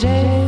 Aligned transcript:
J'ai 0.00 0.47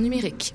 numérique. 0.00 0.54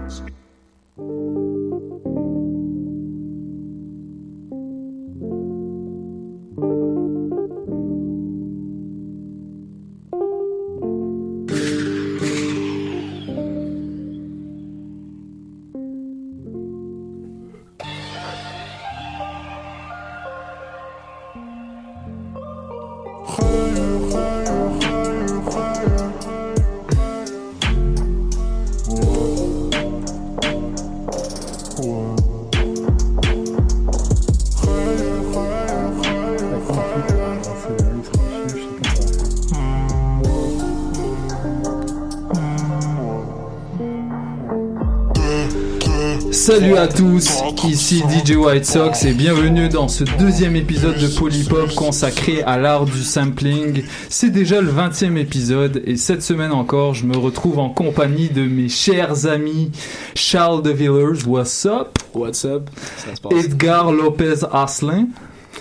Tous, 47.01 47.41
ici 47.67 48.03
DJ 48.07 48.35
White 48.35 48.63
Sox 48.67 49.05
et 49.05 49.13
bienvenue 49.13 49.69
dans 49.69 49.87
ce 49.87 50.03
deuxième 50.03 50.55
épisode 50.55 50.99
de 50.99 51.07
Polypop 51.07 51.73
consacré 51.73 52.43
à 52.43 52.59
l'art 52.59 52.85
du 52.85 53.01
sampling. 53.01 53.83
C'est 54.07 54.29
déjà 54.29 54.61
le 54.61 54.71
20e 54.71 55.17
épisode 55.17 55.81
et 55.87 55.97
cette 55.97 56.21
semaine 56.21 56.51
encore, 56.51 56.93
je 56.93 57.07
me 57.07 57.17
retrouve 57.17 57.57
en 57.57 57.69
compagnie 57.69 58.29
de 58.29 58.43
mes 58.43 58.69
chers 58.69 59.25
amis 59.25 59.71
Charles 60.13 60.61
de 60.61 60.69
Villers, 60.69 61.25
what's 61.25 61.65
up? 61.65 61.97
What's 62.13 62.45
up? 62.45 62.69
Ça 62.97 63.15
se 63.15 63.21
passe. 63.21 63.45
Edgar 63.45 63.91
Lopez 63.91 64.45
Asselin. 64.53 65.07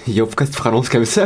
Yo, 0.06 0.26
pourquoi 0.26 0.46
tu 0.46 0.52
prononces 0.52 0.90
comme 0.90 1.06
ça? 1.06 1.24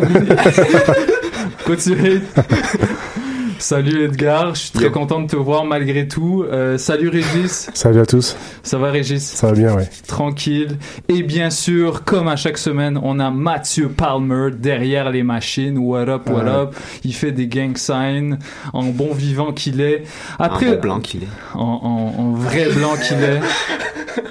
Continuez. 1.66 2.20
Salut 3.59 4.04
Edgar, 4.04 4.54
je 4.54 4.60
suis 4.60 4.70
très 4.72 4.91
content 4.91 5.20
de 5.22 5.26
te 5.28 5.37
voir 5.37 5.65
malgré 5.65 6.06
tout. 6.09 6.44
Euh, 6.50 6.76
salut 6.76 7.09
Régis, 7.09 7.70
Salut 7.75 8.00
à 8.00 8.06
tous, 8.06 8.37
ça 8.62 8.78
va 8.78 8.91
Régis? 8.91 9.22
ça 9.22 9.47
va 9.48 9.53
bien, 9.53 9.75
oui. 9.76 9.84
tranquille. 10.06 10.76
Et 11.09 11.22
bien 11.22 11.50
sûr, 11.50 12.04
comme 12.04 12.28
à 12.28 12.37
chaque 12.37 12.59
semaine, 12.59 12.98
on 13.03 13.19
a 13.20 13.31
Mathieu 13.31 13.88
Palmer 13.88 14.48
derrière 14.56 15.10
les 15.10 15.22
machines. 15.22 15.78
What 15.78 16.09
up, 16.09 16.28
what 16.28 16.43
Ouais. 16.44 16.50
up? 16.50 16.75
Il 17.04 17.14
fait 17.14 17.32
des 17.32 17.47
gang 17.47 17.76
signs 17.76 18.38
en 18.72 18.84
bon 18.84 19.12
vivant 19.14 19.53
qu'il 19.53 19.81
est. 19.81 20.04
Après, 20.38 20.66
Un 20.69 20.72
bon 20.75 20.81
blanc 20.81 21.00
qu'il 21.00 21.22
est. 21.22 21.28
En, 21.54 21.60
en- 21.60 22.20
en 22.22 22.32
vrai 22.32 22.69
blanc 22.70 22.94
qu'il 22.97 23.22
est. 23.22 23.41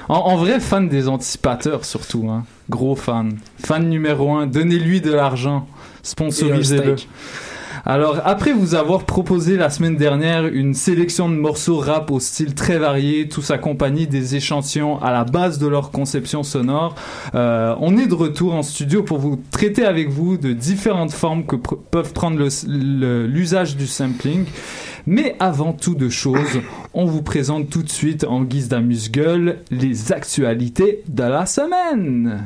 En, 0.09 0.15
en 0.15 0.35
vrai 0.37 0.59
fan 0.59 0.89
des 0.89 1.07
anticipateurs 1.07 1.85
surtout. 1.85 2.27
Hein. 2.29 2.43
Gros 2.69 2.95
fan. 2.95 3.37
Fan 3.65 3.89
numéro 3.89 4.33
un. 4.35 4.47
Donnez-lui 4.47 5.01
de 5.01 5.11
l'argent. 5.13 5.67
Sponsorisez-le. 6.03 6.95
Alors, 7.85 8.21
après 8.23 8.53
vous 8.53 8.75
avoir 8.75 9.03
proposé 9.03 9.57
la 9.57 9.69
semaine 9.69 9.97
dernière 9.97 10.45
une 10.45 10.73
sélection 10.73 11.27
de 11.27 11.35
morceaux 11.35 11.79
rap 11.79 12.11
au 12.11 12.21
style 12.21 12.55
très 12.55 12.77
varié, 12.77 13.27
tous 13.27 13.51
accompagnés 13.51 14.05
des 14.05 14.35
échantillons 14.37 15.01
à 15.01 15.11
la 15.11 15.25
base 15.25 15.59
de 15.59 15.67
leur 15.67 15.91
conception 15.91 16.43
sonore, 16.43 16.95
euh, 17.35 17.75
on 17.81 17.97
est 17.97 18.07
de 18.07 18.13
retour 18.13 18.53
en 18.53 18.63
studio 18.63 19.03
pour 19.03 19.17
vous 19.17 19.37
traiter 19.51 19.83
avec 19.83 20.07
vous 20.07 20.37
de 20.37 20.53
différentes 20.53 21.11
formes 21.11 21.45
que 21.45 21.57
peuvent 21.57 22.13
prendre 22.13 22.39
l'usage 22.67 23.75
du 23.75 23.87
sampling. 23.87 24.45
Mais 25.05 25.35
avant 25.41 25.73
tout 25.73 25.95
de 25.95 26.07
choses, 26.07 26.61
on 26.93 27.03
vous 27.03 27.21
présente 27.21 27.69
tout 27.69 27.83
de 27.83 27.89
suite 27.89 28.23
en 28.23 28.43
guise 28.43 28.69
d'amuse-gueule 28.69 29.57
les 29.71 30.13
actualités 30.13 31.03
de 31.09 31.23
la 31.23 31.45
semaine. 31.45 32.45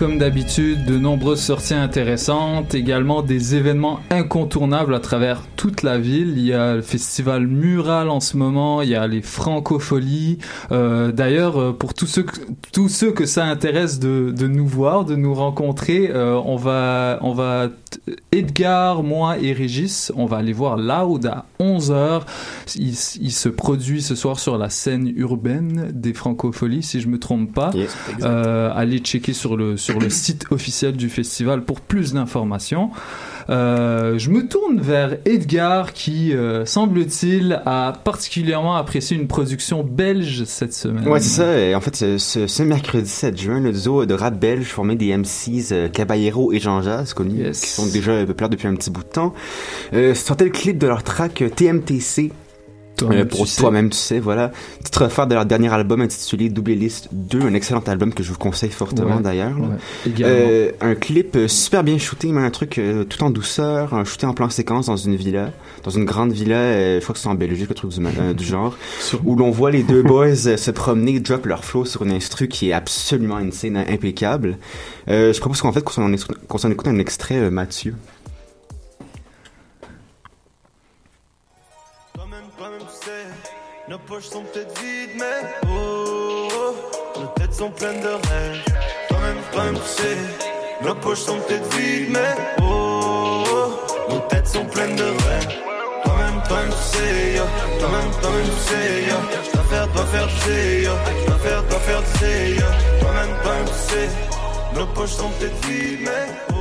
Comme 0.00 0.16
d'habitude, 0.16 0.86
de 0.86 0.96
nombreuses 0.96 1.42
sorties 1.42 1.74
intéressantes, 1.74 2.74
également 2.74 3.20
des 3.20 3.54
événements 3.54 4.00
incontournables 4.08 4.94
à 4.94 4.98
travers 4.98 5.42
toute 5.56 5.82
la 5.82 5.98
ville. 5.98 6.38
Il 6.38 6.46
y 6.46 6.54
a 6.54 6.76
le 6.76 6.80
festival 6.80 7.46
Mural 7.46 8.08
en 8.08 8.20
ce 8.20 8.38
moment, 8.38 8.80
il 8.80 8.88
y 8.88 8.94
a 8.94 9.06
les 9.06 9.20
Francopholies. 9.20 10.38
Euh, 10.72 11.12
D'ailleurs, 11.12 11.60
euh, 11.60 11.72
pour 11.72 11.92
tous 11.92 12.06
ceux, 12.06 12.22
que, 12.22 12.36
tous 12.72 12.88
ceux 12.88 13.12
que 13.12 13.26
ça 13.26 13.44
intéresse 13.44 13.98
de, 13.98 14.32
de 14.34 14.46
nous 14.46 14.66
voir, 14.66 15.04
de 15.04 15.16
nous 15.16 15.34
rencontrer, 15.34 16.10
euh, 16.10 16.40
on 16.46 16.56
va, 16.56 17.18
on 17.20 17.34
va, 17.34 17.68
Edgar, 18.32 19.02
moi 19.02 19.36
et 19.38 19.52
Régis, 19.52 20.12
on 20.16 20.24
va 20.24 20.38
aller 20.38 20.54
voir 20.54 20.78
Loud 20.78 21.26
à 21.26 21.44
11h. 21.60 22.22
Il, 22.76 22.94
il 23.20 23.32
se 23.32 23.48
produit 23.50 24.00
ce 24.00 24.14
soir 24.14 24.38
sur 24.38 24.56
la 24.56 24.70
scène 24.70 25.12
urbaine 25.14 25.90
des 25.92 26.14
Francopholies, 26.14 26.82
si 26.82 27.02
je 27.02 27.08
me 27.08 27.18
trompe 27.18 27.52
pas. 27.52 27.70
Yes. 27.74 27.94
Euh, 28.22 28.70
allez 28.74 28.98
checker 29.00 29.34
sur 29.34 29.58
le, 29.58 29.76
sur 29.76 29.89
le 29.98 30.10
site 30.10 30.44
officiel 30.50 30.92
du 30.96 31.08
festival 31.08 31.64
pour 31.64 31.80
plus 31.80 32.12
d'informations. 32.12 32.90
Euh, 33.48 34.16
je 34.18 34.30
me 34.30 34.46
tourne 34.46 34.78
vers 34.80 35.16
Edgar 35.24 35.92
qui, 35.92 36.32
euh, 36.34 36.64
semble-t-il, 36.66 37.60
a 37.66 37.92
particulièrement 38.04 38.76
apprécié 38.76 39.16
une 39.16 39.26
production 39.26 39.82
belge 39.82 40.44
cette 40.44 40.72
semaine. 40.74 41.08
Ouais, 41.08 41.18
c'est 41.18 41.30
ça. 41.40 41.58
Et 41.58 41.74
en 41.74 41.80
fait, 41.80 41.96
ce, 41.96 42.18
ce- 42.18 42.46
ce 42.46 42.62
mercredi 42.62 43.08
7 43.08 43.36
juin, 43.40 43.58
le 43.60 43.72
duo 43.72 44.06
de 44.06 44.14
rap 44.14 44.38
belge 44.38 44.66
formé 44.66 44.94
des 44.94 45.16
MCs 45.16 45.72
euh, 45.72 45.88
Caballero 45.88 46.52
et 46.52 46.60
Jean 46.60 46.82
Jazz, 46.82 47.12
connus, 47.14 47.40
Yes. 47.42 47.60
qui 47.62 47.68
sont 47.70 47.86
déjà 47.86 48.24
populaires 48.24 48.50
depuis 48.50 48.68
un 48.68 48.74
petit 48.76 48.90
bout 48.90 49.02
de 49.02 49.08
temps, 49.08 49.34
sortait 50.14 50.44
le 50.44 50.50
clip 50.50 50.78
de 50.78 50.86
leur 50.86 51.02
track 51.02 51.42
TMTC. 51.56 52.30
Toi-même, 53.06 53.28
pour 53.28 53.44
tu 53.46 53.52
sais. 53.52 53.60
toi-même, 53.60 53.90
tu 53.90 53.96
sais, 53.98 54.18
voilà. 54.20 54.52
Titre 54.84 55.08
phare 55.08 55.26
de 55.26 55.34
leur 55.34 55.44
dernier 55.46 55.72
album 55.72 56.00
intitulé 56.00 56.48
Double 56.48 56.72
List 56.72 57.08
2, 57.12 57.40
un 57.42 57.54
excellent 57.54 57.80
album 57.86 58.12
que 58.14 58.22
je 58.22 58.30
vous 58.32 58.38
conseille 58.38 58.70
fortement 58.70 59.16
Ouais. 59.16 59.22
d'ailleurs. 59.22 59.58
Ouais. 59.58 60.12
Euh, 60.22 60.70
un 60.80 60.94
clip 60.94 61.36
euh, 61.36 61.48
super 61.48 61.82
bien 61.84 61.98
shooté, 61.98 62.28
mais 62.32 62.40
un 62.42 62.50
truc 62.50 62.78
euh, 62.78 63.04
tout 63.04 63.22
en 63.22 63.30
douceur, 63.30 63.94
un 63.94 64.04
shooté 64.04 64.26
en 64.26 64.34
plan 64.34 64.48
séquence 64.50 64.86
dans 64.86 64.96
une 64.96 65.16
villa, 65.16 65.50
dans 65.84 65.90
une 65.90 66.04
grande 66.04 66.32
villa, 66.32 66.56
euh, 66.56 66.98
je 66.98 67.02
crois 67.04 67.14
que 67.14 67.18
c'est 67.20 67.28
en 67.28 67.34
Belgique, 67.34 67.70
un 67.70 67.74
truc 67.74 67.90
du, 68.36 68.44
genre, 68.44 68.76
où 69.24 69.36
l'on 69.36 69.50
voit 69.50 69.70
les 69.70 69.82
deux 69.82 70.02
boys 70.04 70.34
se 70.36 70.70
promener, 70.70 71.20
drop 71.20 71.46
leur 71.46 71.64
flow 71.64 71.84
sur 71.84 72.02
une 72.04 72.12
instru 72.12 72.48
qui 72.48 72.70
est 72.70 72.72
absolument 72.72 73.38
une 73.38 73.52
scène 73.52 73.76
impeccable. 73.76 74.58
Je 75.08 75.38
propose 75.40 75.60
qu'en 75.62 75.72
fait 75.72 75.82
qu'on 75.82 75.92
s'en 76.58 76.70
écoute- 76.70 76.86
un 76.88 76.98
extrait, 76.98 77.50
Mathieu. 77.50 77.94
Nos 83.90 83.98
poches 83.98 84.28
sont 84.28 84.44
peut-être 84.44 84.80
vides, 84.80 85.16
mais 85.18 85.48
oh, 85.66 86.48
oh, 86.54 87.20
nos 87.20 87.26
têtes 87.34 87.52
sont 87.52 87.70
pleines 87.72 88.00
de 88.00 88.06
rêves. 88.06 88.64
Toi-même, 89.08 89.36
toi-même, 89.50 89.74
tu 89.74 90.02
sais, 90.02 90.16
nos 90.84 90.94
poches 90.94 91.18
sont 91.18 91.40
peut-être 91.40 91.74
vides, 91.74 92.10
mais 92.10 92.36
oh, 92.62 93.42
oh, 93.52 94.12
nos 94.12 94.20
têtes 94.28 94.46
sont 94.46 94.64
pleines 94.66 94.94
de 94.94 95.02
rêves. 95.02 95.54
Toi-même, 96.04 96.40
toi-même, 96.46 96.70
tu 96.70 96.98
sais, 96.98 97.34
yo. 97.36 97.42
Toi-même, 97.80 98.10
toi-même, 98.22 98.46
tu 98.46 98.60
sais, 98.70 99.02
yo. 99.10 99.16
Dois 99.54 99.64
faire, 99.64 99.88
dois 99.88 100.06
faire, 100.06 100.30
sais, 100.44 100.82
yo. 100.82 100.92
Dois 101.26 101.38
faire, 101.38 101.62
dois 101.64 101.80
faire, 101.80 102.02
sais, 102.20 102.50
yo. 102.50 102.66
Toi-même, 103.00 103.32
toi-même, 103.42 103.64
tu 103.66 103.92
sais, 103.92 104.08
nos 104.76 104.86
poches 104.86 105.10
sont 105.10 105.30
peut-être 105.30 105.66
vides, 105.66 106.02
mais 106.02 106.26
oh, 106.50 106.54
oh. 106.54 106.59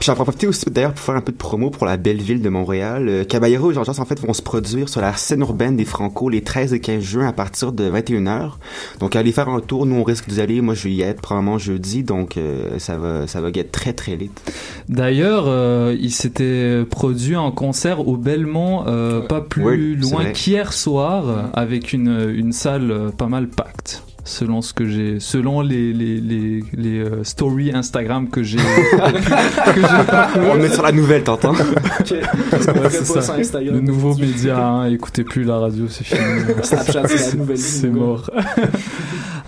J'en 0.00 0.14
profite 0.14 0.44
aussi 0.44 0.64
d'ailleurs 0.70 0.92
pour 0.92 1.04
faire 1.04 1.16
un 1.16 1.20
peu 1.20 1.32
de 1.32 1.36
promo 1.36 1.70
pour 1.70 1.86
la 1.86 1.96
belle 1.96 2.20
ville 2.20 2.42
de 2.42 2.48
Montréal. 2.48 3.08
Euh, 3.08 3.24
Caballero 3.24 3.70
et 3.70 3.74
Jean 3.74 3.82
en 3.86 4.04
fait 4.04 4.20
vont 4.20 4.32
se 4.32 4.42
produire 4.42 4.88
sur 4.88 5.00
la 5.00 5.14
scène 5.14 5.40
urbaine 5.40 5.76
des 5.76 5.84
Franco 5.84 6.28
les 6.28 6.42
13 6.42 6.74
et 6.74 6.80
15 6.80 7.02
juin 7.02 7.26
à 7.26 7.32
partir 7.32 7.72
de 7.72 7.90
21h. 7.90 8.52
Donc 9.00 9.16
allez 9.16 9.32
faire 9.32 9.48
un 9.48 9.60
tour, 9.60 9.86
nous 9.86 9.96
on 9.96 10.04
risque 10.04 10.28
d'y 10.28 10.40
aller. 10.40 10.60
Moi 10.60 10.74
je 10.74 10.84
vais 10.84 10.94
y 10.94 11.02
être 11.02 11.20
probablement 11.20 11.58
jeudi, 11.58 12.02
donc 12.02 12.36
euh, 12.36 12.78
ça 12.78 12.98
va 12.98 13.26
ça 13.26 13.40
va 13.40 13.48
être 13.48 13.72
très 13.72 13.92
très 13.92 14.16
lit. 14.16 14.30
D'ailleurs, 14.88 15.44
euh, 15.46 15.96
il 15.98 16.12
s'était 16.12 16.84
produit 16.88 17.36
en 17.36 17.52
concert 17.52 18.06
au 18.06 18.16
Belmont, 18.16 18.84
euh, 18.86 19.20
pas 19.20 19.40
plus 19.40 19.64
Oui, 19.64 19.96
loin 19.96 20.24
qu'hier 20.32 20.72
soir, 20.72 21.50
avec 21.54 21.92
une, 21.92 22.30
une 22.34 22.52
salle 22.52 22.90
euh, 22.90 23.10
pas 23.10 23.26
mal 23.26 23.48
pacte. 23.48 24.02
Selon 24.24 24.60
ce 24.60 24.72
que 24.74 24.86
j'ai, 24.86 25.18
selon 25.18 25.60
les 25.62 25.92
les 25.92 26.20
les, 26.20 26.62
les 26.74 26.98
euh, 26.98 27.24
stories 27.24 27.72
Instagram 27.74 28.28
que 28.28 28.42
j'ai. 28.42 28.58
On 30.52 30.56
met 30.56 30.68
sur 30.68 30.82
la 30.82 30.92
nouvelle, 30.92 31.22
t'entends 31.24 31.54
Ouais, 31.54 32.90
c'est 32.90 33.04
ça. 33.04 33.36
Le 33.60 33.80
nouveau 33.80 34.14
média, 34.16 34.58
hein, 34.58 34.86
écoutez 34.90 35.24
plus 35.24 35.44
la 35.44 35.58
radio, 35.58 35.86
c'est 35.88 36.04
fini. 36.04 36.20
Snapchat, 36.62 37.08
c'est 37.08 37.30
la 37.30 37.34
nouvelle 37.38 37.58
C'est 37.58 37.88
mort. 37.88 38.30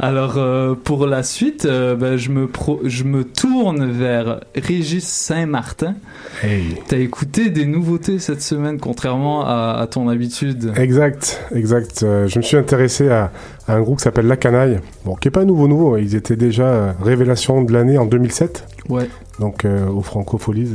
Alors 0.04 0.36
euh, 0.36 0.74
pour 0.74 1.06
la 1.06 1.22
suite, 1.22 1.64
euh, 1.64 1.94
ben, 1.94 2.16
je 2.16 2.30
me 2.30 2.48
pro- 2.48 2.80
je 2.82 3.04
me 3.04 3.22
tourne 3.22 3.88
vers 3.92 4.40
Régis 4.56 5.06
Saint-Martin. 5.06 5.94
Hey. 6.42 6.74
T'as 6.88 6.96
écouté 6.98 7.50
des 7.50 7.66
nouveautés 7.66 8.18
cette 8.18 8.42
semaine, 8.42 8.80
contrairement 8.80 9.46
à, 9.46 9.76
à 9.80 9.86
ton 9.86 10.08
habitude. 10.08 10.72
Exact, 10.76 11.40
exact. 11.54 12.02
Euh, 12.02 12.26
je 12.26 12.38
me 12.40 12.42
suis 12.42 12.56
intéressé 12.56 13.10
à, 13.10 13.30
à 13.68 13.74
un 13.76 13.80
groupe 13.80 13.98
qui 13.98 14.02
s'appelle 14.02 14.26
La 14.26 14.36
Canaille. 14.36 14.80
Bon, 15.04 15.14
qui 15.14 15.28
est 15.28 15.30
pas 15.30 15.44
nouveau 15.44 15.68
nouveau. 15.68 15.96
Ils 15.96 16.16
étaient 16.16 16.34
déjà 16.34 16.96
révélation 17.00 17.62
de 17.62 17.72
l'année 17.72 17.96
en 17.96 18.04
2007. 18.04 18.66
Ouais. 18.88 19.08
Donc 19.38 19.64
euh, 19.64 19.86
au 19.86 20.00
Francopholies. 20.02 20.72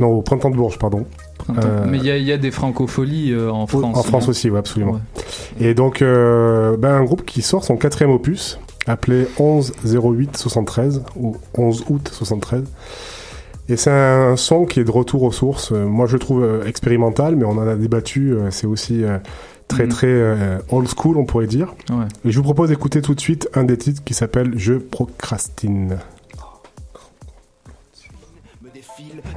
non, 0.00 0.08
au 0.08 0.22
Printemps 0.22 0.50
de 0.50 0.56
Bourges, 0.56 0.78
pardon. 0.80 1.06
Printemps. 1.44 1.60
Euh, 1.68 1.86
Mais 1.88 1.98
il 1.98 2.04
y 2.04 2.10
a, 2.10 2.16
il 2.16 2.24
y 2.24 2.32
a 2.32 2.36
des 2.38 2.50
francopholies 2.50 3.32
euh, 3.32 3.50
en 3.50 3.66
France. 3.66 3.96
En 3.96 4.02
France 4.02 4.28
aussi, 4.28 4.50
oui, 4.50 4.58
absolument. 4.58 4.92
Ouais. 4.92 5.66
Et 5.66 5.74
donc, 5.74 6.02
euh, 6.02 6.76
ben, 6.76 6.94
un 6.94 7.04
groupe 7.04 7.24
qui 7.24 7.42
sort 7.42 7.64
son 7.64 7.76
quatrième 7.76 8.10
opus, 8.10 8.58
appelé 8.86 9.26
11 9.38 9.72
08 9.84 10.36
73 10.36 11.02
ou 11.16 11.36
11 11.56 11.84
août 11.88 12.10
73. 12.12 12.64
Et 13.68 13.76
c'est 13.76 13.90
un 13.90 14.36
son 14.36 14.66
qui 14.66 14.80
est 14.80 14.84
de 14.84 14.90
retour 14.90 15.22
aux 15.22 15.32
sources. 15.32 15.70
Moi, 15.72 16.06
je 16.06 16.14
le 16.14 16.18
trouve 16.18 16.62
expérimental, 16.66 17.34
mais 17.36 17.44
on 17.44 17.52
en 17.52 17.66
a 17.66 17.76
débattu. 17.76 18.34
C'est 18.50 18.66
aussi 18.66 19.02
très, 19.68 19.84
Mhm. 19.84 19.88
très 19.88 20.60
old 20.70 20.86
school, 20.94 21.16
on 21.16 21.24
pourrait 21.24 21.46
dire. 21.46 21.74
Ouais. 21.90 22.04
Et 22.26 22.30
je 22.30 22.36
vous 22.36 22.42
propose 22.42 22.68
d'écouter 22.68 23.00
tout 23.00 23.14
de 23.14 23.20
suite 23.20 23.48
un 23.54 23.64
des 23.64 23.78
titres 23.78 24.02
qui 24.04 24.12
s'appelle 24.12 24.52
Je 24.56 24.74
procrastine. 24.74 25.96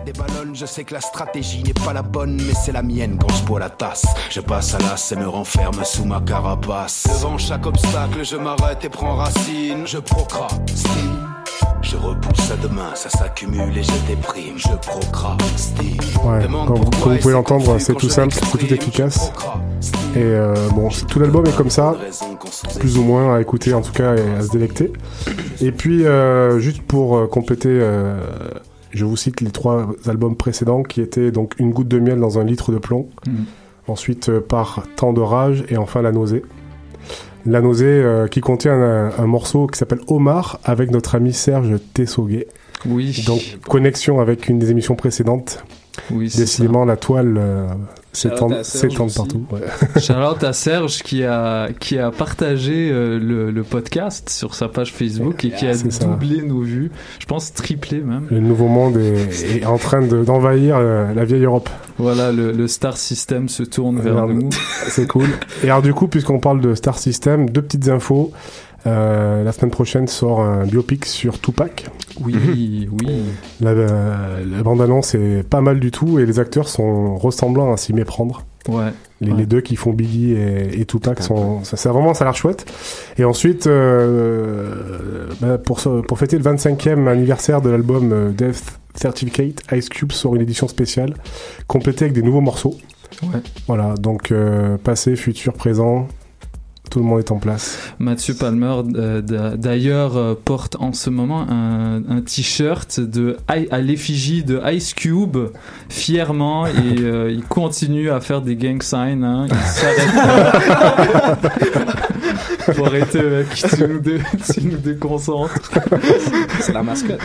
Des 0.05 0.13
ballons, 0.13 0.53
je 0.53 0.65
sais 0.65 0.83
que 0.83 0.93
la 0.93 1.01
stratégie 1.01 1.63
n'est 1.63 1.73
pas 1.73 1.93
la 1.93 2.01
bonne, 2.01 2.35
mais 2.35 2.53
c'est 2.53 2.71
la 2.71 2.83
mienne 2.83 3.17
quand 3.19 3.33
je 3.33 3.43
bois 3.43 3.59
la 3.59 3.69
tasse. 3.69 4.05
Je 4.29 4.41
passe 4.41 4.73
à 4.75 4.79
l'as 4.79 5.11
et 5.11 5.15
me 5.15 5.27
renferme 5.27 5.83
sous 5.83 6.05
ma 6.05 6.21
carapace. 6.21 7.07
Devant 7.07 7.37
chaque 7.37 7.65
obstacle, 7.65 8.23
je 8.23 8.35
m'arrête 8.35 8.83
et 8.83 8.89
prends 8.89 9.15
racine. 9.15 9.85
Je 9.85 9.97
procrastine. 9.97 11.17
Je 11.81 11.95
repousse 11.95 12.51
à 12.51 12.57
demain, 12.57 12.91
ça 12.95 13.09
s'accumule 13.09 13.77
et 13.77 13.83
je 13.83 14.07
déprime. 14.07 14.57
Je 14.57 14.75
procrastine. 14.87 15.97
Ouais, 16.25 16.43
Demande 16.43 16.67
comme, 16.67 16.77
vous 16.77 17.17
pouvez 17.19 17.33
l'entendre, 17.33 17.77
c'est 17.79 17.95
tout 17.95 18.09
simple, 18.09 18.33
c'est 18.33 18.57
tout 18.57 18.73
efficace. 18.73 19.31
Et 20.15 20.19
euh, 20.19 20.53
bon, 20.69 20.89
tout 20.89 21.19
l'album 21.19 21.45
est 21.45 21.55
comme 21.55 21.69
ça, 21.69 21.95
plus 22.79 22.97
ou 22.97 23.03
moins 23.03 23.35
à 23.35 23.41
écouter 23.41 23.73
en 23.73 23.81
tout 23.81 23.93
cas 23.93 24.15
et 24.15 24.35
à 24.37 24.41
se 24.41 24.49
délecter. 24.49 24.91
Et 25.61 25.71
puis, 25.71 26.05
euh, 26.05 26.59
juste 26.59 26.81
pour 26.81 27.17
euh, 27.17 27.27
compléter, 27.27 27.69
euh, 27.69 28.19
je 28.91 29.05
vous 29.05 29.17
cite 29.17 29.41
les 29.41 29.51
trois 29.51 29.87
albums 30.07 30.35
précédents 30.35 30.83
qui 30.83 31.01
étaient 31.01 31.31
donc 31.31 31.53
Une 31.59 31.71
goutte 31.71 31.87
de 31.87 31.99
miel 31.99 32.19
dans 32.19 32.39
un 32.39 32.43
litre 32.43 32.71
de 32.71 32.77
plomb, 32.77 33.09
Mhm. 33.27 33.45
ensuite 33.87 34.29
euh, 34.29 34.39
Par 34.41 34.83
temps 34.95 35.13
de 35.13 35.21
rage 35.21 35.63
et 35.69 35.77
enfin 35.77 36.01
La 36.01 36.11
nausée. 36.11 36.43
La 37.45 37.61
nausée 37.61 37.85
euh, 37.85 38.27
qui 38.27 38.41
contient 38.41 38.73
un, 38.73 39.11
un 39.17 39.27
morceau 39.27 39.67
qui 39.67 39.77
s'appelle 39.79 40.01
Omar 40.07 40.59
avec 40.65 40.91
notre 40.91 41.15
ami 41.15 41.31
Serge 41.33 41.75
Tessoguet. 41.93 42.47
Oui. 42.85 43.23
Donc, 43.25 43.41
connexion 43.67 44.19
avec 44.19 44.49
une 44.49 44.59
des 44.59 44.71
émissions 44.71 44.95
précédentes. 44.95 45.63
Oui, 46.11 46.31
Décidément, 46.35 46.85
la 46.85 46.95
toile 46.97 47.37
euh, 47.39 47.67
Shout-out 48.21 48.35
s'étend 48.35 48.49
à 48.51 48.63
Serge 48.63 48.91
s'étend 48.91 49.05
aussi. 49.05 49.17
partout. 49.17 49.43
ouais. 49.51 49.61
Shout-out 50.01 50.43
à 50.43 50.53
Serge 50.53 51.03
qui 51.03 51.23
a, 51.23 51.69
qui 51.79 51.97
a 51.97 52.11
partagé 52.11 52.89
euh, 52.91 53.19
le, 53.19 53.51
le 53.51 53.63
podcast 53.63 54.29
sur 54.29 54.55
sa 54.55 54.67
page 54.67 54.93
Facebook 54.93 55.45
et 55.45 55.51
qui 55.51 55.65
a 55.67 55.73
ça. 55.73 56.05
doublé 56.05 56.41
nos 56.41 56.61
vues. 56.61 56.91
Je 57.19 57.25
pense 57.25 57.53
triplé 57.53 57.99
même. 58.01 58.27
Le 58.29 58.39
nouveau 58.39 58.67
monde 58.67 58.97
est, 58.97 59.57
est 59.61 59.65
en 59.65 59.77
train 59.77 60.01
de- 60.05 60.23
d'envahir 60.23 60.77
euh, 60.77 61.13
la 61.13 61.25
vieille 61.25 61.43
Europe. 61.45 61.69
Voilà, 61.99 62.31
le, 62.31 62.51
le 62.51 62.67
Star 62.67 62.97
System 62.97 63.49
se 63.49 63.63
tourne 63.63 63.99
vers 63.99 64.17
Alors, 64.17 64.29
nous. 64.29 64.49
C'est 64.87 65.07
cool. 65.07 65.27
Et 65.63 65.65
alors 65.65 65.81
du 65.81 65.93
coup, 65.93 66.07
puisqu'on 66.07 66.39
parle 66.39 66.61
de 66.61 66.75
Star 66.75 66.97
System, 66.99 67.49
deux 67.49 67.61
petites 67.61 67.87
infos. 67.89 68.31
Euh, 68.85 69.43
la 69.43 69.51
semaine 69.51 69.71
prochaine 69.71 70.07
sort 70.07 70.41
un 70.41 70.65
biopic 70.65 71.05
sur 71.05 71.41
Tupac. 71.41 71.85
Oui, 72.21 72.87
oui. 72.91 73.23
La, 73.59 73.71
euh, 73.71 74.43
la 74.45 74.63
bande-annonce 74.63 75.15
est 75.15 75.43
pas 75.47 75.61
mal 75.61 75.79
du 75.79 75.91
tout 75.91 76.19
et 76.19 76.25
les 76.25 76.39
acteurs 76.39 76.67
sont 76.69 77.15
ressemblants 77.15 77.73
à 77.73 77.77
s'y 77.77 77.93
méprendre. 77.93 78.45
Ouais. 78.69 78.91
Les, 79.21 79.31
Ouais. 79.31 79.37
les 79.39 79.45
deux 79.45 79.61
qui 79.61 79.75
font 79.75 79.93
Biggie 79.93 80.33
et, 80.33 80.79
et 80.81 80.85
Tupac 80.85 81.23
sont, 81.23 81.63
ça, 81.63 81.75
ça 81.75 81.91
vraiment 81.91 82.13
ça 82.13 82.23
a 82.23 82.27
l'air 82.27 82.35
chouette. 82.35 82.65
Et 83.17 83.23
ensuite, 83.23 83.65
euh, 83.67 85.27
bah, 85.41 85.57
pour, 85.57 85.79
fêter 85.79 86.37
le 86.37 86.43
25e 86.43 87.07
anniversaire 87.07 87.61
de 87.61 87.69
l'album 87.69 88.33
Death 88.33 88.79
Certificate, 88.95 89.61
Ice 89.73 89.89
Cube 89.89 90.11
sort 90.11 90.35
une 90.35 90.41
édition 90.41 90.67
spéciale 90.67 91.15
complétée 91.67 92.05
avec 92.05 92.13
des 92.13 92.21
nouveaux 92.21 92.41
morceaux. 92.41 92.75
Ouais. 93.23 93.39
Voilà, 93.67 93.95
donc 93.95 94.31
euh, 94.31 94.77
passé, 94.77 95.15
futur, 95.15 95.53
présent, 95.53 96.07
tout 96.89 96.99
le 96.99 97.05
monde 97.05 97.19
est 97.19 97.31
en 97.31 97.37
place. 97.39 97.77
Mathieu 97.99 98.33
Palmer, 98.33 98.75
euh, 98.95 99.21
d'a- 99.21 99.57
d'ailleurs, 99.57 100.17
euh, 100.17 100.33
porte 100.43 100.75
en 100.79 100.93
ce 100.93 101.09
moment 101.09 101.45
un, 101.49 102.01
un 102.09 102.21
t-shirt 102.21 102.99
de 102.99 103.37
à 103.47 103.79
l'effigie 103.79 104.43
de 104.43 104.61
Ice 104.73 104.93
Cube, 104.93 105.37
fièrement, 105.89 106.65
et 106.67 106.71
euh, 106.99 107.31
il 107.31 107.43
continue 107.43 108.09
à 108.09 108.19
faire 108.21 108.41
des 108.41 108.55
gang 108.55 108.81
signs. 108.81 109.23
Hein, 109.23 109.47
il 109.49 109.55
s'arrête. 109.55 110.09
Faut 112.73 112.85
arrêter, 112.85 113.21
mec. 113.21 113.47
Tu 113.53 113.83
nous, 113.87 113.99
dé- 113.99 114.19
tu 114.53 114.61
nous 114.65 114.77
déconcentres. 114.77 115.71
C'est 116.61 116.73
la 116.73 116.83
mascotte. 116.83 117.19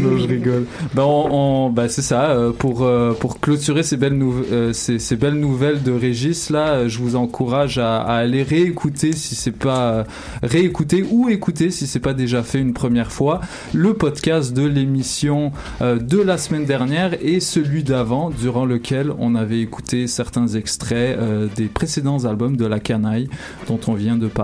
Non, 0.00 0.16
je 0.18 0.26
rigole. 0.28 0.64
Ben, 0.94 1.02
on, 1.02 1.66
on- 1.66 1.70
ben, 1.70 1.88
c'est 1.88 2.02
ça. 2.02 2.30
euh, 2.30 2.52
Pour, 2.52 2.82
euh, 2.82 3.12
pour 3.12 3.40
clôturer 3.40 3.82
ces 3.82 3.96
belles, 3.96 4.14
nou- 4.16 4.44
euh, 4.52 4.72
ces, 4.72 4.98
ces 4.98 5.16
belles 5.16 5.34
nouvelles 5.38 5.82
de 5.82 5.92
Régis, 5.92 6.50
là, 6.50 6.88
je 6.88 6.98
vous 6.98 7.16
encourage 7.16 7.78
à, 7.78 8.00
à 8.02 8.16
aller 8.16 8.42
réécouter 8.42 9.12
si 9.12 9.34
c'est 9.34 9.50
pas 9.56 10.04
réécouter 10.42 11.04
ou 11.10 11.28
écouter 11.28 11.70
si 11.70 11.86
c'est 11.86 12.00
pas 12.00 12.14
déjà 12.14 12.42
fait 12.42 12.58
une 12.60 12.72
première 12.72 13.12
fois 13.12 13.40
le 13.74 13.94
podcast 13.94 14.52
de 14.52 14.66
l'émission 14.66 15.52
de 15.80 16.20
la 16.20 16.38
semaine 16.38 16.64
dernière 16.64 17.14
et 17.22 17.40
celui 17.40 17.82
d'avant, 17.82 18.30
durant 18.30 18.64
lequel 18.64 19.12
on 19.18 19.34
avait 19.34 19.60
écouté 19.60 20.06
certains 20.06 20.46
extraits 20.48 21.18
des 21.56 21.66
précédents 21.66 22.24
albums 22.24 22.56
de 22.56 22.66
la 22.66 22.80
canaille 22.80 23.28
dont 23.68 23.80
on 23.86 23.94
vient 23.94 24.16
de 24.16 24.26
parler. 24.26 24.39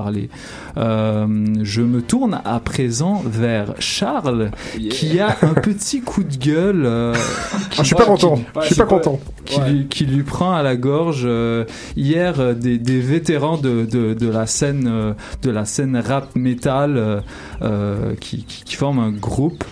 Euh, 0.77 1.27
je 1.63 1.83
me 1.83 2.03
tourne 2.03 2.41
à 2.45 2.61
présent 2.61 3.23
vers 3.25 3.75
Charles 3.79 4.51
qui 4.91 5.19
a 5.21 5.37
un 5.43 5.55
petit 5.55 6.01
coup 6.03 6.23
de 6.25 6.37
gueule. 6.37 6.83
euh, 6.85 7.15
qui- 7.71 7.81
Ah, 7.81 7.83
je 7.83 7.83
suis 7.85 7.95
pas 7.95 8.05
content. 8.05 8.37
qui- 8.37 8.45
Je 8.63 8.67
suis 8.67 8.75
pas 8.77 8.87
content. 8.87 9.21
Qui, 9.45 9.61
lui, 9.61 9.87
qui 9.87 10.07
lui 10.07 10.23
prend 10.25 10.53
à 10.55 10.63
la 10.63 10.77
gorge 10.77 11.23
euh, 11.25 11.65
hier 11.97 12.55
des, 12.55 12.79
des 12.79 13.01
vétérans 13.01 13.57
de, 13.59 13.85
de, 13.85 14.13
de 14.15 14.29
la 14.29 14.47
scène 14.47 15.15
de 15.43 15.51
la 15.51 15.65
scène 15.65 15.97
rap 15.97 16.35
metal 16.35 17.23
qui, 18.21 18.45
qui, 18.45 18.65
qui 18.65 18.75
forment 18.77 18.99
un 19.01 19.13
groupe 19.13 19.65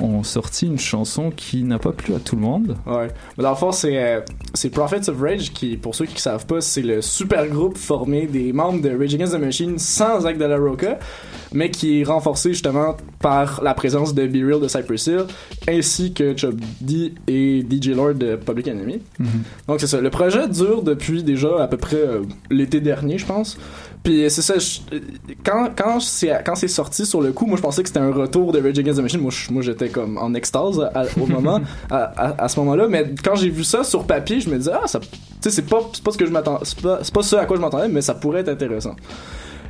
ont 0.00 0.22
sorti 0.22 0.66
une 0.66 0.78
chanson 0.78 1.30
qui 1.30 1.62
n'a 1.62 1.78
pas 1.78 1.92
plu 1.92 2.14
à 2.14 2.18
tout 2.18 2.36
le 2.36 2.42
monde. 2.42 2.76
Ouais. 2.86 3.08
Mais 3.36 3.44
dans 3.44 3.50
le 3.50 3.56
fond, 3.56 3.72
c'est 3.72 3.96
euh, 3.96 4.20
Prophets 4.72 5.08
of 5.08 5.20
Rage 5.20 5.52
qui, 5.52 5.76
pour 5.76 5.94
ceux 5.94 6.06
qui 6.06 6.20
savent 6.20 6.46
pas, 6.46 6.60
c'est 6.60 6.82
le 6.82 7.02
super 7.02 7.46
groupe 7.48 7.76
formé 7.76 8.26
des 8.26 8.52
membres 8.52 8.80
de 8.80 8.90
Rage 8.90 9.14
Against 9.14 9.34
the 9.34 9.40
Machine 9.40 9.78
sans 9.78 10.20
Zach 10.20 10.38
de 10.38 10.44
la 10.44 10.58
Roca, 10.58 10.98
mais 11.52 11.70
qui 11.70 12.00
est 12.00 12.04
renforcé 12.04 12.50
justement 12.50 12.96
par 13.20 13.62
la 13.62 13.74
présence 13.74 14.14
de 14.14 14.26
Be 14.26 14.46
Real 14.46 14.60
de 14.60 14.68
Cypress 14.68 15.06
Hill, 15.06 15.24
ainsi 15.68 16.12
que 16.12 16.36
Chub 16.36 16.60
D 16.80 17.14
et 17.26 17.64
DJ 17.68 17.88
Lord 17.88 18.14
de 18.14 18.36
Public 18.36 18.68
Enemy. 18.68 19.00
Donc 19.68 19.80
c'est 19.80 19.86
ça. 19.86 20.00
Le 20.00 20.10
projet 20.10 20.48
dure 20.48 20.82
depuis 20.82 21.22
déjà 21.22 21.62
à 21.62 21.68
peu 21.68 21.76
près 21.76 21.96
euh, 21.96 22.22
l'été 22.50 22.80
dernier, 22.80 23.18
je 23.18 23.26
pense. 23.26 23.58
Puis 24.02 24.24
c'est 24.30 24.40
ça. 24.42 24.54
je- 24.58 24.80
quand 25.44 25.68
quand 25.76 26.00
c'est 26.00 26.42
quand 26.44 26.54
c'est 26.54 26.68
sorti 26.68 27.04
sur 27.04 27.20
le 27.20 27.32
coup, 27.32 27.44
moi 27.44 27.56
je 27.58 27.62
pensais 27.62 27.82
que 27.82 27.88
c'était 27.88 28.00
un 28.00 28.12
retour 28.12 28.50
de 28.50 28.58
Rage 28.60 28.78
Against 28.78 28.98
the 28.98 29.02
Machine. 29.02 29.20
Moi 29.20 29.30
je- 29.30 29.52
moi 29.52 29.60
j'étais 29.62 29.88
comme 29.90 30.16
en 30.16 30.32
extase 30.32 30.80
à- 30.94 31.04
au 31.20 31.26
moment 31.26 31.60
à, 31.90 31.96
à, 31.96 32.44
à 32.44 32.48
ce 32.48 32.58
moment-là. 32.60 32.88
Mais 32.88 33.12
quand 33.22 33.34
j'ai 33.34 33.50
vu 33.50 33.62
ça 33.62 33.84
sur 33.84 34.04
papier, 34.04 34.40
je 34.40 34.48
me 34.48 34.56
disais 34.56 34.72
ah 34.74 34.86
ça, 34.86 35.00
tu 35.00 35.06
sais 35.42 35.50
c'est 35.50 35.68
pas 35.68 35.80
c'est 35.92 36.02
pas 36.02 36.12
ce 36.12 36.18
que 36.18 36.24
je 36.26 36.30
m'attends, 36.32 36.58
c'est 36.62 36.80
pas 36.80 37.00
c'est 37.02 37.12
pas 37.12 37.22
ce 37.22 37.36
à 37.36 37.44
quoi 37.44 37.56
je 37.56 37.60
m'attendais, 37.60 37.88
mais 37.88 38.00
ça 38.00 38.14
pourrait 38.14 38.40
être 38.40 38.48
intéressant. 38.48 38.96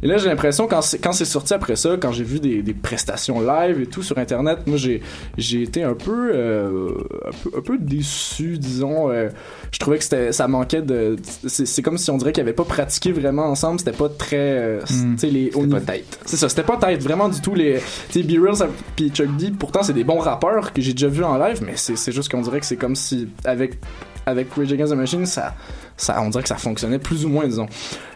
Et 0.03 0.07
là, 0.07 0.17
j'ai 0.19 0.29
l'impression, 0.29 0.67
quand 0.67 0.83
c'est, 0.83 0.99
quand 0.99 1.13
c'est 1.13 1.25
sorti 1.25 1.53
après 1.55 1.77
ça, 1.77 1.97
quand 2.01 2.13
j'ai 2.13 2.25
vu 2.25 2.41
des, 2.41 2.63
des 2.63 2.75
prestations 2.75 3.41
live 3.41 3.81
et 3.81 3.87
tout 3.87 4.03
sur 4.03 4.19
Internet, 4.19 4.61
moi, 4.67 4.77
j'ai, 4.77 5.03
j'ai 5.37 5.63
été 5.63 5.83
un 5.83 5.95
peu, 5.95 6.33
euh, 6.35 6.91
un 7.27 7.31
peu, 7.51 7.59
un 7.59 7.61
peu 7.61 7.79
déçu, 7.79 8.59
disons. 8.59 9.11
euh, 9.11 9.29
je 9.73 9.79
trouvais 9.79 9.99
que 9.99 10.05
c'était, 10.05 10.33
ça 10.33 10.49
manquait 10.49 10.83
de... 10.83 11.17
C'est, 11.47 11.67
c'est 11.67 11.83
comme 11.83 11.99
si 11.99 12.11
on 12.11 12.17
dirait 12.17 12.33
qu'ils 12.33 12.43
avaient 12.43 12.53
pas 12.53 12.65
pratiqué 12.65 13.13
vraiment 13.13 13.45
ensemble. 13.45 13.79
C'était 13.79 13.93
pas 13.93 14.09
très... 14.09 14.37
euh, 14.37 14.81
Mm. 14.91 15.15
tu 15.15 15.19
sais, 15.19 15.27
les... 15.29 15.51
C'était 15.53 15.67
pas 15.69 15.81
tête. 15.81 16.19
C'est 16.25 16.37
ça, 16.37 16.49
c'était 16.49 16.63
pas 16.63 16.77
tête, 16.77 17.03
vraiment 17.03 17.29
du 17.29 17.41
tout. 17.41 17.55
Les, 17.55 17.81
tu 18.11 18.21
sais, 18.21 18.27
B-Real 18.27 18.55
puis 18.97 19.11
Chuck 19.11 19.37
D, 19.37 19.51
pourtant, 19.57 19.83
c'est 19.83 19.93
des 19.93 20.05
bons 20.05 20.19
rappeurs 20.19 20.73
que 20.73 20.81
j'ai 20.81 20.93
déjà 20.93 21.09
vus 21.09 21.25
en 21.25 21.37
live, 21.39 21.61
mais 21.65 21.73
c'est, 21.77 21.97
c'est 21.97 22.13
juste 22.13 22.31
qu'on 22.31 22.41
dirait 22.41 22.61
que 22.61 22.67
c'est 22.67 22.77
comme 22.77 22.97
si, 22.97 23.29
avec, 23.45 23.79
avec 24.27 24.53
Rage 24.55 24.73
Against 24.73 24.93
the 24.93 24.97
Machine, 24.97 25.27
ça, 25.27 25.55
ça, 25.97 26.21
on 26.23 26.29
dirait 26.31 26.43
que 26.43 26.49
ça 26.49 26.57
fonctionnait 26.57 26.99
plus 26.99 27.25
ou 27.25 27.29
moins, 27.29 27.47
disons. 27.47 27.67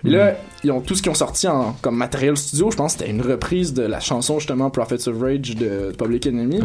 Et 0.05 0.11
là, 0.11 0.35
ils 0.63 0.71
ont 0.73 0.81
tout 0.81 0.95
ce 0.95 1.03
qu'ils 1.03 1.11
ont 1.11 1.15
sorti 1.15 1.47
en, 1.49 1.75
comme 1.83 1.97
matériel 1.97 2.37
studio. 2.37 2.71
Je 2.71 2.77
pense 2.77 2.95
que 2.95 3.01
c'était 3.01 3.11
une 3.11 3.23
reprise 3.23 3.75
de 3.75 3.83
la 3.83 4.01
chanson, 4.01 4.39
justement, 4.39 4.71
Prophets 4.71 5.09
of 5.09 5.21
Rage 5.21 5.55
de 5.57 5.93
Public 5.99 6.27
Enemy. 6.27 6.63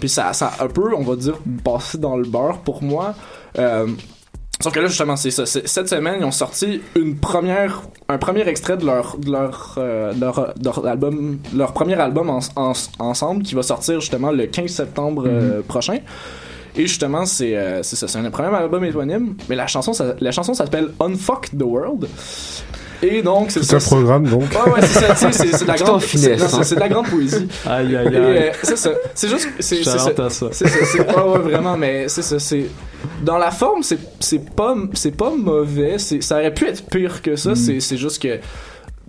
Puis 0.00 0.08
ça, 0.08 0.32
ça 0.32 0.52
a 0.58 0.64
un 0.64 0.68
peu, 0.68 0.94
on 0.94 1.02
va 1.02 1.16
dire, 1.16 1.38
passé 1.64 1.98
dans 1.98 2.16
le 2.16 2.24
beurre 2.28 2.58
pour 2.58 2.82
moi. 2.82 3.14
Euh, 3.58 3.86
Sauf 4.58 4.72
que 4.72 4.80
là, 4.80 4.86
justement, 4.86 5.16
c'est 5.16 5.30
ça. 5.30 5.44
Cette 5.44 5.86
semaine, 5.90 6.16
ils 6.20 6.24
ont 6.24 6.30
sorti 6.30 6.80
une 6.96 7.16
première, 7.18 7.82
un 8.08 8.16
premier 8.16 8.40
extrait 8.48 8.78
de 8.78 8.86
leur, 8.86 9.18
de 9.18 9.30
leur, 9.30 9.74
euh, 9.76 10.14
de 10.14 10.20
leur, 10.22 10.54
de 10.56 10.64
leur 10.64 10.86
album, 10.86 11.38
leur 11.54 11.74
premier 11.74 11.92
album 12.00 12.30
en- 12.30 12.38
en- 12.56 12.72
ensemble 12.98 13.42
qui 13.42 13.54
va 13.54 13.62
sortir 13.62 14.00
justement 14.00 14.30
le 14.30 14.46
15 14.46 14.70
septembre 14.70 15.24
euh, 15.26 15.60
prochain. 15.60 15.98
Et 16.78 16.86
justement, 16.86 17.24
c'est 17.24 17.56
euh, 17.56 17.82
c'est 17.82 17.96
ça, 17.96 18.06
c'est 18.08 18.18
un 18.18 18.30
premier 18.30 18.54
album 18.54 18.84
éponyme, 18.84 19.34
mais 19.48 19.56
la 19.56 19.66
chanson, 19.66 19.92
ça- 19.92 20.14
la 20.20 20.30
chanson 20.32 20.52
s'appelle 20.54 20.90
Unfuck 21.00 21.48
the 21.56 21.62
World. 21.62 22.06
Et 23.02 23.20
donc, 23.20 23.50
c'est 23.50 23.74
un 23.74 23.78
programme, 23.78 24.26
donc. 24.26 24.42
Ouais, 24.52 24.72
ouais, 24.72 24.80
c'est 24.82 25.00
ça, 25.00 25.14
tu 25.14 25.32
sais, 25.32 25.48
c'est 25.52 25.64
de 25.64 25.68
la 25.68 25.76
grande 25.76 26.00
finesse, 26.02 26.40
c'est- 26.46 26.54
hein. 26.56 26.62
c'est 26.62 26.74
de 26.76 26.80
la 26.80 26.88
grande 26.88 27.08
poésie. 27.08 27.46
Aïe 27.66 27.94
aïe 27.94 28.06
aïe. 28.08 28.16
euh, 28.16 28.50
c'est 28.62 28.76
ça. 28.76 28.90
C'est 29.14 29.28
juste. 29.28 29.48
C'est 29.60 29.84
ça. 29.84 29.92
à 29.94 30.30
ça. 30.30 30.48
C'est 30.50 30.66
ça. 30.68 31.26
Ouais, 31.26 31.38
vraiment. 31.40 31.76
Mais 31.76 32.08
c'est 32.08 32.22
ça. 32.22 32.38
C'est 32.38 32.66
dans 33.22 33.36
la 33.36 33.50
forme, 33.50 33.82
c'est 33.82 33.98
c'est 34.18 34.42
pas 34.54 34.74
c'est 34.94 35.14
pas 35.14 35.30
mauvais. 35.30 35.96
Ça 35.98 36.36
aurait 36.36 36.54
pu 36.54 36.66
être 36.68 36.84
pire 36.86 37.20
que 37.20 37.36
ça. 37.36 37.50
Mm. 37.50 37.56
C'est 37.56 37.80
c'est 37.80 37.96
juste 37.98 38.22
que 38.22 38.38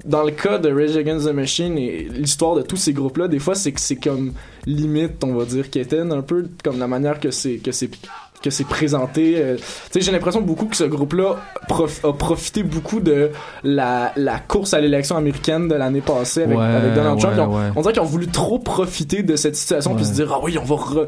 dans 0.06 0.24
le 0.24 0.32
cas 0.32 0.60
de 0.60 0.72
Rage 0.72 0.96
Against 0.96 1.27
the 1.27 1.34
Machine 1.34 1.77
et 1.77 2.04
l'histoire 2.04 2.56
de 2.56 2.62
tous 2.62 2.77
ces 2.77 2.94
groupes-là, 2.94 3.27
des 3.27 3.39
fois, 3.39 3.56
c'est 3.56 3.72
que 3.72 3.82
c'est 3.82 3.96
comme 3.96 4.34
limite, 4.66 5.24
on 5.24 5.34
va 5.34 5.46
dire, 5.46 5.70
quétaine 5.70 6.12
un 6.12 6.22
peu 6.22 6.48
comme 6.63 6.77
la 6.80 6.88
manière 6.88 7.20
que 7.20 7.32
c'est 7.32 7.58
que 7.58 7.72
c'est 7.72 7.89
que 8.41 8.50
c'est 8.51 8.65
présenté. 8.67 9.36
euh, 9.38 9.56
tu 9.58 9.63
sais, 9.91 10.01
j'ai 10.01 10.12
l'impression 10.12 10.41
beaucoup 10.41 10.65
que 10.65 10.75
ce 10.75 10.84
groupe-là 10.84 11.38
prof- 11.67 12.06
a 12.06 12.13
profité 12.13 12.62
beaucoup 12.63 13.00
de 13.00 13.32
la, 13.63 14.12
la 14.15 14.38
course 14.39 14.74
à 14.74 14.79
l'élection 14.79 15.17
américaine 15.17 15.67
de 15.67 15.75
l'année 15.75 16.01
passée 16.01 16.44
avec, 16.44 16.58
Ouais, 16.58 16.63
avec 16.63 16.94
Donald 16.94 17.20
Trump. 17.20 17.36
ouais, 17.36 17.44
Ils 17.44 17.48
ont- 17.48 17.58
ouais. 17.58 17.72
On 17.75 17.82
dirait 17.82 17.94
qu'ils 17.94 18.01
ont 18.03 18.06
voulu 18.06 18.27
trop 18.27 18.60
profiter 18.60 19.24
de 19.24 19.36
cette 19.36 19.56
situation 19.56 19.96
puis 19.96 20.06
se 20.06 20.13
dire 20.13 20.32
ah 20.34 20.39
oui 20.44 20.58
on 20.60 20.63
va 20.63 20.75
re- 20.75 21.08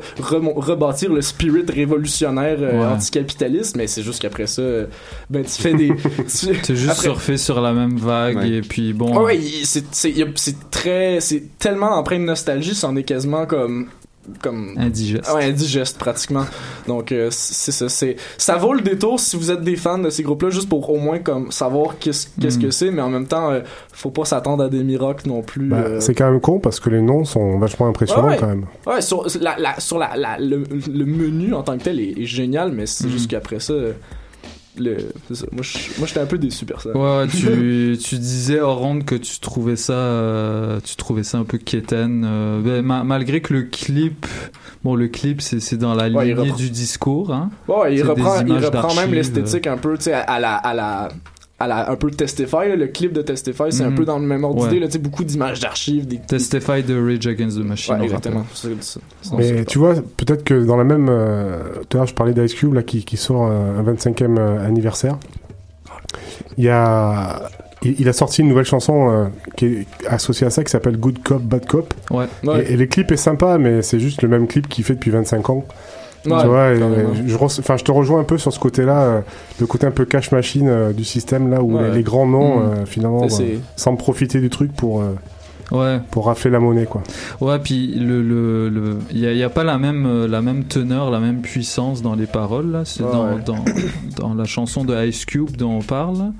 rebâtir 0.55 1.13
le 1.13 1.21
spirit 1.21 1.63
révolutionnaire 1.69 2.57
euh, 2.61 2.79
Ouais. 2.79 2.85
anticapitaliste 2.93 3.75
mais 3.75 3.87
c'est 3.87 4.01
juste 4.03 4.21
qu'après 4.21 4.47
ça 4.47 4.61
euh, 4.61 4.85
ben 5.29 5.43
tu 5.43 5.61
fais 5.61 5.73
des 5.73 5.89
tu- 6.17 6.23
C'est 6.27 6.75
juste 6.75 6.89
après- 6.91 7.03
surfer 7.03 7.37
sur 7.37 7.61
la 7.61 7.73
même 7.73 7.97
vague 7.97 8.37
Ouais. 8.37 8.49
et 8.49 8.61
puis 8.61 8.93
bon. 8.93 9.11
Ah 9.15 9.21
ouais, 9.23 9.39
c'est 9.63 10.69
très 10.71 11.19
c'est 11.19 11.57
tellement 11.59 11.91
empreint 11.91 12.19
de 12.19 12.23
nostalgie, 12.25 12.73
c'en 12.75 12.95
est 12.95 13.03
quasiment 13.03 13.45
comme 13.45 13.87
comme 14.41 14.75
Indigeste. 14.77 15.23
Ah 15.27 15.35
ouais, 15.35 15.45
indigeste 15.45 15.97
pratiquement. 15.97 16.45
Donc 16.87 17.11
euh, 17.11 17.29
c'est 17.31 17.71
ça, 17.71 17.89
c'est 17.89 18.15
ça 18.37 18.57
vaut 18.57 18.73
le 18.73 18.81
détour 18.81 19.19
si 19.19 19.35
vous 19.37 19.49
êtes 19.51 19.61
des 19.61 19.75
fans 19.75 19.97
de 19.97 20.09
ces 20.09 20.21
groupes-là 20.23 20.49
juste 20.51 20.69
pour 20.69 20.87
au 20.89 20.97
moins 20.97 21.19
comme 21.19 21.51
savoir 21.51 21.97
qu'est-ce 21.99 22.27
qu'est-ce 22.39 22.57
Mm. 22.57 22.61
que 22.61 22.71
c'est, 22.71 22.91
mais 22.91 23.01
en 23.01 23.09
même 23.09 23.25
temps 23.27 23.49
euh, 23.51 23.61
faut 23.91 24.11
pas 24.11 24.25
s'attendre 24.25 24.63
à 24.63 24.69
des 24.69 24.83
miracles 24.83 25.27
non 25.27 25.41
plus. 25.41 25.69
Bah, 25.69 25.77
euh. 25.77 25.99
C'est 25.99 26.13
quand 26.13 26.29
même 26.29 26.39
con 26.41 26.59
parce 26.59 26.79
que 26.79 26.89
les 26.89 27.01
noms 27.01 27.25
sont 27.25 27.57
vachement 27.57 27.87
impressionnants 27.87 28.25
Ouais, 28.25 28.33
ouais. 28.33 28.37
quand 28.39 28.47
même. 28.47 28.65
Ouais, 28.85 29.01
sur 29.01 29.25
la, 29.41 29.57
la- 29.57 29.79
sur 29.79 29.97
la, 29.97 30.15
la- 30.15 30.37
le, 30.37 30.63
le 30.91 31.05
menu 31.05 31.53
en 31.53 31.63
tant 31.63 31.77
que 31.77 31.83
tel 31.83 31.99
est, 31.99 32.19
est 32.19 32.25
génial, 32.25 32.71
mais 32.71 32.85
c'est 32.85 33.07
Mm. 33.07 33.11
juste 33.11 33.29
qu'après 33.31 33.59
ça, 33.59 33.73
euh, 33.73 33.93
le, 34.79 34.97
c'est 35.27 35.35
ça. 35.35 35.45
moi 35.51 35.63
j'étais 36.07 36.19
un 36.19 36.25
peu 36.25 36.37
déçu 36.37 36.65
personnellement. 36.65 37.19
Ouais, 37.19 37.27
tu, 37.31 37.97
tu 38.01 38.17
disais 38.17 38.59
hors 38.59 38.77
ronde 38.77 39.05
que 39.05 39.15
tu 39.15 39.39
trouvais 39.39 39.75
ça, 39.75 39.93
euh, 39.93 40.79
tu 40.83 40.95
trouvais 40.95 41.23
ça 41.23 41.37
un 41.37 41.43
peu 41.43 41.57
quétaine, 41.57 42.23
euh, 42.25 42.61
ben, 42.61 42.81
ma- 42.85 43.03
malgré 43.03 43.41
que 43.41 43.53
le 43.53 43.63
clip, 43.63 44.25
bon, 44.83 44.95
le 44.95 45.07
clip 45.07 45.41
c'est 45.41 45.77
dans 45.77 45.93
la 45.95 46.09
Ouais, 46.09 46.25
lignée 46.27 46.33
reprend- 46.33 46.55
du 46.55 46.69
discours, 46.69 47.33
hein. 47.33 47.49
Ouais, 47.67 47.95
il 47.95 48.03
reprend, 48.03 48.41
il 48.41 48.53
même 48.95 49.13
l'esthétique 49.13 49.67
un 49.67 49.77
peu, 49.77 49.97
tu 49.97 50.05
sais, 50.05 50.13
à 50.13 50.39
la, 50.39 50.55
à 50.55 50.73
la, 50.73 51.09
à 51.59 51.67
la, 51.67 51.91
un 51.91 51.95
peu 51.95 52.09
Testify, 52.09 52.69
là, 52.69 52.75
le 52.75 52.87
clip 52.87 53.11
de 53.13 53.21
Testify, 53.21 53.65
c'est 53.71 53.83
un 53.83 53.89
Mhm. 53.89 53.95
peu 53.95 54.05
dans 54.05 54.17
le 54.19 54.25
même 54.25 54.43
ordre 54.43 54.63
Ouais. 54.63 54.69
d'idée, 54.69 54.87
tu 54.87 54.97
beaucoup 54.99 55.23
d'images 55.23 55.59
d'archives, 55.59 56.07
des, 56.07 56.17
Testify 56.19 56.83
de 56.83 56.95
Rage 56.99 57.27
Against 57.27 57.57
the 57.57 57.65
Machine. 57.65 57.95
Ouais, 57.95 58.03
exactement. 58.05 58.45
Mais 59.37 59.65
tu 59.65 59.77
vois, 59.79 59.95
peut-être 60.17 60.43
que 60.43 60.63
dans 60.65 60.77
la 60.77 60.83
même. 60.83 61.07
euh, 61.09 61.59
tout 61.89 61.97
à 61.97 61.99
l'heure, 61.99 62.07
je 62.07 62.13
parlais 62.13 62.33
d'Ice 62.33 62.53
Cube 62.53 62.73
là, 62.73 62.83
qui, 62.83 63.03
qui 63.03 63.17
sort 63.17 63.43
un, 63.43 63.77
un 63.79 63.83
25e 63.83 64.37
euh, 64.39 64.65
anniversaire. 64.65 65.17
Il 66.57 66.63
y 66.63 66.69
a. 66.69 67.49
Il, 67.81 67.95
il 68.01 68.09
a 68.09 68.13
sorti 68.13 68.41
une 68.41 68.49
nouvelle 68.49 68.65
chanson 68.65 69.09
euh, 69.09 69.25
qui 69.55 69.65
est 69.67 69.87
associée 70.07 70.45
à 70.45 70.49
ça 70.49 70.63
qui 70.65 70.69
s'appelle 70.71 70.97
Good 70.97 71.23
Cop, 71.23 71.41
Bad 71.41 71.65
Cop. 71.65 71.93
Ouais. 72.11 72.25
Ouais. 72.43 72.65
Et, 72.69 72.73
et 72.73 72.77
le 72.77 72.85
clip 72.87 73.09
est 73.11 73.17
sympa, 73.17 73.57
mais 73.57 73.81
c'est 73.81 73.99
juste 74.01 74.21
le 74.21 74.27
même 74.27 74.47
clip 74.47 74.67
qu'il 74.67 74.83
fait 74.83 74.95
depuis 74.95 75.11
25 75.11 75.49
ans. 75.49 75.65
Tu 76.23 76.29
vois, 76.47 76.71
et, 76.71 76.79
je, 77.27 77.35
enfin, 77.37 77.77
te 77.83 77.91
rejoins 77.91 78.19
un 78.19 78.23
peu 78.25 78.37
sur 78.37 78.51
ce 78.51 78.59
côté-là, 78.59 79.01
euh, 79.01 79.21
le 79.59 79.65
côté 79.67 79.87
un 79.87 79.91
peu 79.91 80.05
cash 80.05 80.31
machine 80.31 80.67
euh, 80.67 80.91
du 80.91 81.03
système, 81.05 81.49
là 81.49 81.61
où 81.61 81.77
les, 81.79 81.91
les 81.91 82.03
grands 82.03 82.27
noms, 82.27 82.59
Mm. 82.59 82.63
euh, 82.73 82.85
finalement, 82.85 83.27
semblent 83.75 83.97
profiter 83.97 84.39
du 84.39 84.49
truc 84.49 84.73
pour, 84.75 85.01
Ouais. 85.71 85.99
pour 86.11 86.25
rafler 86.25 86.49
la 86.51 86.59
monnaie, 86.59 86.85
quoi. 86.85 87.03
Ouais, 87.41 87.59
puis 87.59 87.87
le 87.95 88.21
le 88.23 88.69
le 88.69 88.97
il 89.11 89.19
y 89.19 89.27
a, 89.27 89.31
il 89.31 89.37
y 89.37 89.43
a 89.43 89.49
pas 89.49 89.63
la 89.63 89.77
même 89.77 90.05
euh, 90.05 90.27
la 90.27 90.41
même 90.41 90.63
teneur, 90.65 91.11
la 91.11 91.19
même 91.19 91.41
puissance 91.41 92.01
dans 92.01 92.15
les 92.15 92.25
paroles 92.25 92.71
là. 92.71 92.81
C'est 92.85 93.03
dans, 93.03 93.25
ouais. 93.35 93.41
dans 93.45 93.63
dans 94.17 94.33
la 94.33 94.45
chanson 94.45 94.83
de 94.83 94.95
Ice 95.07 95.25
Cube 95.25 95.55
dont 95.57 95.77
on 95.77 95.81
parle. 95.81 96.31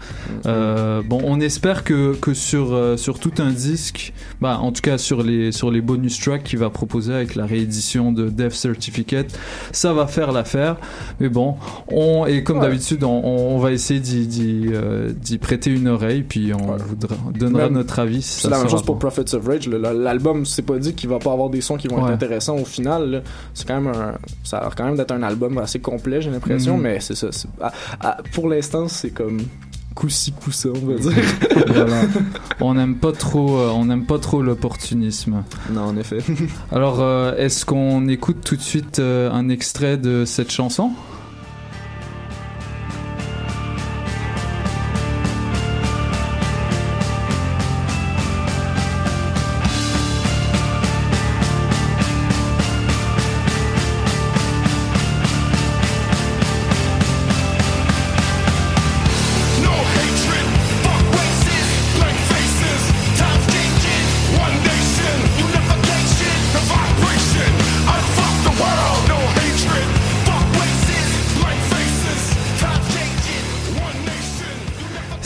Euh, 0.45 1.01
bon, 1.05 1.21
on 1.25 1.39
espère 1.39 1.83
que 1.83 2.15
que 2.15 2.33
sur 2.33 2.73
euh, 2.73 2.97
sur 2.97 3.19
tout 3.19 3.33
un 3.39 3.51
disque, 3.51 4.13
bah 4.41 4.59
en 4.61 4.71
tout 4.71 4.81
cas 4.81 4.97
sur 4.97 5.21
les 5.23 5.51
sur 5.51 5.71
les 5.71 5.81
bonus 5.81 6.19
tracks 6.19 6.43
qu'il 6.43 6.59
va 6.59 6.69
proposer 6.69 7.13
avec 7.13 7.35
la 7.35 7.45
réédition 7.45 8.11
de 8.11 8.29
Death 8.29 8.53
Certificate, 8.53 9.37
ça 9.71 9.93
va 9.93 10.07
faire 10.07 10.31
l'affaire. 10.31 10.77
Mais 11.19 11.29
bon, 11.29 11.55
on 11.91 12.25
et 12.25 12.43
comme 12.43 12.59
Ouais. 12.59 12.65
d'habitude, 12.65 13.03
on, 13.03 13.21
on 13.23 13.57
va 13.59 13.71
essayer 13.71 13.99
d'y 13.99 14.25
d'y 14.27 14.69
euh, 14.73 15.11
prêter 15.39 15.71
une 15.71 15.87
oreille, 15.87 16.23
puis 16.23 16.51
on 16.53 16.75
vous 16.75 16.95
donnera 17.37 17.69
notre 17.69 17.99
avis. 17.99 18.21
si 18.21 18.41
C'est 18.41 18.41
ça 18.43 18.49
la 18.49 18.57
même 18.57 18.65
sera 18.67 18.77
chose 18.77 18.85
pour 18.85 18.95
bon. 18.95 18.99
Prophets 19.23 19.35
of 19.35 19.47
Rage. 19.47 19.67
L'album, 19.69 20.45
c'est 20.45 20.61
pas 20.61 20.77
dit 20.77 20.93
qu'il 20.93 21.09
va 21.09 21.19
pas 21.19 21.31
avoir 21.33 21.49
des 21.49 21.61
sons 21.61 21.77
qui 21.77 21.87
vont 21.87 21.97
Ouais. 21.97 22.03
être 22.03 22.13
intéressants 22.13 22.57
au 22.57 22.65
final. 22.65 23.23
C'est 23.53 23.67
quand 23.67 23.79
même 23.81 23.93
un, 23.93 24.13
ça 24.43 24.57
a 24.57 24.61
l'air 24.61 24.75
quand 24.75 24.85
même 24.85 24.95
d'être 24.97 25.11
un 25.11 25.23
album 25.23 25.57
assez 25.57 25.79
complet, 25.79 26.21
j'ai 26.21 26.29
l'impression, 26.31 26.77
Mhm. 26.77 26.83
mais 26.83 26.99
c'est 26.99 27.15
ça. 27.15 27.27
c'est- 27.31 27.47
à- 27.61 27.71
à- 28.01 28.17
pour 28.33 28.47
l'instant, 28.49 28.87
c'est 28.87 29.09
comme 29.11 29.39
coup-ci, 29.95 30.31
coup-ça, 30.31 30.69
on 30.69 30.85
va 30.87 30.95
dire. 30.95 31.11
Voilà. 31.67 32.01
On 32.61 32.73
n'aime 32.73 32.95
pas 32.95 33.11
trop, 33.11 33.57
euh, 33.57 33.69
on 33.73 33.85
n'aime 33.85 34.05
pas 34.05 34.19
trop 34.19 34.41
l'opportunisme. 34.41 35.43
non, 35.71 35.81
en 35.81 35.97
effet. 35.97 36.19
Alors, 36.71 36.99
euh, 37.01 37.35
est-ce 37.37 37.65
qu'on 37.65 38.07
écoute 38.07 38.37
tout 38.45 38.55
de 38.55 38.61
suite 38.61 38.99
euh, 38.99 39.29
un 39.31 39.49
extrait 39.49 39.97
de 39.97 40.23
cette 40.25 40.51
chanson? 40.51 40.91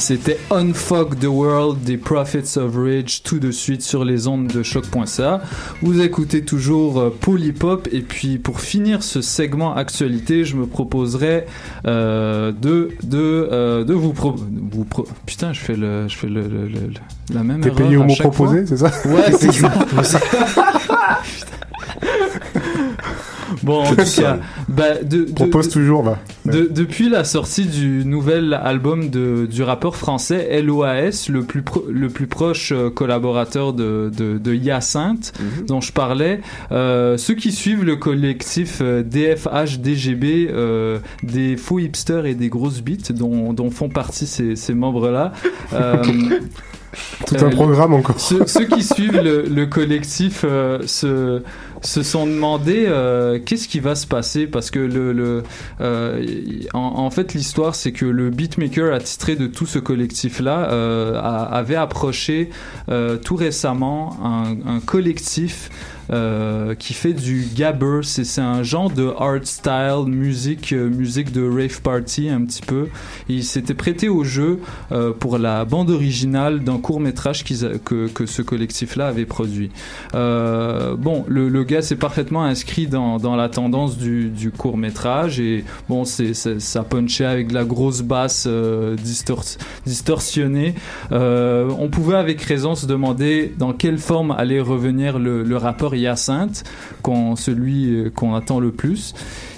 C'était 0.06 0.38
Unfuck 0.52 1.18
the 1.18 1.28
World 1.28 1.82
des 1.84 1.96
Prophets 1.96 2.58
of 2.60 2.76
Rage 2.76 3.24
tout 3.24 3.40
de 3.40 3.52
suite 3.52 3.82
sur 3.82 4.04
les 4.04 4.28
ondes 4.28 4.48
de 4.48 4.62
choc.ca. 4.62 5.40
Vous 5.82 6.02
écoutez 6.02 6.44
toujours 6.44 7.00
euh, 7.00 7.10
Polypop 7.22 7.88
et 7.90 8.02
puis 8.02 8.38
pour 8.38 8.60
finir 8.60 9.02
ce 9.02 9.22
segment 9.22 9.74
actualité, 9.74 10.44
je 10.44 10.58
me 10.58 10.66
proposerai 10.66 11.46
euh, 11.88 12.52
de 12.52 12.90
de 13.04 13.48
euh, 13.50 13.86
de 13.86 13.94
vous 13.94 14.12
pro 14.12 14.36
vous 14.72 14.84
pro- 14.84 15.08
putain, 15.26 15.54
je 15.54 15.62
fais 15.62 15.78
le 15.78 16.10
je 16.10 16.18
fais 16.18 16.28
le, 16.28 16.42
le- 16.42 16.68
le- 16.68 16.80
le- 16.80 17.34
la 17.34 17.44
même 17.44 17.62
T'es 17.62 17.72
payé 17.72 17.96
au 17.96 18.04
mot 18.04 18.14
proposé, 18.20 18.66
c'est 18.68 18.76
ça? 18.78 18.92
Ouais, 19.06 19.32
c'est 19.40 19.54
ça. 20.04 20.20
Bon, 23.64 23.82
en 23.84 23.90
tout 23.90 23.96
cas, 23.96 24.40
bah, 24.68 25.02
de, 25.04 25.24
de- 25.24 25.32
Propose 25.32 25.68
de- 25.68 25.74
toujours, 25.74 26.04
de- 26.46 26.68
depuis 26.70 27.10
la 27.10 27.24
sortie 27.24 27.66
du 27.66 28.04
nouvel 28.06 28.54
album 28.54 29.10
de, 29.10 29.46
du 29.50 29.64
rappeur 29.64 29.96
français 29.96 30.62
LOAS, 30.62 31.28
le 31.30 31.44
plus, 31.44 31.62
pro- 31.62 31.86
le 31.90 32.10
plus 32.10 32.28
proche 32.28 32.72
euh, 32.74 32.90
collaborateur 32.90 33.74
de, 33.74 34.12
Hyacinthe, 34.54 35.34
dont 35.68 35.82
je 35.82 35.92
parlais, 35.94 36.42
euh, 36.72 37.18
ceux 37.18 37.36
qui 37.36 37.52
suivent 37.52 37.84
le 37.86 37.96
collectif 37.96 38.80
euh, 38.82 39.02
DFHDGB, 39.04 40.50
euh, 40.52 41.00
des 41.24 41.58
faux 41.58 41.80
hipsters 41.80 42.26
et 42.26 42.36
des 42.36 42.50
grosses 42.50 42.82
bites, 42.82 43.12
dont, 43.12 43.54
dont 43.54 43.72
font 43.72 43.90
partie 43.90 44.28
ces, 44.28 44.56
ces 44.56 44.74
membres-là, 44.74 45.32
euh, 45.74 46.02
Tout 47.26 47.36
un 47.44 47.50
programme 47.50 47.94
encore. 47.94 48.20
Ceux, 48.20 48.46
ceux 48.46 48.66
qui 48.66 48.84
suivent 48.84 49.20
le, 49.22 49.44
le 49.44 49.66
collectif 49.66 50.44
euh, 50.48 50.80
se, 50.86 51.42
se 51.84 52.04
sont 52.04 52.26
demandé 52.26 52.86
euh, 52.88 53.40
qu'est-ce 53.46 53.68
qui 53.68 53.80
va 53.80 53.96
se 53.96 54.08
passer? 54.08 54.48
Parce 54.48 54.72
que 54.72 54.80
le, 54.80 55.14
le 55.14 55.44
euh, 55.82 56.26
en, 56.74 57.10
fait 57.10 57.34
l'histoire 57.34 57.76
c'est 57.76 57.92
que 57.92 58.06
le 58.06 58.30
beatmaker 58.30 58.94
attitré 58.94 59.36
de 59.36 59.48
tout 59.48 59.66
ce 59.66 59.80
collectif 59.80 60.40
là 60.40 60.64
avait 61.52 61.76
approché 61.76 62.50
euh, 62.90 63.18
tout 63.18 63.36
récemment 63.36 64.18
un, 64.24 64.56
un 64.66 64.80
collectif 64.80 65.70
euh, 66.12 66.76
qui 66.76 66.94
fait 66.94 67.14
du 67.14 67.48
gabber, 67.56 68.02
c'est 68.04 68.26
c'est 68.26 68.42
un 68.42 68.64
genre 68.64 68.90
de 68.90 69.14
art 69.18 69.40
style, 69.44 70.06
musique, 70.08 70.74
euh, 70.74 70.90
musique 70.90 71.32
de 71.32 71.48
rave 71.48 71.82
party 71.82 72.30
un 72.30 72.42
petit 72.46 72.62
peu. 72.62 72.88
Et 73.30 73.36
il 73.36 73.44
s'était 73.44 73.74
prêté 73.74 74.10
au 74.10 74.24
jeu 74.24 74.60
euh, 74.92 75.12
pour 75.14 75.38
la 75.38 75.64
bande 75.66 75.90
originale 75.90 76.64
d'un 76.64 76.78
court 76.78 77.00
métrage 77.00 77.44
que, 77.44 78.08
que 78.08 78.26
ce 78.26 78.42
collectif-là 78.42 79.08
avait 79.08 79.26
produit. 79.26 79.72
Euh, 80.14 80.96
bon, 80.98 81.26
le, 81.28 81.48
le 81.50 81.64
gars 81.74 81.82
s'est 81.82 81.96
parfaitement 81.96 82.44
inscrit 82.44 82.88
dans, 82.88 83.36
la 83.36 83.50
tendance 83.50 83.98
du, 83.98 84.52
court 84.56 84.78
métrage 84.78 85.40
et 85.40 85.64
bon, 85.90 86.06
c'est 86.06 86.34
ça 86.34 86.84
punchait 86.84 87.26
avec 87.26 87.48
de 87.48 87.54
la 87.54 87.64
grosse 87.64 88.02
basse 88.02 88.46
euh, 88.48 88.96
distors- 88.96 89.58
distorsionnée. 89.86 90.76
Euh, 91.12 91.72
on 91.80 91.90
pouvait 91.90 92.16
avec 92.18 92.42
raison 92.42 92.76
se 92.76 92.86
demander 92.86 93.54
dans 93.58 93.74
quelle 93.74 93.98
forme 93.98 94.32
allait 94.32 94.62
revenir 94.62 95.18
le, 95.18 95.44
le 95.44 95.58
rappeur 95.58 95.96
Hyacinthe, 95.96 96.64
qu'on, 97.02 97.36
celui 97.36 97.96
euh, 97.96 98.10
qu'on 98.10 98.36
attend 98.36 98.60
le 98.60 98.72
plus. 98.72 99.14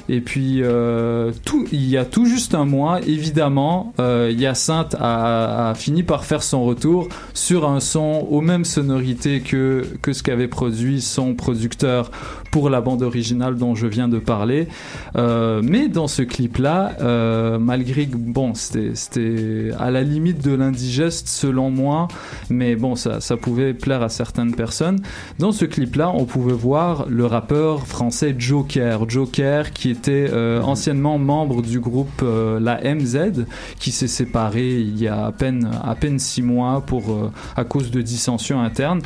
Et 0.08 0.22
puis, 0.22 0.62
euh, 0.62 1.32
tout, 1.46 1.66
il 1.72 1.88
y 1.90 1.98
a 1.98 2.06
tout 2.06 2.26
juste 2.26 2.54
un 2.54 2.66
mois, 2.66 3.02
évidemment, 3.02 3.94
euh, 4.00 4.32
Hyacinthe 4.32 4.96
a, 5.00 5.74
fini 5.76 6.04
par 6.04 6.26
faire 6.26 6.44
son 6.44 6.64
retour 6.64 7.08
sur 7.34 7.68
un 7.68 7.80
son 7.80 8.28
aux 8.30 8.42
mêmes 8.42 8.66
sonorités 8.66 9.42
que 9.42 9.84
ce 10.12 10.24
qu'avait 10.24 10.48
produit 10.48 11.02
son 11.02 11.34
producteur 11.34 12.12
pour 12.56 12.70
la 12.70 12.80
bande 12.80 13.02
originale 13.02 13.58
dont 13.58 13.76
je 13.76 13.86
viens 13.86 14.08
de 14.08 14.18
parler. 14.18 14.70
Euh, 15.18 15.60
mais 15.62 15.90
dans 15.90 16.08
ce 16.08 16.22
clip-là, 16.22 16.94
euh, 17.02 17.60
malgré 17.60 18.08
que, 18.08 18.16
bon, 18.16 18.54
c'était 18.54 19.72
à 19.78 19.92
la 19.92 20.04
limite 20.04 20.42
de 20.42 20.56
l'indigeste 20.56 21.28
selon 21.28 21.70
moi, 21.70 22.08
mais 22.50 22.78
bon, 22.78 22.96
ça, 22.96 23.20
pouvait 23.36 23.74
plaire 23.74 24.02
à 24.04 24.08
certaines 24.08 24.56
personnes. 24.56 25.02
Dans 25.38 25.52
ce 25.52 25.66
clip-là, 25.66 26.10
on 26.16 26.24
pouvait 26.24 26.54
voir 26.54 27.08
le 27.10 27.26
rappeur 27.26 27.88
français 27.88 28.34
Joker. 28.38 29.10
Joker 29.10 29.74
qui 29.74 29.90
était 29.90 30.30
euh, 30.32 30.62
anciennement 30.62 31.18
membre 31.18 31.62
du 31.62 31.82
groupe 31.82 32.24
La 32.24 32.80
MZ, 32.86 33.44
qui 33.80 33.92
s'est 33.92 34.08
séparé 34.08 34.80
il 34.80 34.98
y 34.98 35.10
a 35.10 35.26
à 35.26 35.34
peine, 35.34 35.70
à 35.84 35.94
peine 35.96 36.20
six 36.20 36.42
mois 36.42 36.86
pour, 36.88 37.32
à 37.58 37.66
cause 37.66 37.92
de 37.92 38.02
dissensions 38.02 38.62
internes. 38.62 39.02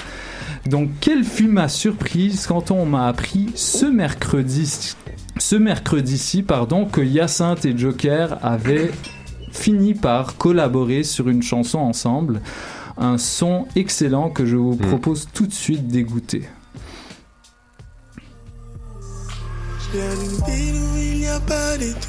Donc, 0.68 0.90
quelle 1.02 1.24
fut 1.24 1.48
ma 1.48 1.68
surprise 1.68 2.46
quand 2.46 2.70
on 2.70 2.86
m'a 2.86 3.08
appris 3.08 3.39
ce 3.56 3.86
mercredi, 3.86 4.94
ce 5.38 5.56
mercredi-ci, 5.56 6.44
pardon, 6.44 6.86
que 6.86 7.02
Hyacinthe 7.02 7.66
et 7.66 7.78
Joker 7.78 8.38
avaient 8.42 8.92
fini 9.52 9.94
par 9.94 10.38
collaborer 10.38 11.04
sur 11.04 11.30
une 11.30 11.44
chanson 11.44 11.80
ensemble. 11.80 12.42
Un 12.98 13.18
son 13.18 13.68
excellent 13.76 14.30
que 14.30 14.46
je 14.46 14.56
vous 14.56 14.76
propose 14.76 15.28
tout 15.34 15.48
de 15.48 15.54
suite 15.54 15.88
d'écouter. 15.88 16.44
J'ai 19.92 20.00
une 20.00 20.46
ville 20.46 20.82
où 20.82 20.98
il 20.98 21.20
n'y 21.20 21.28
a 21.28 21.40
pas 21.40 21.78
d'étoiles. 21.78 22.00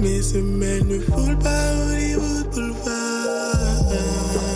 Mes 0.00 0.22
semaines 0.22 0.88
ne 0.88 0.98
foulent 1.00 1.38
pas 1.38 1.72
Hollywood 1.90 2.50
Boulevard. 2.52 4.55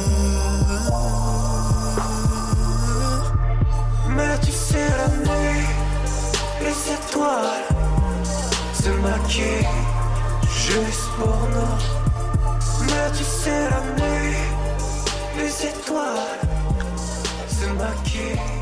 Mais 4.17 4.39
tu 4.43 4.51
sais, 4.51 4.89
la 4.99 5.09
nuit, 5.09 5.67
les 6.61 6.93
étoiles 6.95 7.67
se 8.75 8.91
maquillent 8.91 9.69
juste 10.67 11.09
pour 11.17 11.39
nous. 11.55 12.87
Mais 12.87 13.11
tu 13.17 13.25
sais, 13.25 13.69
la 13.71 13.81
nuit, 14.03 14.37
les 15.37 15.67
étoiles 15.67 16.41
se 17.49 17.67
maquillent. 17.67 18.60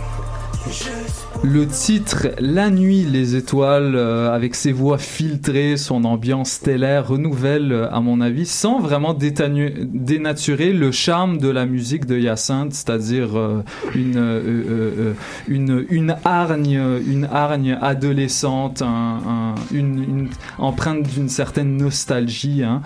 Le 1.44 1.66
titre 1.66 2.28
La 2.40 2.68
nuit, 2.68 3.04
les 3.04 3.36
étoiles, 3.36 3.94
euh, 3.94 4.34
avec 4.34 4.54
ses 4.56 4.72
voix 4.72 4.98
filtrées, 4.98 5.76
son 5.76 6.02
ambiance 6.04 6.50
stellaire, 6.50 7.06
renouvelle, 7.08 7.70
euh, 7.72 7.88
à 7.92 8.00
mon 8.00 8.20
avis, 8.20 8.44
sans 8.44 8.80
vraiment 8.80 9.14
dénaturer 9.14 10.72
le 10.72 10.90
charme 10.90 11.38
de 11.38 11.48
la 11.48 11.64
musique 11.64 12.06
de 12.06 12.18
Hyacinthe, 12.18 12.72
c'est-à-dire 12.74 13.38
euh, 13.38 13.62
une, 13.94 15.86
une, 15.88 16.16
hargne, 16.24 17.78
adolescente, 17.80 18.82
un- 18.82 18.86
un- 19.26 19.54
une, 19.72 20.28
empreinte 20.58 21.02
d'une 21.08 21.28
certaine 21.28 21.76
nostalgie. 21.76 22.64
hein. 22.64 22.82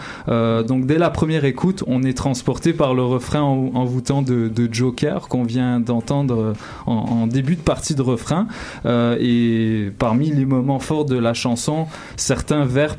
Donc 0.65 0.87
dès 0.87 0.99
la 0.99 1.11
première 1.11 1.45
écoute, 1.47 1.83
on 1.87 2.03
est 2.03 2.17
transporté 2.17 2.73
par 2.75 2.95
le 2.95 3.03
refrain 3.03 3.41
en- 3.43 3.71
envoûtant 3.75 4.21
de, 4.23 4.49
de 4.49 4.69
Joker 4.73 5.29
qu'on 5.29 5.43
vient 5.45 5.81
d'entendre 5.81 6.53
en, 6.87 6.93
en 6.93 7.27
début 7.27 7.57
de 7.57 7.61
partie 7.73 7.95
de 7.95 8.03
refrain. 8.03 8.49
Euh, 8.85 9.17
et 9.19 9.91
parmi 9.99 10.31
les 10.31 10.45
moments 10.45 10.79
forts 10.79 11.07
de 11.07 11.17
la 11.17 11.33
chanson, 11.33 11.87
certains 12.17 12.67
vers 12.67 12.97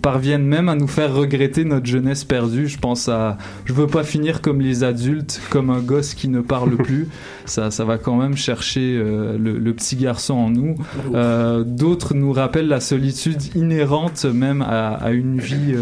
parviennent 0.00 0.46
même 0.46 0.70
à 0.70 0.74
nous 0.74 0.86
faire 0.86 1.14
regretter 1.14 1.66
notre 1.66 1.84
jeunesse 1.84 2.24
perdue. 2.24 2.66
Je 2.66 2.78
pense 2.78 3.10
à 3.10 3.36
Je 3.66 3.74
veux 3.74 3.86
pas 3.86 4.04
finir 4.04 4.40
comme 4.40 4.62
les 4.62 4.84
adultes, 4.84 5.38
comme 5.50 5.68
un 5.68 5.80
gosse 5.80 6.14
qui 6.14 6.28
ne 6.28 6.40
parle 6.40 6.76
plus. 6.88 7.08
Ça, 7.44 7.70
ça 7.70 7.84
va 7.84 7.98
quand 7.98 8.16
même 8.16 8.38
chercher 8.38 8.96
euh, 8.96 9.36
le, 9.36 9.58
le 9.58 9.74
petit 9.74 9.96
garçon 9.96 10.32
en 10.32 10.48
nous. 10.48 10.76
Euh, 11.14 11.62
D'autres 11.66 12.14
nous 12.14 12.32
rappellent 12.32 12.68
la 12.68 12.80
solitude 12.80 13.54
inhérente 13.54 14.24
même 14.24 14.62
à, 14.62 14.94
à 14.94 15.10
une 15.10 15.38
vie 15.40 15.74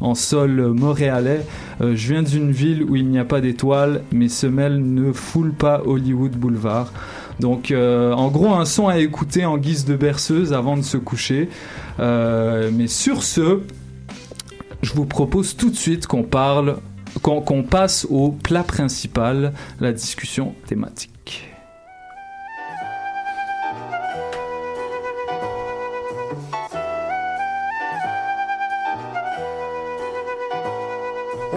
en 0.00 0.14
sol 0.14 0.74
montréalais. 0.74 1.46
Je 1.80 2.12
viens 2.12 2.22
d'une 2.22 2.50
ville 2.50 2.84
où 2.84 2.96
il 2.96 3.08
n'y 3.08 3.18
a 3.18 3.24
pas 3.24 3.40
d'étoiles, 3.40 4.02
mes 4.12 4.28
semelles 4.28 4.78
ne 4.78 5.10
foulent 5.12 5.54
pas 5.54 5.80
Hollywood 5.86 6.32
Boulevard. 6.32 6.92
Donc, 7.40 7.70
euh, 7.70 8.12
en 8.12 8.28
gros, 8.28 8.52
un 8.54 8.64
son 8.64 8.88
à 8.88 8.98
écouter 8.98 9.44
en 9.44 9.58
guise 9.58 9.84
de 9.84 9.96
berceuse 9.96 10.52
avant 10.52 10.76
de 10.76 10.82
se 10.82 10.96
coucher. 10.96 11.48
Euh, 12.00 12.70
mais 12.72 12.86
sur 12.86 13.22
ce, 13.22 13.60
je 14.82 14.92
vous 14.92 15.06
propose 15.06 15.56
tout 15.56 15.70
de 15.70 15.76
suite 15.76 16.06
qu'on 16.06 16.22
parle, 16.22 16.78
qu'on 17.22 17.40
qu'on 17.40 17.62
passe 17.62 18.06
au 18.10 18.30
plat 18.30 18.64
principal, 18.64 19.52
la 19.80 19.92
discussion 19.92 20.54
thématique. 20.66 21.51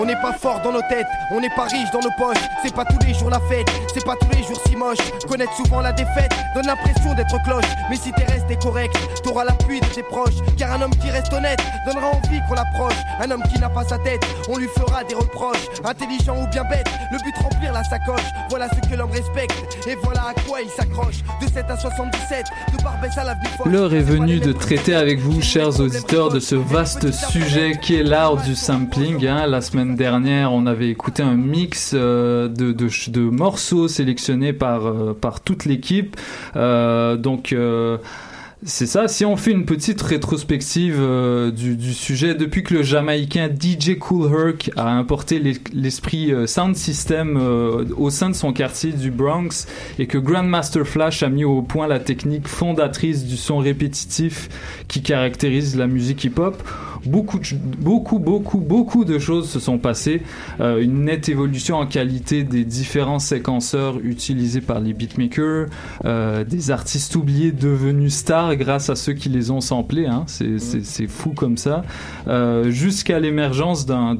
On 0.05 0.07
n'est 0.07 0.21
pas 0.21 0.33
fort 0.33 0.61
dans 0.61 0.71
nos 0.71 0.83
têtes, 0.83 1.07
on 1.31 1.41
n'est 1.41 1.49
pas 1.49 1.63
riche 1.63 1.89
dans 1.91 1.99
nos 1.99 2.11
poches. 2.11 2.37
C'est 2.63 2.75
pas 2.75 2.85
tous 2.85 3.03
les 3.07 3.15
jours 3.15 3.31
la 3.31 3.39
fête, 3.49 3.65
c'est 3.91 4.05
pas 4.05 4.15
tous 4.15 4.29
les 4.37 4.43
jours 4.43 4.61
si 4.67 4.75
moche. 4.75 4.99
Connaître 5.27 5.53
souvent 5.53 5.81
la 5.81 5.93
défaite 5.93 6.31
donne 6.53 6.67
l'impression 6.67 7.15
d'être 7.15 7.41
cloche. 7.43 7.65
Mais 7.89 7.95
si 7.95 8.11
t'es 8.11 8.25
resté 8.25 8.55
correct, 8.55 8.95
t'auras 9.23 9.45
l'appui 9.45 9.79
de 9.79 9.85
tes 9.87 10.03
proches. 10.03 10.35
Car 10.59 10.73
un 10.73 10.83
homme 10.83 10.95
qui 10.97 11.09
reste 11.09 11.33
honnête 11.33 11.59
donnera 11.85 12.07
envie 12.07 12.39
qu'on 12.47 12.55
l'approche. 12.55 12.95
Un 13.21 13.31
homme 13.31 13.43
qui 13.53 13.59
n'a 13.59 13.69
pas 13.69 13.83
sa 13.83 13.97
tête, 13.99 14.25
on 14.49 14.57
lui 14.57 14.67
fera 14.67 15.03
des 15.03 15.15
reproches. 15.15 15.65
Intelligent 15.83 16.35
ou 16.43 16.47
bien 16.47 16.63
bête, 16.63 16.87
le 17.11 17.17
but 17.23 17.35
remplir 17.41 17.73
la 17.73 17.83
sacoche. 17.83 18.21
Voilà 18.49 18.67
ce 18.69 18.89
que 18.89 18.95
l'homme 18.95 19.11
respecte 19.11 19.55
et 19.87 19.95
voilà 20.03 20.27
à 20.29 20.33
quoi 20.47 20.61
il 20.61 20.69
s'accroche. 20.69 21.17
De 21.41 21.47
7 21.47 21.65
à 21.69 21.77
77, 21.77 22.45
de 22.77 22.83
Barbès 22.83 23.17
à 23.17 23.23
l'avenue 23.23 23.47
Foch. 23.57 23.67
L'heure 23.67 23.93
est 23.93 24.01
venue 24.01 24.39
de 24.39 24.51
traiter 24.51 24.95
avec 24.95 25.19
vous, 25.19 25.41
chers 25.41 25.79
auditeurs, 25.79 26.29
de 26.29 26.39
ce 26.39 26.55
vaste 26.55 27.11
sujet 27.11 27.77
qui 27.81 27.95
est 27.95 28.03
l'art 28.03 28.37
du 28.37 28.55
sampling. 28.55 29.25
hein. 29.27 29.45
La 29.47 29.61
semaine 29.61 29.95
dernière, 29.95 30.51
on 30.53 30.65
avait 30.65 30.89
écouté 30.89 31.23
un 31.23 31.35
mix 31.35 31.91
euh, 31.93 32.47
de, 32.47 32.71
de, 32.71 32.87
ch- 32.89 33.09
de 33.09 33.21
morceaux 33.21 33.87
sélectionnés 33.87 34.53
par, 34.53 34.85
euh, 34.87 35.17
par 35.19 35.39
toute 35.41 35.65
l'équipe. 35.65 36.15
Euh, 36.55 37.15
donc... 37.15 37.53
c'est 38.63 38.87
ça, 38.87 39.07
si 39.07 39.25
on 39.25 39.35
fait 39.37 39.51
une 39.51 39.65
petite 39.65 40.01
rétrospective 40.01 40.95
euh, 40.99 41.51
du, 41.51 41.93
sujet, 41.93 42.33
depuis 42.33 42.63
que 42.63 42.73
le 42.73 42.83
Jamaïcain 42.83 43.47
DJ 43.49 43.97
Cool 43.99 44.31
Herc 44.31 44.71
a 44.75 44.89
importé 44.89 45.39
l'es- 45.39 45.59
l'esprit 45.73 46.31
euh, 46.33 46.47
sound 46.47 46.75
system 46.75 47.37
euh, 47.39 47.85
au 47.97 48.09
sein 48.09 48.29
de 48.29 48.35
son 48.35 48.53
quartier 48.53 48.91
du 48.91 49.11
Bronx 49.11 49.67
et 49.99 50.07
que 50.07 50.17
Grandmaster 50.17 50.85
Flash 50.87 51.21
a 51.21 51.29
mis 51.29 51.43
au 51.43 51.61
point 51.61 51.85
la 51.85 51.99
technique 51.99 52.47
fondatrice 52.47 53.25
du 53.25 53.37
son 53.37 53.57
répétitif 53.59 54.49
qui 54.87 55.01
caractérise 55.03 55.75
la 55.75 55.85
musique 55.85 56.23
hip-hop, 56.23 56.63
beaucoup, 57.05 57.39
beaucoup, 57.77 58.19
beaucoup, 58.19 58.59
beaucoup 58.59 59.05
de 59.05 59.19
choses 59.19 59.49
se 59.49 59.59
sont 59.59 59.77
passées. 59.77 60.21
Euh, 60.59 60.81
une 60.81 61.05
nette 61.05 61.29
évolution 61.29 61.77
en 61.77 61.85
qualité 61.85 62.43
des 62.43 62.65
différents 62.65 63.19
séquenceurs 63.19 63.99
utilisés 64.03 64.61
par 64.61 64.79
les 64.79 64.93
beatmakers, 64.93 65.67
euh, 66.05 66.43
des 66.43 66.71
artistes 66.71 67.15
oubliés 67.15 67.51
devenus 67.51 68.13
stars 68.13 68.55
grâce 68.55 68.89
à 68.89 68.95
ceux 68.95 69.13
qui 69.13 69.29
les 69.29 69.51
ont 69.51 69.61
samplés. 69.61 70.05
Hein. 70.05 70.23
C'est, 70.27 70.59
c'est 70.59 71.07
fou 71.07 71.31
comme 71.31 71.57
ça. 71.57 71.83
Euh, 72.27 72.69
jusqu'à 72.71 73.19
l'émergence 73.19 73.85
d'un, 73.85 74.17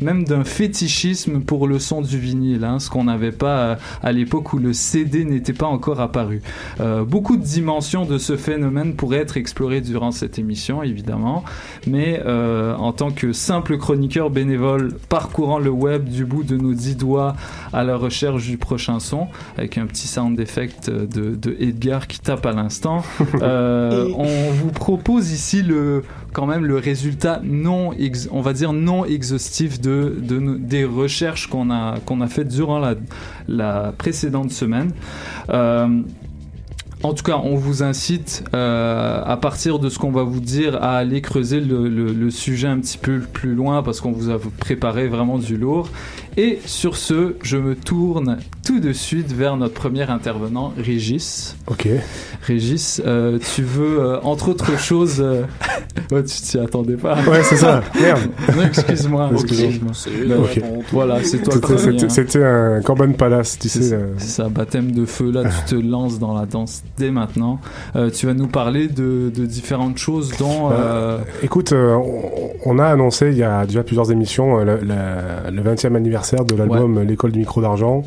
même 0.00 0.24
d'un 0.24 0.44
fétichisme 0.44 1.40
pour 1.40 1.66
le 1.66 1.78
son 1.78 2.00
du 2.02 2.18
vinyle, 2.18 2.64
hein, 2.64 2.78
ce 2.78 2.90
qu'on 2.90 3.04
n'avait 3.04 3.32
pas 3.32 3.58
euh, 3.58 3.76
à 4.02 4.12
l'époque 4.12 4.52
où 4.52 4.58
le 4.58 4.72
CD 4.72 5.24
n'était 5.24 5.52
pas 5.52 5.66
encore 5.66 6.00
apparu. 6.00 6.42
Euh, 6.80 7.04
beaucoup 7.04 7.36
de 7.36 7.42
dimensions 7.42 8.04
de 8.04 8.18
ce 8.18 8.36
phénomène 8.36 8.94
pourraient 8.94 9.18
être 9.18 9.36
explorées 9.36 9.80
durant 9.80 10.10
cette 10.10 10.38
émission, 10.38 10.82
évidemment, 10.82 11.44
mais 11.86 12.22
euh, 12.26 12.74
en 12.76 12.92
tant 12.92 13.10
que 13.10 13.32
simple 13.32 13.78
chroniqueur 13.78 14.30
bénévole 14.30 14.94
parcourant 15.08 15.58
le 15.58 15.70
web 15.70 16.04
du 16.08 16.24
bout 16.24 16.42
de 16.42 16.56
nos 16.56 16.74
dix 16.74 16.96
doigts 16.96 17.34
à 17.72 17.84
la 17.84 17.96
recherche 17.96 18.44
du 18.46 18.58
prochain 18.58 19.00
son, 19.00 19.28
avec 19.56 19.78
un 19.78 19.86
petit 19.86 20.08
sound 20.08 20.38
effect 20.40 20.90
de, 20.90 21.34
de 21.34 21.56
Edgar 21.60 22.06
qui 22.06 22.18
tape 22.20 22.44
à 22.46 22.52
l'instant, 22.52 23.02
euh, 23.42 24.08
on 24.16 24.50
vous 24.52 24.70
propose 24.72 25.30
ici 25.32 25.62
le 25.62 26.02
quand 26.32 26.46
même 26.46 26.64
le 26.66 26.76
résultat 26.76 27.40
non 27.42 27.92
ex- 27.94 28.28
on 28.30 28.42
va 28.42 28.52
dire 28.52 28.72
non 28.74 29.04
exhaustif 29.06 29.80
de, 29.80 30.14
des 30.58 30.84
recherches 30.84 31.46
qu'on 31.46 31.70
a 31.70 31.94
qu'on 32.04 32.20
a 32.20 32.26
faites 32.26 32.48
durant 32.48 32.78
la, 32.78 32.94
la 33.48 33.92
précédente 33.96 34.50
semaine. 34.50 34.90
Euh, 35.50 36.00
en 37.02 37.12
tout 37.12 37.22
cas, 37.22 37.38
on 37.42 37.56
vous 37.56 37.82
incite, 37.82 38.42
euh, 38.54 39.22
à 39.24 39.36
partir 39.36 39.78
de 39.78 39.88
ce 39.90 39.98
qu'on 39.98 40.10
va 40.10 40.22
vous 40.22 40.40
dire, 40.40 40.76
à 40.82 40.96
aller 40.96 41.20
creuser 41.20 41.60
le, 41.60 42.30
sujet 42.30 42.68
un 42.68 42.80
petit 42.80 42.98
peu 42.98 43.20
plus 43.20 43.54
loin 43.54 43.82
parce 43.82 44.00
qu'on 44.00 44.12
vous 44.12 44.30
a 44.30 44.38
préparé 44.58 45.06
vraiment 45.06 45.38
du 45.38 45.56
lourd. 45.56 45.90
Et 46.38 46.58
sur 46.66 46.96
ce, 46.98 47.34
je 47.42 47.56
me 47.56 47.74
tourne 47.74 48.36
tout 48.64 48.78
de 48.78 48.92
suite 48.92 49.32
vers 49.32 49.56
notre 49.56 49.72
premier 49.72 50.02
intervenant, 50.10 50.72
Régis. 50.76 51.56
Ok. 51.66 51.88
Régis, 52.42 53.00
euh, 53.06 53.38
tu 53.54 53.62
veux, 53.62 54.00
euh, 54.00 54.20
entre 54.20 54.50
autres 54.50 54.78
choses... 54.78 55.16
euh, 55.20 55.44
ouais, 56.12 56.22
tu 56.24 56.36
t'y 56.42 56.58
attendais 56.58 56.96
pas. 56.96 57.16
Ouais, 57.26 57.42
c'est 57.42 57.56
ça. 57.56 57.82
Merde. 57.98 58.20
Non, 58.54 58.62
excuse-moi. 58.64 59.30
Excuse-moi. 59.32 59.92
excuse-moi. 59.94 60.36
Ok. 60.40 60.60
Voilà, 60.92 61.24
c'est 61.24 61.38
toi 61.42 61.54
le 61.54 61.60
C'était- 61.62 61.74
premier. 61.96 62.08
C'était 62.10 62.44
hein. 62.44 62.74
un 62.76 62.82
Corban 62.82 63.12
Palace, 63.12 63.58
tu 63.58 63.70
sais. 63.70 63.94
euh, 63.94 64.12
C'est 64.18 64.42
ça, 64.42 64.48
baptême 64.50 64.92
de 64.92 65.06
feu. 65.06 65.30
Là, 65.32 65.44
tu 65.66 65.74
te 65.76 65.80
lances 65.80 66.18
dans 66.18 66.34
la 66.34 66.44
danse 66.44 66.82
dès 66.98 67.10
maintenant. 67.10 67.60
Euh, 67.96 68.10
tu 68.10 68.26
vas 68.26 68.34
nous 68.34 68.48
parler 68.48 68.88
de, 68.88 69.32
de 69.34 69.46
différentes 69.46 69.96
choses, 69.96 70.32
dont. 70.38 70.68
euh, 70.70 71.18
Écoute, 71.42 71.72
euh, 71.72 71.96
on, 72.66 72.78
a 72.78 72.84
annoncé 72.84 73.30
il 73.30 73.38
y 73.38 73.42
a 73.42 73.64
déjà 73.64 73.82
plusieurs 73.82 74.12
émissions 74.12 74.58
le, 74.58 74.80
le- 74.82 75.50
le 75.50 75.62
20e 75.62 75.94
anniversaire 75.96 76.25
de 76.34 76.54
l'album 76.56 77.02
L'école 77.02 77.32
du 77.32 77.38
micro 77.40 77.60
d'argent. 77.62 78.02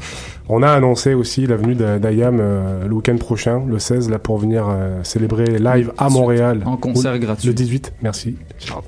On 0.50 0.64
a 0.64 0.70
annoncé 0.72 1.14
aussi 1.14 1.46
la 1.48 1.56
venue 1.56 1.76
d'A- 1.76 2.00
d'Ayam 2.00 2.40
euh, 2.42 2.88
le 2.88 2.94
week-end 2.96 3.18
prochain, 3.18 3.62
le 3.68 3.78
16, 3.80 4.10
là 4.10 4.18
pour 4.20 4.38
venir 4.40 4.68
euh, 4.70 5.00
célébrer 5.04 5.46
live 5.60 5.92
à 5.98 6.10
Montréal. 6.10 6.62
En 6.66 6.76
concert 6.78 7.18
gratuit. 7.20 7.48
Le 7.48 7.54
18, 7.54 7.94
merci. 8.02 8.36
Charles. 8.58 8.82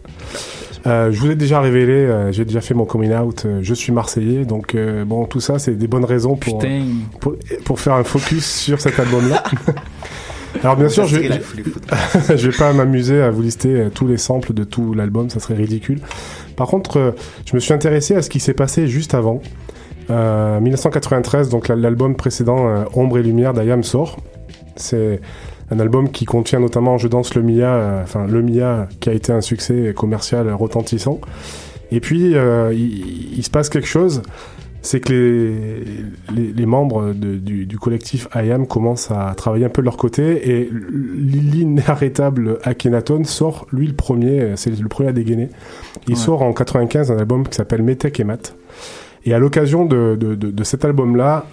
Euh, 0.88 1.12
je 1.12 1.20
vous 1.20 1.30
ai 1.30 1.36
déjà 1.36 1.62
révélé, 1.62 1.94
euh, 1.94 2.32
j'ai 2.32 2.44
déjà 2.44 2.60
fait 2.60 2.74
mon 2.74 2.86
coming 2.86 3.14
out, 3.14 3.44
euh, 3.46 3.60
je 3.62 3.74
suis 3.76 3.92
marseillais, 3.92 4.46
donc 4.46 4.74
euh, 4.74 5.06
bon, 5.06 5.26
tout 5.26 5.40
ça 5.40 5.60
c'est 5.60 5.76
des 5.76 5.86
bonnes 5.88 6.06
raisons 6.06 6.36
pour, 6.36 6.58
pour, 7.20 7.36
pour 7.64 7.80
faire 7.80 7.94
un 7.94 8.04
focus 8.04 8.44
sur 8.52 8.82
cet 8.82 9.00
album-là. 9.00 9.44
Alors 10.64 10.76
bien 10.76 10.90
sûr, 10.90 11.06
je, 11.06 11.18
la 11.18 11.38
je- 12.36 12.50
vais 12.50 12.58
pas 12.58 12.74
m'amuser 12.74 13.22
à 13.22 13.30
vous 13.30 13.42
lister 13.44 13.88
tous 13.94 14.08
les 14.08 14.18
samples 14.18 14.54
de 14.54 14.64
tout 14.64 14.94
l'album, 14.96 15.30
ça 15.30 15.40
serait 15.40 15.54
ridicule. 15.54 16.00
Par 16.62 16.68
contre, 16.70 16.98
euh, 16.98 17.12
je 17.48 17.56
me 17.56 17.60
suis 17.60 17.74
intéressé 17.74 18.14
à 18.16 18.22
ce 18.22 18.30
qui 18.30 18.40
s'est 18.40 18.54
passé 18.54 18.86
juste 18.86 19.16
avant. 19.16 19.42
Euh, 20.12 20.60
1993, 20.60 21.50
donc 21.50 21.70
la- 21.70 21.76
l'album 21.76 22.16
précédent, 22.16 22.68
euh, 22.68 22.84
Ombre 22.94 23.18
et 23.18 23.24
Lumière 23.24 23.56
d'Ayam 23.56 23.82
sort. 23.82 24.18
C'est 24.76 25.20
un 25.72 25.80
album 25.80 26.12
qui 26.12 26.26
contient 26.26 26.60
notamment 26.60 27.00
Je 27.00 27.08
danse 27.08 27.34
le 27.34 27.42
Mia, 27.42 27.66
euh, 27.74 28.04
enfin 28.04 28.28
le 28.28 28.44
Mia 28.44 28.88
qui 29.00 29.10
a 29.10 29.14
été 29.14 29.32
un 29.32 29.42
succès 29.42 29.92
commercial 29.98 30.54
retentissant. 30.54 31.20
Et 31.92 32.00
puis 32.00 32.36
euh, 32.36 32.72
il, 32.72 33.40
il 33.40 33.44
se 33.44 33.50
passe 33.50 33.68
quelque 33.68 33.88
chose, 33.88 34.22
c'est 34.84 35.00
que 35.00 35.12
les, 35.14 36.36
les, 36.36 36.54
les 36.54 36.66
membres 36.66 37.14
de- 37.14 37.36
du, 37.36 37.66
du 37.68 37.78
collectif 37.78 38.28
IAM 38.36 38.66
commencent 38.68 39.12
à 39.12 39.34
travailler 39.36 39.66
un 39.66 39.70
peu 39.70 39.82
de 39.82 39.86
leur 39.86 39.98
côté 39.98 40.50
et 40.60 40.70
l'inarrêtable 40.72 42.58
Akhenaton 42.64 43.24
sort 43.24 43.68
lui 43.72 43.88
le 43.88 43.94
premier, 43.94 44.54
c'est 44.56 44.78
le 44.80 44.88
premier 44.90 45.10
à 45.10 45.14
dégainer. 45.14 45.50
Il 46.08 46.12
Ouais. 46.16 46.20
sort 46.20 46.42
en 46.42 46.54
95 46.54 47.12
un 47.12 47.18
album 47.18 47.48
qui 47.48 47.56
s'appelle 47.56 47.84
Metek 47.84 48.20
et 48.20 48.24
Mat. 48.24 48.56
Et 49.26 49.34
à 49.34 49.40
l'occasion 49.40 49.86
de, 49.86 50.18
de, 50.20 50.34
de, 50.36 50.50
de 50.50 50.64
cet 50.64 50.84
album-là, 50.84 51.46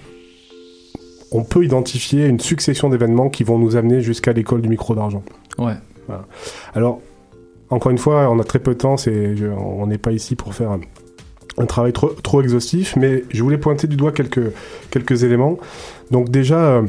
on 1.30 1.44
peut 1.44 1.64
identifier 1.64 2.26
une 2.26 2.40
succession 2.40 2.88
d'événements 2.88 3.28
qui 3.28 3.44
vont 3.44 3.58
nous 3.58 3.76
amener 3.76 4.00
jusqu'à 4.00 4.32
l'école 4.32 4.62
du 4.62 4.68
micro 4.70 4.94
d'argent. 4.94 5.22
Ouais. 5.58 5.74
Voilà. 6.06 6.24
Alors, 6.74 7.00
encore 7.68 7.92
une 7.92 7.98
fois, 7.98 8.30
on 8.30 8.38
a 8.38 8.44
très 8.44 8.58
peu 8.60 8.72
de 8.72 8.78
temps, 8.78 8.96
c'est, 8.96 9.34
on 9.58 9.86
n'est 9.86 9.98
pas 9.98 10.12
ici 10.12 10.34
pour 10.36 10.54
faire 10.54 10.78
un, 11.58 11.66
travail 11.66 11.92
trop, 11.92 12.08
trop 12.08 12.42
exhaustif, 12.42 12.96
mais 12.96 13.24
je 13.30 13.42
voulais 13.42 13.58
pointer 13.58 13.86
du 13.86 13.96
doigt 13.96 14.12
quelques, 14.12 14.52
quelques 14.90 15.24
éléments. 15.24 15.58
Donc 16.10 16.30
déjà, 16.30 16.58
euh, 16.58 16.82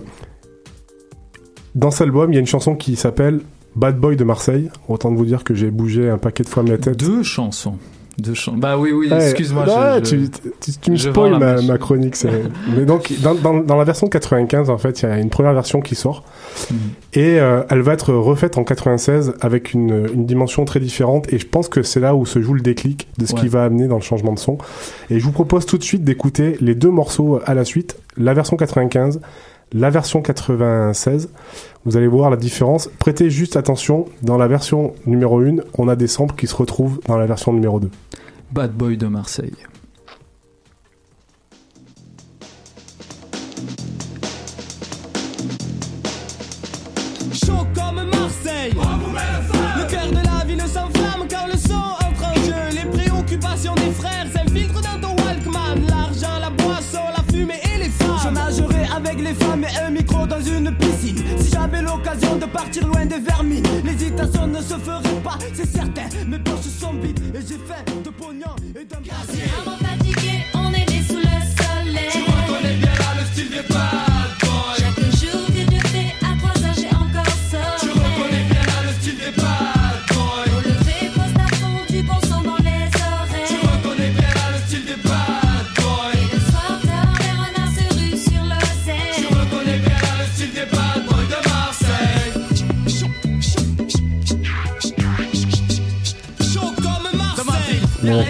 dans 1.75 1.91
cet 1.91 2.01
album, 2.01 2.32
il 2.32 2.36
y 2.36 2.38
a 2.38 2.41
une 2.41 2.47
chanson 2.47 2.75
qui 2.75 2.95
s'appelle 2.95 3.41
Bad 3.75 3.97
Boy 3.97 4.15
de 4.15 4.23
Marseille. 4.23 4.69
Autant 4.88 5.12
de 5.12 5.17
vous 5.17 5.25
dire 5.25 5.43
que 5.43 5.53
j'ai 5.53 5.71
bougé 5.71 6.10
un 6.10 6.17
paquet 6.17 6.43
de 6.43 6.49
fois 6.49 6.63
ma 6.63 6.77
tête. 6.77 6.97
Deux 6.97 7.23
chansons. 7.23 7.77
Bah 8.58 8.77
oui, 8.77 8.91
oui, 8.91 9.10
Ouais, 9.10 9.23
excuse-moi. 9.23 9.65
je- 9.67 9.99
tu, 10.01 10.29
tu, 10.62 10.71
tu 10.82 10.91
me 10.91 10.97
spoil 10.97 11.38
ma, 11.39 11.62
ma 11.62 11.77
chronique. 11.77 12.15
c'est- 12.15 12.29
Mais 12.75 12.86
donc, 12.86 13.12
dans, 13.21 13.36
dans, 13.36 13.53
dans 13.60 13.77
la 13.77 13.84
version 13.84 14.08
95, 14.08 14.69
en 14.69 14.77
fait, 14.77 15.01
il 15.01 15.10
y 15.10 15.12
a 15.12 15.17
une 15.19 15.29
première 15.29 15.53
version 15.53 15.82
qui 15.82 15.95
sort. 15.95 16.23
Mhm. 16.71 16.77
Et 17.13 17.39
euh, 17.39 17.62
elle 17.69 17.82
va 17.82 17.93
être 17.93 18.13
refaite 18.13 18.58
en 18.58 18.63
96 18.63 19.34
avec 19.41 19.73
une, 19.73 20.08
une 20.13 20.25
dimension 20.25 20.65
très 20.65 20.79
différente. 20.79 21.32
Et 21.34 21.39
je 21.39 21.47
pense 21.47 21.69
que 21.69 21.84
c'est 21.84 21.99
là 21.99 22.15
où 22.15 22.25
se 22.25 22.41
joue 22.41 22.53
le 22.53 22.62
déclic 22.62 23.08
de 23.17 23.25
ce 23.25 23.34
Ouais. 23.34 23.41
qui 23.41 23.47
va 23.47 23.63
amener 23.63 23.88
dans 23.88 23.95
le 23.97 24.01
changement 24.01 24.34
de 24.34 24.39
son. 24.39 24.58
Et 25.10 25.19
je 25.19 25.23
vous 25.25 25.32
propose 25.32 25.65
tout 25.65 25.77
de 25.77 25.84
suite 25.84 26.03
d'écouter 26.03 26.58
les 26.62 26.75
deux 26.75 26.89
morceaux 26.91 27.39
à 27.45 27.53
la 27.53 27.65
suite. 27.65 27.95
La 28.17 28.34
version 28.34 28.58
95, 28.58 29.21
la 29.73 29.89
version 29.89 30.21
96. 30.21 31.29
Vous 31.86 31.97
allez 31.97 32.08
voir 32.08 32.29
la 32.29 32.38
différence. 32.38 32.89
Prêtez 32.99 33.29
juste 33.29 33.55
attention, 33.55 34.05
dans 34.21 34.38
la 34.38 34.47
version 34.47 34.93
numéro 35.05 35.41
1, 35.41 35.58
on 35.77 35.88
a 35.88 35.95
des 35.95 36.08
samples 36.08 36.36
qui 36.36 36.47
se 36.47 36.55
retrouvent 36.55 36.99
dans 37.08 37.17
la 37.17 37.25
version 37.25 37.53
numéro 37.53 37.79
2. 37.79 37.89
Bad 38.51 38.73
Boy 38.73 38.97
de 38.97 39.08
Marseille. 39.08 39.53
Avec 59.19 59.39
les 59.39 59.45
femmes 59.45 59.63
et 59.63 59.79
un 59.79 59.89
micro 59.89 60.25
dans 60.25 60.41
une 60.41 60.75
piscine. 60.75 61.23
Si 61.39 61.51
j'avais 61.51 61.82
l'occasion 61.82 62.36
de 62.36 62.45
partir 62.45 62.88
loin 62.88 63.05
des 63.05 63.19
vermines, 63.19 63.63
l'hésitation 63.84 64.47
ne 64.47 64.62
se 64.62 64.75
ferait 64.75 65.21
pas, 65.23 65.38
c'est 65.53 65.67
certain. 65.67 66.08
Mes 66.27 66.39
poches 66.39 66.69
sont 66.79 66.93
vides 66.93 67.19
et 67.36 67.41
j'ai 67.41 67.58
faim 67.58 67.84
de 68.03 68.10
pognon 68.10 68.55
et 68.75 68.86
d'un 68.86 68.97
casier. 68.97 69.45
fatigué, 69.79 70.45
on 70.53 70.71
est 70.71 70.89
né 70.89 71.01
sous 71.08 71.17
le 71.17 71.23
soleil. 71.23 72.59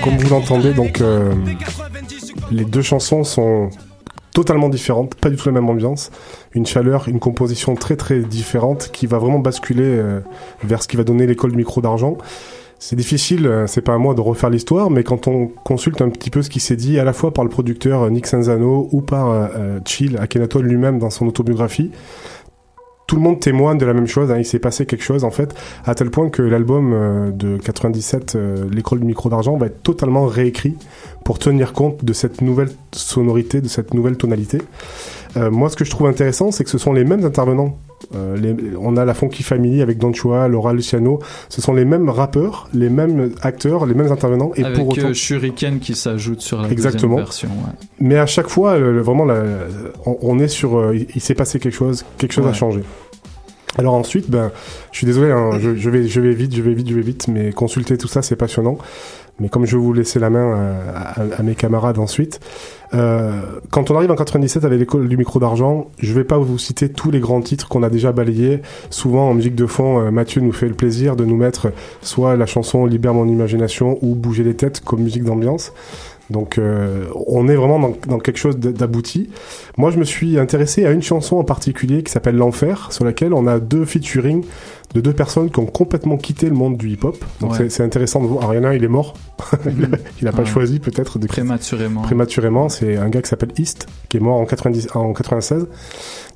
Comme 0.03 0.17
vous 0.17 0.29
l'entendez, 0.29 0.73
donc 0.73 1.01
euh, 1.01 1.33
les 2.51 2.65
deux 2.65 2.81
chansons 2.81 3.23
sont 3.23 3.69
totalement 4.33 4.69
différentes, 4.69 5.15
pas 5.15 5.29
du 5.29 5.35
tout 5.35 5.47
la 5.47 5.53
même 5.53 5.69
ambiance, 5.69 6.11
une 6.53 6.65
chaleur, 6.65 7.07
une 7.07 7.19
composition 7.19 7.75
très 7.75 7.95
très 7.95 8.19
différente 8.19 8.89
qui 8.93 9.07
va 9.07 9.17
vraiment 9.17 9.39
basculer 9.39 9.83
euh, 9.83 10.19
vers 10.63 10.81
ce 10.83 10.87
qui 10.87 10.97
va 10.97 11.03
donner 11.03 11.27
l'école 11.27 11.51
du 11.51 11.57
micro 11.57 11.81
d'argent. 11.81 12.17
C'est 12.81 12.95
difficile, 12.95 13.45
euh, 13.45 13.67
c'est 13.67 13.81
pas 13.81 13.93
à 13.93 13.97
moi 13.97 14.13
de 14.13 14.21
refaire 14.21 14.49
l'histoire, 14.49 14.89
mais 14.89 15.03
quand 15.03 15.27
on 15.27 15.47
consulte 15.47 16.01
un 16.01 16.09
petit 16.09 16.29
peu 16.29 16.41
ce 16.41 16.49
qui 16.49 16.61
s'est 16.61 16.77
dit 16.77 16.97
à 16.97 17.03
la 17.03 17.11
fois 17.11 17.33
par 17.33 17.43
le 17.43 17.49
producteur 17.49 18.09
Nick 18.09 18.25
Sanzano 18.25 18.87
ou 18.93 19.01
par 19.01 19.29
euh, 19.29 19.79
Chill 19.85 20.17
Akhenaton 20.17 20.61
lui-même 20.61 20.99
dans 20.99 21.09
son 21.09 21.27
autobiographie, 21.27 21.91
tout 23.09 23.15
le 23.15 23.23
monde 23.23 23.39
témoigne 23.39 23.79
de 23.79 23.87
la 23.87 23.95
même 23.95 24.05
chose. 24.05 24.29
hein. 24.29 24.37
Il 24.37 24.45
s'est 24.45 24.59
passé 24.59 24.85
quelque 24.85 25.03
chose 25.03 25.23
en 25.23 25.31
fait, 25.31 25.55
à 25.83 25.95
tel 25.95 26.11
point 26.11 26.29
que 26.29 26.43
l'album 26.43 26.93
euh, 26.93 27.31
de 27.31 27.57
97, 27.57 28.35
euh, 28.35 28.69
l'école 28.71 28.99
du 28.99 29.05
micro 29.05 29.29
d'argent, 29.29 29.57
va 29.57 29.65
être 29.65 29.81
totalement 29.81 30.27
réécrit 30.27 30.77
pour 31.29 31.37
tenir 31.37 31.73
compte 31.73 32.03
de 32.03 32.11
cette 32.11 32.41
nouvelle 32.41 32.71
sonorité, 32.91 33.61
de 33.61 33.67
cette 33.67 33.93
nouvelle 33.93 34.17
tonalité. 34.17 34.57
Euh, 35.37 35.51
moi, 35.51 35.69
ce 35.69 35.75
que 35.75 35.85
je 35.85 35.91
trouve 35.91 36.07
intéressant, 36.07 36.49
c'est 36.49 36.63
que 36.63 36.71
ce 36.71 36.79
sont 36.79 36.91
les 36.91 37.03
mêmes 37.03 37.23
intervenants. 37.23 37.77
Euh, 38.15 38.35
les- 38.35 38.55
on 38.81 38.97
a 38.97 39.05
la 39.05 39.13
Funky 39.13 39.43
Family 39.43 39.83
avec 39.83 39.99
Don 39.99 40.11
Chua, 40.11 40.47
Laura 40.47 40.73
Luciano. 40.73 41.19
Ce 41.49 41.61
sont 41.61 41.75
les 41.75 41.85
mêmes 41.85 42.09
rappeurs, 42.09 42.67
les 42.73 42.89
mêmes 42.89 43.31
acteurs, 43.43 43.85
les 43.85 43.93
mêmes 43.93 44.11
intervenants. 44.11 44.51
Et 44.55 44.63
Avec 44.63 44.77
pour 44.79 44.87
autant, 44.87 45.09
euh, 45.09 45.13
Shuriken 45.13 45.77
qui 45.79 45.93
s'ajoute 45.93 46.41
sur 46.41 46.63
la 46.63 46.71
Exactement. 46.71 47.17
version. 47.17 47.49
ouais. 47.49 47.87
mais 47.99 48.17
à 48.17 48.25
chaque 48.25 48.47
fois, 48.49 48.79
le- 48.79 48.99
vraiment, 48.99 49.25
la- 49.25 49.43
on, 50.07 50.17
on 50.23 50.39
est 50.39 50.47
sur. 50.47 50.91
il 50.95 51.21
s'est 51.21 51.35
passé 51.35 51.59
quelque 51.59 51.75
chose, 51.75 52.05
quelque 52.17 52.33
chose 52.33 52.47
a 52.47 52.53
changé. 52.53 52.81
Alors 53.77 53.93
ensuite, 53.93 54.29
ben, 54.31 54.51
je 54.91 54.97
suis 54.97 55.05
désolé, 55.05 55.31
hein, 55.31 55.51
je, 55.61 55.75
je 55.75 55.89
vais, 55.91 56.07
je 56.07 56.19
vais 56.21 56.33
vite, 56.33 56.55
je 56.55 56.61
vais 56.63 56.73
vite, 56.73 56.89
je 56.89 56.95
vais 56.95 57.01
vite, 57.01 57.27
mais 57.27 57.51
consulter 57.51 57.97
tout 57.99 58.07
ça, 58.07 58.23
c'est 58.23 58.35
passionnant. 58.35 58.79
Mais 59.39 59.49
comme 59.49 59.65
je 59.65 59.75
vais 59.77 59.81
vous 59.81 59.93
laisser 59.93 60.19
la 60.19 60.29
main 60.29 60.55
euh, 60.57 61.29
à, 61.37 61.43
mes 61.43 61.55
camarades 61.55 61.99
ensuite, 61.99 62.39
euh, 62.93 63.41
quand 63.69 63.91
on 63.91 63.95
arrive 63.95 64.11
en 64.11 64.15
97 64.15 64.65
avec 64.65 64.79
l'école 64.79 65.07
du 65.07 65.17
micro 65.17 65.39
d'argent, 65.39 65.89
je 65.99 66.13
vais 66.13 66.23
pas 66.23 66.37
vous 66.37 66.57
citer 66.57 66.89
tous 66.89 67.11
les 67.11 67.19
grands 67.19 67.41
titres 67.41 67.67
qu'on 67.67 67.83
a 67.83 67.89
déjà 67.89 68.11
balayés. 68.11 68.61
Souvent 68.89 69.29
en 69.29 69.33
musique 69.33 69.55
de 69.55 69.65
fond, 69.65 69.99
euh, 69.99 70.11
Mathieu 70.11 70.41
nous 70.41 70.51
fait 70.51 70.67
le 70.67 70.73
plaisir 70.73 71.15
de 71.15 71.25
nous 71.25 71.37
mettre 71.37 71.71
soit 72.01 72.35
la 72.35 72.45
chanson 72.45 72.85
Libère 72.85 73.13
mon 73.13 73.27
imagination 73.27 73.97
ou 74.01 74.15
Bouger 74.15 74.43
les 74.43 74.55
têtes 74.55 74.81
comme 74.81 75.01
musique 75.01 75.23
d'ambiance. 75.23 75.71
Donc 76.29 76.57
euh, 76.57 77.05
on 77.27 77.47
est 77.47 77.55
vraiment 77.55 77.79
dans, 77.79 77.95
dans 78.07 78.19
quelque 78.19 78.37
chose 78.37 78.57
d'abouti. 78.57 79.29
Moi 79.77 79.89
je 79.91 79.97
me 79.97 80.03
suis 80.03 80.37
intéressé 80.37 80.85
à 80.85 80.91
une 80.91 81.01
chanson 81.01 81.37
en 81.37 81.43
particulier 81.43 82.03
qui 82.03 82.11
s'appelle 82.11 82.35
L'Enfer, 82.35 82.91
sur 82.91 83.03
laquelle 83.03 83.33
on 83.33 83.47
a 83.47 83.59
deux 83.59 83.85
featuring 83.85 84.43
de 84.93 85.01
deux 85.01 85.13
personnes 85.13 85.51
qui 85.51 85.59
ont 85.59 85.65
complètement 85.67 86.17
quitté 86.17 86.47
le 86.49 86.55
monde 86.55 86.75
du 86.77 86.89
hip-hop. 86.89 87.23
Donc 87.41 87.51
Ouais. 87.59 87.69
c'est- 87.69 87.83
intéressant 87.83 88.21
de 88.21 88.27
voir. 88.27 88.41
Alors 88.43 88.55
il 88.55 88.57
y 88.57 88.59
en 88.59 88.63
a 88.63 88.69
un, 88.69 88.73
il 88.73 88.83
est 88.83 88.87
mort. 88.87 89.13
il, 89.65 89.83
a, 89.85 89.87
il 90.21 90.27
a 90.27 90.31
pas 90.31 90.45
choisi 90.45 90.79
peut-être 90.79 91.19
de 91.19 91.27
Prématurément. 91.27 92.01
prématurément. 92.01 92.69
C'est 92.69 92.97
un 92.97 93.09
gars 93.09 93.21
qui 93.21 93.29
s'appelle 93.29 93.51
East, 93.57 93.87
qui 94.09 94.17
est 94.17 94.19
mort 94.19 94.37
en, 94.39 94.45
90, 94.45 94.87
en 94.95 95.13
96. 95.13 95.67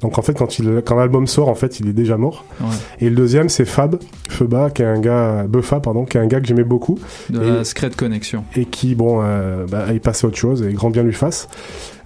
Donc 0.02 0.18
en 0.18 0.22
fait, 0.22 0.34
quand, 0.38 0.60
il, 0.60 0.82
quand 0.86 0.96
l'album 0.96 1.26
sort, 1.28 1.50
en 1.50 1.56
fait, 1.56 1.80
il 1.80 1.88
est 1.90 1.94
déjà 1.94 2.18
mort. 2.18 2.46
Ouais. 2.62 2.68
Et 3.00 3.10
le 3.10 3.16
deuxième, 3.16 3.50
c'est 3.50 3.66
Fab, 3.66 3.98
Feba, 4.30 4.70
qui 4.70 4.82
est 4.82 4.86
un 4.86 5.00
gars, 5.00 5.46
Buffa, 5.48 5.80
pardon, 5.80 6.06
qui 6.06 6.18
est 6.18 6.22
un 6.22 6.28
gars 6.28 6.40
que 6.40 6.46
j'aimais 6.48 6.64
beaucoup. 6.64 7.00
De 7.30 7.42
Et- 7.42 7.50
la 7.52 7.64
Secret 7.64 7.90
Connection. 7.92 8.44
et 8.56 8.66
qui, 8.66 8.94
bon, 8.96 9.22
euh, 9.24 9.66
bah, 9.66 9.86
est 9.94 10.00
passé 10.00 10.26
à 10.26 10.28
autre 10.28 10.38
chose, 10.38 10.62
et 10.62 10.74
grand 10.74 10.90
bien 10.92 11.04
lui 11.04 11.14
fasse. 11.14 11.48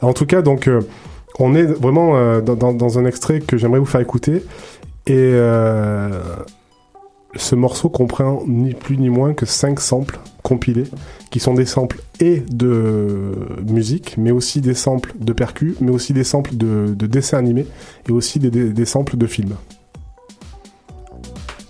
En 0.01 0.13
tout 0.13 0.25
cas, 0.25 0.41
donc, 0.41 0.67
euh, 0.67 0.81
on 1.39 1.53
est 1.55 1.63
vraiment 1.65 2.15
euh, 2.17 2.41
dans 2.41 2.97
un 2.99 3.05
extrait 3.05 3.41
que 3.41 3.57
j'aimerais 3.57 3.79
vous 3.79 3.85
faire 3.85 4.01
écouter, 4.01 4.43
et 5.07 5.13
euh, 5.33 6.09
ce 7.35 7.55
morceau 7.55 7.89
comprend 7.89 8.43
ni 8.47 8.73
plus 8.73 8.97
ni 8.97 9.09
moins 9.09 9.33
que 9.33 9.45
cinq 9.45 9.79
samples 9.79 10.19
compilés, 10.43 10.85
qui 11.31 11.39
sont 11.39 11.53
des 11.53 11.65
samples 11.65 11.99
et 12.19 12.39
de 12.49 13.33
musique, 13.67 14.15
mais 14.17 14.31
aussi 14.31 14.61
des 14.61 14.73
samples 14.73 15.13
de 15.19 15.33
percus, 15.33 15.75
mais 15.81 15.91
aussi 15.91 16.13
des 16.13 16.23
samples 16.23 16.55
de, 16.55 16.93
de 16.95 17.07
dessins 17.07 17.37
animés, 17.37 17.67
et 18.07 18.11
aussi 18.11 18.39
des, 18.39 18.49
des- 18.51 18.69
des 18.71 18.85
samples 18.85 19.17
de 19.17 19.27
films. 19.27 19.55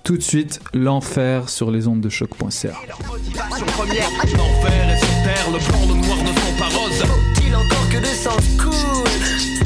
Tout 0.03 0.15
de 0.17 0.21
suite, 0.23 0.61
l'enfer 0.73 1.49
sur 1.49 1.69
les 1.69 1.87
ondes 1.87 1.99
de 2.01 2.07
choc.ca. 2.09 2.39
Première. 2.39 4.09
L'enfer 4.37 4.89
est 4.89 4.99
sur 4.99 5.23
terre, 5.23 5.47
le 5.51 5.59
blanc, 5.59 5.95
le 5.95 6.07
noir 6.07 6.17
ne 6.23 6.27
sont 6.27 6.57
pas 6.57 6.69
roses. 6.79 7.03
Faut-il 7.03 7.53
encore 7.55 7.89
que 7.91 7.97
le 7.97 8.05
sang 8.05 8.37
coule 8.57 9.09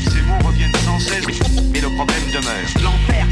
Ces 0.02 0.22
mots 0.24 0.48
reviennent 0.48 0.72
sans 0.84 0.98
cesse, 1.00 1.26
mais 1.72 1.80
le 1.82 1.90
problème 1.96 2.26
demeure. 2.34 2.84
L'enfer, 2.84 3.28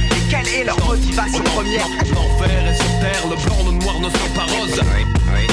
première 1.69 1.87
L'enfer 2.13 2.67
est 2.67 2.75
sur 2.75 2.99
terre, 2.99 3.27
le 3.29 3.35
blanc, 3.35 3.71
le 3.71 3.77
noir 3.83 3.99
ne 3.99 4.09
sont 4.09 4.33
pas 4.35 4.43
roses. 4.43 4.81
Oui, 4.81 5.05
oui. 5.33 5.47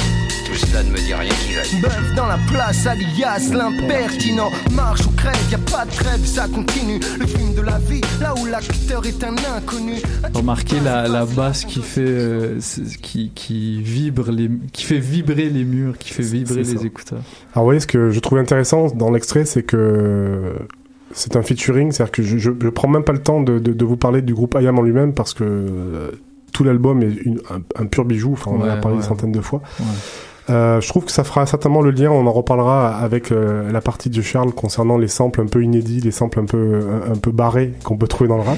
Tout 0.47 0.55
cela 0.55 0.83
ne 0.83 0.91
me 0.91 0.97
dit 0.97 1.13
rien 1.15 1.31
qui 1.31 1.81
va. 1.81 1.89
Bœuf 1.89 2.15
dans 2.15 2.27
la 2.27 2.39
place, 2.51 2.87
alias 2.87 3.51
l'impertinent. 3.53 4.51
Marche 4.73 5.07
ou 5.07 5.11
crève, 5.11 5.37
y 5.51 5.55
a 5.55 5.59
pas 5.59 5.85
de 5.85 5.91
trêve, 5.91 6.25
ça 6.25 6.47
continue. 6.49 7.01
Le 7.19 7.27
film 7.27 7.55
de 7.55 7.61
la 7.63 7.79
vie, 7.79 8.01
là 8.21 8.35
où 8.41 8.47
l'acteur 8.47 9.05
est 9.07 9.23
un 9.25 9.35
inconnu. 9.57 9.97
Remarquez 10.33 10.81
la, 10.81 11.09
la 11.09 11.27
basse 11.27 11.65
qui 11.65 11.83
fait, 11.83 12.01
euh, 12.07 12.59
qui, 13.03 13.31
qui 13.35 13.83
vibre 13.83 14.31
les, 14.31 14.49
qui 14.73 14.85
fait 14.85 14.99
vibrer 14.99 15.49
les 15.51 15.65
murs, 15.65 15.99
qui 15.99 16.11
fait 16.13 16.23
vibrer 16.23 16.63
les 16.63 16.77
ça. 16.77 16.85
écouteurs. 16.85 17.19
Alors, 17.53 17.65
vous 17.65 17.65
voyez, 17.65 17.81
ce 17.81 17.87
que 17.87 18.11
je 18.11 18.21
trouve 18.21 18.39
intéressant 18.39 18.87
dans 18.89 19.11
l'extrait, 19.11 19.45
c'est 19.45 19.63
que 19.65 20.55
c'est 21.13 21.37
un 21.37 21.43
featuring, 21.43 21.93
c'est-à-dire 21.93 22.13
que 22.13 22.23
je, 22.23 22.37
je, 22.39 22.51
je 22.61 22.69
prends 22.69 22.89
même 22.89 23.05
pas 23.05 23.13
le 23.13 23.23
temps 23.23 23.41
de, 23.41 23.59
de, 23.59 23.73
de 23.73 23.85
vous 23.85 23.97
parler 23.97 24.23
du 24.23 24.35
groupe 24.35 24.57
IAM 24.61 24.79
en 24.79 24.83
lui-même 24.83 25.13
parce 25.15 25.35
que 25.35 25.45
euh, 25.45 26.11
tout 26.53 26.65
l'album 26.65 27.03
est 27.03 27.15
une- 27.25 27.41
un, 27.51 27.83
un 27.83 27.87
pur 27.87 28.05
bijou, 28.05 28.33
enfin, 28.33 28.51
on 28.55 28.61
en 28.61 28.65
a 28.69 28.77
parlé 28.77 28.97
ouais. 28.97 29.03
des 29.03 29.09
centaines 29.09 29.33
de 29.33 29.41
fois. 29.41 29.63
Ouais. 29.81 29.85
Euh, 30.49 30.81
je 30.81 30.89
trouve 30.89 31.05
que 31.05 31.11
ça 31.11 31.25
fera 31.25 31.45
certainement 31.45 31.81
le 31.83 31.91
lien, 31.91 32.11
on 32.11 32.25
en 32.27 32.33
reparlera 32.33 32.97
avec 32.97 33.33
euh, 33.33 33.73
la 33.73 33.81
partie 33.81 34.11
de 34.11 34.23
Charles 34.23 34.53
concernant 34.53 34.97
les 34.97 35.09
samples 35.09 35.41
un 35.41 35.47
peu 35.47 35.63
inédits, 35.65 36.01
les 36.01 36.13
samples 36.13 36.39
un 36.39 36.45
peu, 36.45 36.83
un, 37.09 37.13
un 37.13 37.17
peu 37.17 37.33
barrés 37.33 37.73
qu'on 37.83 37.97
peut 37.97 38.07
trouver 38.07 38.29
dans 38.29 38.37
le 38.37 38.43
rap. 38.43 38.57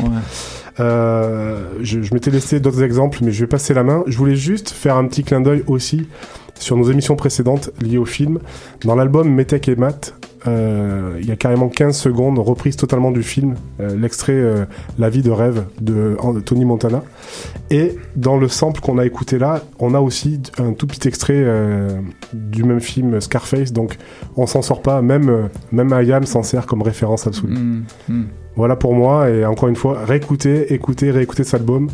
Euh, 0.80 1.60
je, 1.80 2.02
je 2.02 2.14
m'étais 2.14 2.30
laissé 2.30 2.60
d'autres 2.60 2.82
exemples, 2.82 3.18
mais 3.22 3.32
je 3.32 3.40
vais 3.40 3.46
passer 3.48 3.74
la 3.74 3.82
main. 3.82 4.04
Je 4.06 4.16
voulais 4.16 4.36
juste 4.36 4.70
faire 4.70 4.96
un 4.96 5.06
petit 5.06 5.24
clin 5.24 5.40
d'œil 5.40 5.64
aussi 5.66 6.06
sur 6.54 6.76
nos 6.76 6.84
émissions 6.90 7.16
précédentes 7.16 7.70
liées 7.80 7.98
au 7.98 8.04
film. 8.04 8.38
Dans 8.84 8.94
l'album 8.94 9.28
Metek 9.28 9.68
et 9.68 9.76
Matt, 9.76 10.14
il 10.46 11.26
y 11.26 11.30
a 11.30 11.36
carrément 11.36 11.68
15 11.68 11.96
secondes 11.96 12.38
reprise 12.38 12.76
totalement 12.76 13.10
du 13.10 13.22
film, 13.22 13.54
euh, 13.80 13.96
l'extrait 13.96 14.32
euh, 14.32 14.64
La 14.98 15.10
vie 15.10 15.22
de 15.22 15.30
rêve 15.30 15.64
de, 15.80 16.16
Tony 16.44 16.64
Montana. 16.64 17.02
Et 17.70 17.96
dans 18.16 18.36
le 18.36 18.48
sample 18.48 18.80
qu'on 18.80 18.98
a 18.98 19.06
écouté 19.06 19.38
là, 19.38 19.62
on 19.78 19.94
a 19.94 20.00
aussi 20.00 20.40
un 20.58 20.72
tout 20.72 20.86
petit 20.86 21.06
extrait 21.08 21.34
euh, 21.36 22.00
du 22.32 22.64
même 22.64 22.80
film 22.80 23.20
Scarface, 23.20 23.72
donc 23.72 23.96
on 24.36 24.46
s'en 24.46 24.62
sort 24.62 24.82
pas, 24.82 25.02
même, 25.02 25.28
euh, 25.28 25.42
même 25.72 25.92
Ayam 25.92 26.24
s'en 26.24 26.42
sert 26.42 26.66
comme 26.66 26.82
référence 26.82 27.26
absolue. 27.26 27.54
Mm, 27.54 27.84
mm. 28.08 28.24
Voilà 28.56 28.74
pour 28.74 28.94
moi, 28.94 29.28
et 29.30 29.44
encore 29.44 29.68
une 29.68 29.76
fois, 29.76 30.04
réécoutez, 30.04 30.72
écoutez, 30.74 31.12
réécoutez 31.12 31.44
cet 31.44 31.60
album. 31.60 31.88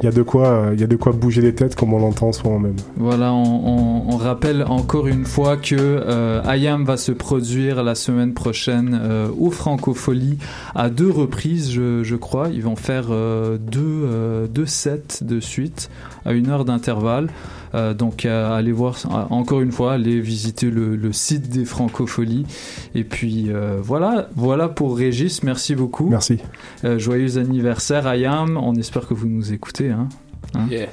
Il 0.00 0.04
y 0.04 0.08
a 0.08 0.12
de 0.12 0.22
quoi, 0.22 0.48
euh, 0.48 0.70
il 0.74 0.80
y 0.80 0.84
a 0.84 0.86
de 0.86 0.96
quoi 0.96 1.12
bouger 1.12 1.40
les 1.40 1.54
têtes 1.54 1.76
comme 1.76 1.94
on 1.94 1.98
l'entend 1.98 2.28
en 2.28 2.32
ce 2.32 2.42
moment 2.42 2.58
même. 2.58 2.76
Voilà, 2.96 3.32
on, 3.32 4.16
rappelle 4.16 4.64
encore 4.66 5.06
une 5.06 5.26
fois 5.26 5.56
que 5.58 5.74
euh, 5.78 6.40
Ayam 6.44 6.84
va 6.84 6.96
se 6.96 7.12
produire 7.12 7.82
la 7.82 7.94
semaine 7.94 8.32
prochaine 8.32 8.98
euh, 9.00 9.28
au 9.38 9.50
Francofolie 9.50 10.38
à 10.74 10.88
deux 10.88 11.10
reprises, 11.10 11.72
je, 11.72 12.16
crois. 12.16 12.48
Ils 12.48 12.62
vont 12.62 12.76
faire 12.76 13.06
euh, 13.10 13.58
deux, 13.58 13.80
euh, 13.82 14.46
deux 14.46 14.66
sets 14.66 15.22
de 15.22 15.40
suite 15.40 15.90
à 16.24 16.32
une 16.32 16.48
heure 16.48 16.64
d'intervalle. 16.64 17.28
Euh, 17.74 17.92
donc 17.92 18.24
euh, 18.24 18.56
allez 18.56 18.72
voir, 18.72 18.96
euh, 19.06 19.24
encore 19.30 19.60
une 19.60 19.72
fois, 19.72 19.94
allez 19.94 20.20
visiter 20.20 20.70
le, 20.70 20.96
le 20.96 21.12
site 21.12 21.48
des 21.48 21.64
Francopholies. 21.64 22.46
Et 22.94 23.04
puis 23.04 23.46
euh, 23.48 23.78
voilà, 23.82 24.28
voilà 24.36 24.68
pour 24.68 24.96
Régis, 24.96 25.42
merci 25.42 25.74
beaucoup. 25.74 26.08
Merci. 26.08 26.38
Euh, 26.84 26.98
joyeux 26.98 27.38
anniversaire 27.38 28.06
Ayam, 28.06 28.56
on 28.56 28.74
espère 28.76 29.06
que 29.08 29.14
vous 29.14 29.28
nous 29.28 29.52
écoutez. 29.52 29.90
Hein, 29.90 30.08
Hein? 30.54 30.66
Yeah. 30.70 30.86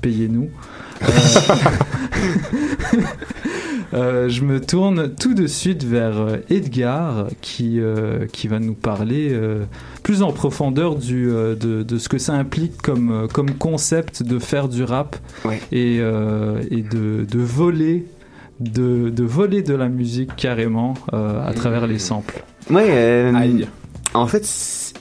Payez-nous. 0.00 0.50
Euh, 3.94 4.28
je 4.28 4.42
me 4.42 4.60
tourne 4.60 5.14
tout 5.14 5.34
de 5.34 5.46
suite 5.46 5.84
vers 5.84 6.18
euh, 6.18 6.36
Edgar 6.50 7.28
qui, 7.40 7.80
euh, 7.80 8.26
qui 8.32 8.48
va 8.48 8.58
nous 8.58 8.74
parler 8.74 9.28
euh, 9.32 9.64
plus 10.02 10.22
en 10.22 10.32
profondeur 10.32 10.96
du, 10.96 11.30
euh, 11.30 11.54
de, 11.54 11.82
de 11.82 11.98
ce 11.98 12.08
que 12.08 12.18
ça 12.18 12.34
implique 12.34 12.80
comme, 12.82 13.28
comme 13.32 13.52
concept 13.52 14.22
de 14.22 14.38
faire 14.38 14.68
du 14.68 14.82
rap 14.82 15.16
et, 15.72 15.98
euh, 16.00 16.60
et 16.70 16.82
de, 16.82 17.24
de 17.30 17.38
voler 17.38 18.06
de, 18.58 19.10
de 19.10 19.22
voler 19.22 19.62
de 19.62 19.74
la 19.74 19.88
musique 19.88 20.34
carrément 20.36 20.94
euh, 21.12 21.46
à 21.46 21.52
travers 21.52 21.86
les 21.86 21.98
samples. 21.98 22.42
Ouais, 22.70 22.86
euh, 22.88 23.64
en 24.14 24.26
fait, 24.26 24.94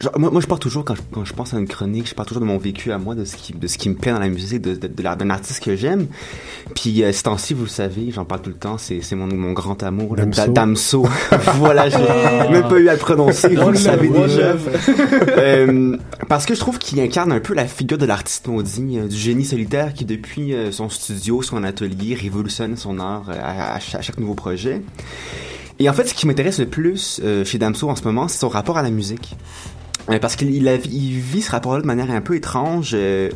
genre, 0.00 0.18
moi, 0.18 0.30
moi 0.30 0.40
je 0.40 0.46
pars 0.46 0.58
toujours, 0.58 0.84
quand 0.84 0.94
je, 0.94 1.02
quand 1.12 1.24
je 1.24 1.32
pense 1.32 1.54
à 1.54 1.58
une 1.58 1.68
chronique, 1.68 2.08
je 2.08 2.14
pars 2.14 2.26
toujours 2.26 2.40
de 2.40 2.46
mon 2.46 2.58
vécu 2.58 2.92
à 2.92 2.98
moi, 2.98 3.14
de 3.14 3.24
ce 3.24 3.36
qui, 3.36 3.52
de 3.52 3.66
ce 3.66 3.78
qui 3.78 3.88
me 3.88 3.94
plaît 3.94 4.12
dans 4.12 4.18
la 4.18 4.28
musique, 4.28 4.60
de, 4.60 4.74
de, 4.74 4.88
d'un 4.88 5.30
artiste 5.30 5.62
que 5.62 5.76
j'aime. 5.76 6.06
Puis, 6.74 7.02
euh, 7.02 7.12
ce 7.12 7.22
temps-ci, 7.22 7.54
vous 7.54 7.64
le 7.64 7.68
savez, 7.68 8.10
j'en 8.10 8.24
parle 8.24 8.42
tout 8.42 8.50
le 8.50 8.56
temps, 8.56 8.78
c'est, 8.78 9.00
c'est 9.02 9.14
mon, 9.16 9.26
mon 9.26 9.52
grand 9.52 9.82
amour, 9.82 10.16
le 10.16 10.26
Da- 10.26 10.48
Damso. 10.48 11.06
voilà, 11.56 11.88
j'ai 11.88 11.96
Ah. 12.08 12.48
même 12.50 12.68
pas 12.68 12.78
eu 12.78 12.88
à 12.88 12.94
le 12.94 12.98
prononcer, 12.98 13.54
vous 13.54 13.70
le 13.70 13.76
savez 13.76 14.08
déjà. 14.08 14.54
Euh, 15.38 15.96
parce 16.28 16.46
que 16.46 16.54
je 16.54 16.60
trouve 16.60 16.78
qu'il 16.78 17.00
incarne 17.00 17.32
un 17.32 17.40
peu 17.40 17.54
la 17.54 17.66
figure 17.66 17.98
de 17.98 18.06
l'artiste 18.06 18.46
maudit, 18.46 18.98
euh, 18.98 19.06
du 19.08 19.16
génie 19.16 19.44
solitaire 19.44 19.92
qui, 19.92 20.04
depuis 20.04 20.54
euh, 20.54 20.72
son 20.72 20.88
studio, 20.88 21.42
son 21.42 21.64
atelier, 21.64 22.14
révolutionne 22.14 22.76
son 22.76 22.98
art 22.98 23.24
euh, 23.28 23.34
à, 23.42 23.74
à 23.74 23.80
chaque, 23.80 24.00
à 24.00 24.02
chaque 24.02 24.18
nouveau 24.18 24.34
projet. 24.34 24.82
Et 25.80 25.88
en 25.88 25.92
fait, 25.92 26.04
ce 26.06 26.14
qui 26.14 26.26
m'intéresse 26.26 26.60
le 26.60 26.66
plus 26.66 27.20
euh, 27.24 27.44
chez 27.44 27.58
Damso 27.58 27.88
en 27.90 27.96
ce 27.96 28.04
moment, 28.04 28.28
c'est 28.28 28.38
son 28.38 28.48
rapport 28.48 28.78
à 28.78 28.82
la 28.82 28.90
musique. 28.90 29.36
Parce 30.20 30.36
qu'il 30.36 30.54
il 30.54 30.68
a- 30.68 30.74
il 30.76 31.18
vit 31.18 31.42
ce 31.42 31.50
rapport-là 31.50 31.80
de 31.80 31.86
manière 31.86 32.10
un 32.10 32.20
peu 32.20 32.34
étrange. 32.36 32.90
euh, 32.94 33.30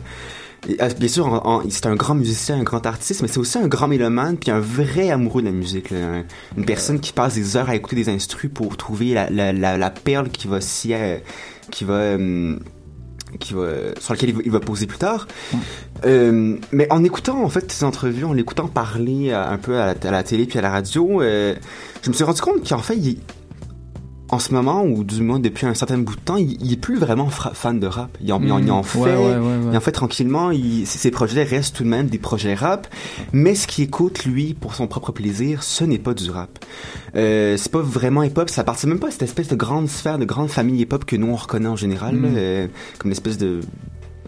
euh, 0.80 0.88
bien 0.98 1.08
sûr, 1.08 1.62
c'est 1.70 1.86
un 1.86 1.94
grand 1.94 2.14
musicien, 2.14 2.56
un 2.58 2.62
grand 2.64 2.84
artiste, 2.84 3.22
mais 3.22 3.28
c'est 3.28 3.38
aussi 3.38 3.58
un 3.58 3.68
grand 3.68 3.88
mélomane, 3.88 4.36
puis 4.36 4.50
un 4.50 4.60
vrai 4.60 5.10
amoureux 5.10 5.40
de 5.40 5.46
la 5.46 5.52
musique. 5.52 5.90
là. 5.90 6.22
Une 6.56 6.64
personne 6.64 7.00
qui 7.00 7.12
passe 7.12 7.34
des 7.34 7.56
heures 7.56 7.68
à 7.70 7.76
écouter 7.76 7.96
des 7.96 8.08
instrus 8.08 8.50
pour 8.52 8.76
trouver 8.76 9.14
la, 9.14 9.30
la, 9.30 9.52
la, 9.52 9.78
la 9.78 9.90
perle 9.90 10.28
qui 10.30 10.46
va 10.48 10.60
s'y, 10.60 10.92
euh, 10.94 11.18
qui 11.70 11.84
va, 11.84 11.94
euh, 11.94 12.56
qui 13.38 13.54
va, 13.54 13.66
sur 14.00 14.12
laquelle 14.14 14.30
il 14.30 14.34
va, 14.36 14.42
il 14.44 14.50
va 14.50 14.60
poser 14.60 14.86
plus 14.86 14.98
tard. 14.98 15.26
Euh, 16.04 16.56
mais 16.72 16.86
en 16.92 17.02
écoutant 17.04 17.42
en 17.42 17.48
fait 17.48 17.70
ces 17.72 17.84
entrevues, 17.84 18.24
en 18.24 18.32
l'écoutant 18.32 18.66
parler 18.68 19.32
un 19.32 19.58
peu 19.58 19.78
à 19.78 19.86
la, 19.94 20.08
à 20.08 20.10
la 20.10 20.22
télé 20.22 20.44
puis 20.46 20.58
à 20.58 20.62
la 20.62 20.70
radio, 20.70 21.22
euh, 21.22 21.54
je 22.02 22.08
me 22.10 22.14
suis 22.14 22.24
rendu 22.24 22.40
compte 22.40 22.68
qu'en 22.68 22.78
fait, 22.78 22.96
il, 22.96 23.18
en 24.30 24.38
ce 24.38 24.52
moment, 24.52 24.82
ou 24.84 25.04
du 25.04 25.22
moins 25.22 25.38
depuis 25.40 25.66
un 25.66 25.74
certain 25.74 25.96
bout 25.98 26.14
de 26.16 26.20
temps, 26.20 26.36
il, 26.36 26.62
il 26.62 26.72
est 26.72 26.76
plus 26.76 26.98
vraiment 26.98 27.28
fan 27.30 27.80
de 27.80 27.86
rap. 27.86 28.10
Il 28.20 28.32
en, 28.32 28.36
en- 28.50 28.58
il 28.58 28.70
en 28.70 28.82
fait, 28.82 28.98
Ouais, 28.98 29.10
ouais, 29.14 29.16
ouais, 29.16 29.36
ouais. 29.36 29.56
il 29.72 29.76
en 29.76 29.80
fait 29.80 29.92
tranquillement. 29.92 30.50
Il, 30.50 30.86
ses 30.86 31.10
projets 31.10 31.42
restent 31.44 31.76
tout 31.76 31.84
de 31.84 31.88
même 31.88 32.08
des 32.08 32.18
projets 32.18 32.54
rap, 32.54 32.86
mais 33.32 33.54
ce 33.54 33.66
qu'il 33.66 33.84
écoute 33.84 34.24
lui 34.26 34.54
pour 34.54 34.74
son 34.74 34.86
propre 34.86 35.12
plaisir, 35.12 35.62
ce 35.62 35.84
n'est 35.84 35.98
pas 35.98 36.12
du 36.14 36.30
rap. 36.30 36.50
Euh, 37.16 37.56
c'est 37.56 37.72
pas 37.72 37.80
vraiment 37.80 38.22
hip-hop, 38.22 38.50
ça 38.50 38.60
appartient 38.60 38.86
même 38.86 38.98
pas 39.00 39.08
à 39.08 39.10
cette 39.10 39.22
espèce 39.22 39.48
de 39.48 39.56
grande 39.56 39.88
sphère, 39.88 40.18
de 40.18 40.24
grande 40.24 40.50
famille 40.50 40.80
hip-hop 40.82 41.04
que 41.04 41.16
nous 41.16 41.28
on 41.28 41.36
reconnaît 41.36 41.68
en 41.68 41.76
général, 41.76 42.14
Mm. 42.16 42.34
euh, 42.36 42.66
comme 42.98 43.08
une 43.10 43.12
espèce 43.12 43.38
de 43.38 43.60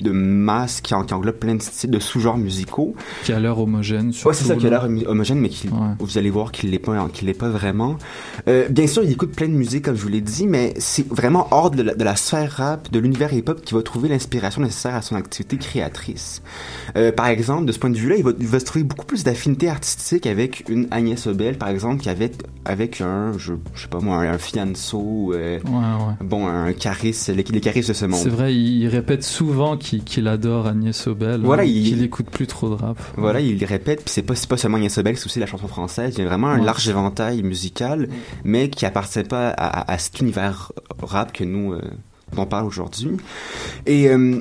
de 0.03 0.11
masse 0.11 0.81
qui, 0.81 0.95
en- 0.95 1.05
qui 1.05 1.15
englobe 1.15 1.37
plein 1.37 1.55
de 1.55 1.63
styles, 1.63 1.91
de 1.91 1.99
sous-genres 1.99 2.39
musicaux. 2.39 2.95
Qui 3.25 3.33
a 3.33 3.41
l'air 3.41 3.59
homogène. 3.59 4.13
Ouais, 4.25 4.35
c'est 4.35 4.45
ça, 4.45 4.57
qui 4.57 4.67
a 4.67 4.71
l'air 4.71 4.85
homo- 4.85 5.07
homogène, 5.07 5.39
mais 5.41 5.49
qui, 5.49 5.69
vous 5.99 6.19
allez 6.19 6.31
voir 6.31 6.53
qu'il 6.53 6.71
l'est 6.71 6.79
pas, 6.79 7.09
qu'il 7.13 7.27
l'est 7.27 7.35
pas 7.35 7.49
vraiment. 7.49 7.97
Euh, 8.49 8.69
bien 8.69 8.87
sûr, 8.87 9.03
il 9.03 9.11
écoute 9.11 9.33
plein 9.33 9.49
de 9.49 9.55
musique, 9.55 9.85
comme 9.85 9.97
je 9.97 10.03
vous 10.03 10.09
l'ai 10.09 10.21
dit, 10.21 10.47
mais 10.47 10.75
c'est 10.79 11.07
vraiment 11.13 11.49
hors 11.51 11.71
de 11.71 11.83
la, 11.83 11.95
de 11.95 12.05
la 12.05 12.17
sphère 12.17 12.51
rap, 12.53 12.91
de 12.91 12.99
l'univers 12.99 13.33
hip-hop, 13.33 13.63
qui 13.63 13.75
va 13.75 13.83
trouver 13.83 14.09
l'inspiration 14.09 14.63
nécessaire 14.63 14.95
à 14.95 15.03
son 15.03 15.17
activité 15.17 15.57
créatrice. 15.57 16.43
Euh, 16.97 17.13
par 17.13 17.27
exemple, 17.29 17.65
de 17.67 17.73
ce 17.73 17.79
point 17.79 17.91
de 17.91 17.97
vue-là, 17.97 18.17
il 18.17 18.25
va, 18.25 18.33
il 18.39 18.47
va 18.47 18.61
se 18.61 18.65
trouver 18.65 18.85
beaucoup 18.85 19.07
plus 19.07 19.25
d'affinité 19.25 19.69
artistique 19.69 20.27
avec 20.27 20.65
une 20.69 20.87
Agnès 20.91 21.27
Obel, 21.27 21.57
par 21.59 21.69
exemple, 21.69 22.03
qu'avec 22.03 22.35
avec 22.65 23.01
un, 23.01 23.33
je, 23.39 23.55
je 23.75 23.83
sais 23.83 23.89
pas 23.89 24.01
moi, 24.01 24.19
un 24.19 24.39
Fianso, 24.39 25.33
euh, 25.35 25.59
Ouais, 25.65 25.73
ouais. 25.73 26.15
bon, 26.27 26.47
un 26.47 26.73
Caris, 26.73 27.17
les, 27.29 27.35
les 27.43 27.61
Caris 27.61 27.81
de 27.89 27.93
ce 27.93 28.05
monde. 28.05 28.21
C'est 28.23 28.29
vrai, 28.29 28.55
il 28.55 28.87
répète 28.89 29.25
souvent 29.25 29.77
qu'il 29.77 29.90
qu'il 29.99 30.29
adore 30.29 30.67
Agnès 30.69 31.07
Obel, 31.09 31.41
Voilà, 31.43 31.65
il- 31.65 31.83
qu'il 31.85 32.03
écoute 32.05 32.27
plus 32.31 32.47
trop 32.47 32.69
de 32.71 32.75
rap. 32.75 32.97
Voilà, 33.17 33.41
il 33.41 33.63
répète, 33.65 34.05
puis 34.05 34.13
c'est 34.15 34.23
pas, 34.23 34.57
seulement 34.57 34.77
Agnès 34.79 34.97
Obel, 34.97 35.17
c'est 35.17 35.27
aussi 35.27 35.41
la 35.41 35.47
chanson 35.47 35.67
française. 35.69 36.15
Il 36.17 36.23
y 36.23 36.25
a 36.25 36.29
vraiment 36.29 36.49
un 36.49 36.61
Ouais. 36.61 36.65
large 36.65 36.89
éventail 36.89 37.43
musical, 37.43 38.09
mais 38.45 38.71
qui 38.71 38.87
appartient 38.87 39.25
pas 39.25 39.49
à, 39.51 39.81
à- 39.81 39.93
à 39.93 39.99
cet 39.99 40.21
univers 40.21 40.73
rap 41.03 41.33
que 41.33 41.43
nous, 41.45 41.73
euh, 41.73 41.81
dont 42.35 42.43
on 42.43 42.47
parle 42.47 42.67
aujourd'hui. 42.67 43.17
Et, 43.87 44.09
euh, 44.09 44.41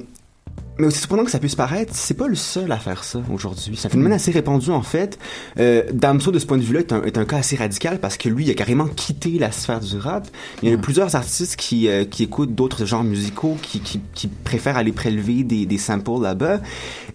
mais 0.80 0.88
aussi 0.88 1.00
cependant 1.00 1.26
que 1.26 1.32
ça 1.32 1.40
puisse 1.40 1.56
paraître, 1.56 1.94
c'est 1.94 2.14
pas 2.14 2.28
le 2.28 2.36
seul 2.36 2.72
à 2.72 2.78
faire 2.78 3.04
ça 3.04 3.22
aujourd'hui. 3.32 3.76
C'est 3.76 3.88
un 3.88 3.90
phénomène 3.90 4.14
assez 4.14 4.32
répandu 4.32 4.72
en 4.72 4.82
fait. 4.82 5.20
Euh, 5.60 5.84
Damso, 5.94 6.32
de 6.32 6.40
ce 6.40 6.46
point 6.46 6.58
de 6.58 6.64
vue-là, 6.64 6.80
est 6.80 6.94
un, 6.94 7.04
est 7.04 7.18
un 7.18 7.26
cas 7.26 7.38
assez 7.38 7.58
radical 7.58 8.00
parce 8.00 8.18
que 8.18 8.30
lui, 8.30 8.46
il 8.46 8.52
a 8.52 8.54
carrément 8.54 8.88
quitté 8.88 9.38
la 9.38 9.52
sphère 9.52 9.82
du 9.82 9.98
rap. 9.98 10.28
Il 10.64 10.70
y 10.70 10.74
a 10.74 10.78
plusieurs 10.78 11.16
artistes 11.16 11.58
qui, 11.58 11.90
euh, 11.90 12.06
qui 12.06 12.24
écoutent 12.24 12.56
d'autres 12.56 12.86
genres 12.86 13.04
musicaux, 13.04 13.58
qui, 13.62 13.82
qui, 13.82 14.02
qui 14.14 14.28
préfèrent 14.28 14.78
aller 14.78 14.94
prélever 14.94 15.44
des, 15.44 15.66
des 15.66 15.78
samples 15.78 16.22
là-bas. 16.22 16.62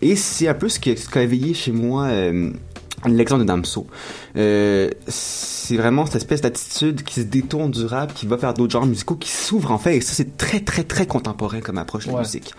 Et 0.03 0.15
c'est 0.15 0.47
un 0.47 0.55
peu 0.55 0.69
ce 0.69 0.79
qui 0.79 0.95
ce 0.97 1.19
éveillé 1.19 1.55
chez 1.55 1.73
moi 1.73 2.05
euh, 2.05 2.51
l'exemple 3.07 3.43
de 3.43 3.47
Damso. 3.47 3.87
Euh, 4.37 4.91
c'est 5.07 5.77
vraiment 5.77 6.05
cette 6.07 6.17
espèce 6.17 6.41
d'attitude 6.41 7.05
qui 7.05 7.15
se 7.15 7.21
détourne 7.21 7.71
du 7.71 7.85
rap, 7.85 8.13
qui 8.15 8.27
va 8.27 8.37
faire 8.37 8.53
d'autres 8.53 8.73
genres 8.73 8.85
musicaux, 8.87 9.15
qui 9.15 9.31
s'ouvre 9.31 9.71
en 9.71 9.79
fait, 9.79 9.97
et 9.97 10.01
ça 10.01 10.13
c'est 10.13 10.37
très 10.37 10.61
très 10.61 10.83
très 10.83 11.07
contemporain 11.07 11.61
comme 11.61 11.79
approche 11.79 12.07
de 12.07 12.11
la 12.11 12.17
musique. 12.23 12.53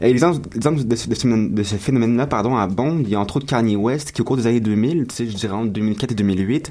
Et 0.00 0.08
l'exemple 0.08 0.40
de, 0.84 0.96
ce- 0.96 1.08
de 1.08 1.62
phénomène-là, 1.62 2.26
pardon, 2.26 2.56
à 2.56 2.66
Bond, 2.66 2.98
il 3.02 3.08
y 3.08 3.14
a 3.14 3.20
entre 3.20 3.36
autres 3.36 3.46
Kanye 3.46 3.76
West, 3.76 4.12
qui 4.12 4.20
au 4.22 4.24
cours 4.24 4.36
des 4.36 4.46
années 4.48 4.60
2000, 4.60 5.06
tu 5.06 5.14
sais, 5.14 5.26
je 5.28 5.36
dirais 5.36 5.54
entre 5.54 5.70
2004 5.72 6.12
et 6.12 6.14
2008, 6.16 6.70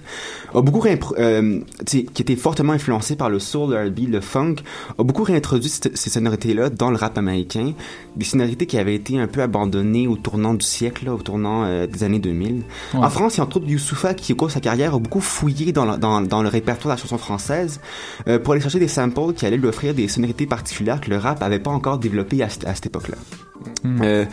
a 0.54 0.62
beaucoup 0.62 0.86
euh, 1.18 1.60
qui 1.86 2.06
était 2.20 2.36
fortement 2.36 2.74
influencé 2.74 3.16
par 3.16 3.30
le 3.30 3.40
soul, 3.40 3.72
le 3.72 3.88
R&B, 3.88 4.10
le 4.10 4.22
funk, 4.22 4.56
a 4.98 5.04
beaucoup 5.04 5.24
réintroduit 5.24 5.70
cette- 5.70 5.98
ces 5.98 6.10
sonorités-là 6.10 6.70
dans 6.70 6.92
le 6.92 6.98
rap 6.98 7.18
américain, 7.18 7.74
des 8.16 8.26
sonorités 8.26 8.66
qui 8.66 8.78
avaient 8.78 8.96
été 8.96 9.18
un 9.20 9.28
peu 9.28 9.42
abandonnées 9.42 10.08
au 10.08 10.18
tournant 10.18 10.54
du 10.54 10.66
siècle, 10.66 11.06
là, 11.06 11.14
au 11.16 11.20
tournant 11.22 11.64
euh, 11.64 11.88
des 11.88 12.04
années 12.04 12.20
2000. 12.20 12.64
Ouais. 12.94 13.00
En 13.00 13.10
France, 13.10 13.36
il 13.36 13.38
y 13.38 13.42
a 13.42 13.44
entre 13.46 13.58
autres 13.58 13.68
Youssoufa 13.70 14.14
qui, 14.14 14.34
au 14.34 14.36
cours 14.36 14.49
de 14.50 14.54
sa 14.54 14.60
carrière, 14.60 14.94
a 14.96 15.00
beaucoup 15.00 15.22
fouillé 15.22 15.72
dans 15.72 15.86
le, 15.86 15.98
dans, 15.98 16.22
dans 16.22 16.42
le 16.44 16.50
répertoire 16.50 16.96
de 16.96 17.00
la 17.00 17.02
chanson 17.02 17.18
française 17.18 17.80
euh, 18.28 18.38
pour 18.40 18.54
aller 18.54 18.62
chercher 18.62 18.80
des 18.80 18.88
samples 18.88 19.34
qui 19.34 19.46
allaient 19.46 19.58
lui 19.58 19.68
offrir 19.68 19.94
des 19.94 20.08
sonorités 20.08 20.46
particulières 20.46 21.00
que 21.02 21.10
le 21.10 21.18
rap 21.18 21.42
avait 21.42 21.60
pas 21.60 21.72
encore 21.72 21.98
développées 22.00 22.44
à, 22.44 22.50
cette- 22.50 22.68
à 22.68 22.76
cette 22.76 22.86
époque-là. 22.88 23.18
Euh, 24.02 24.26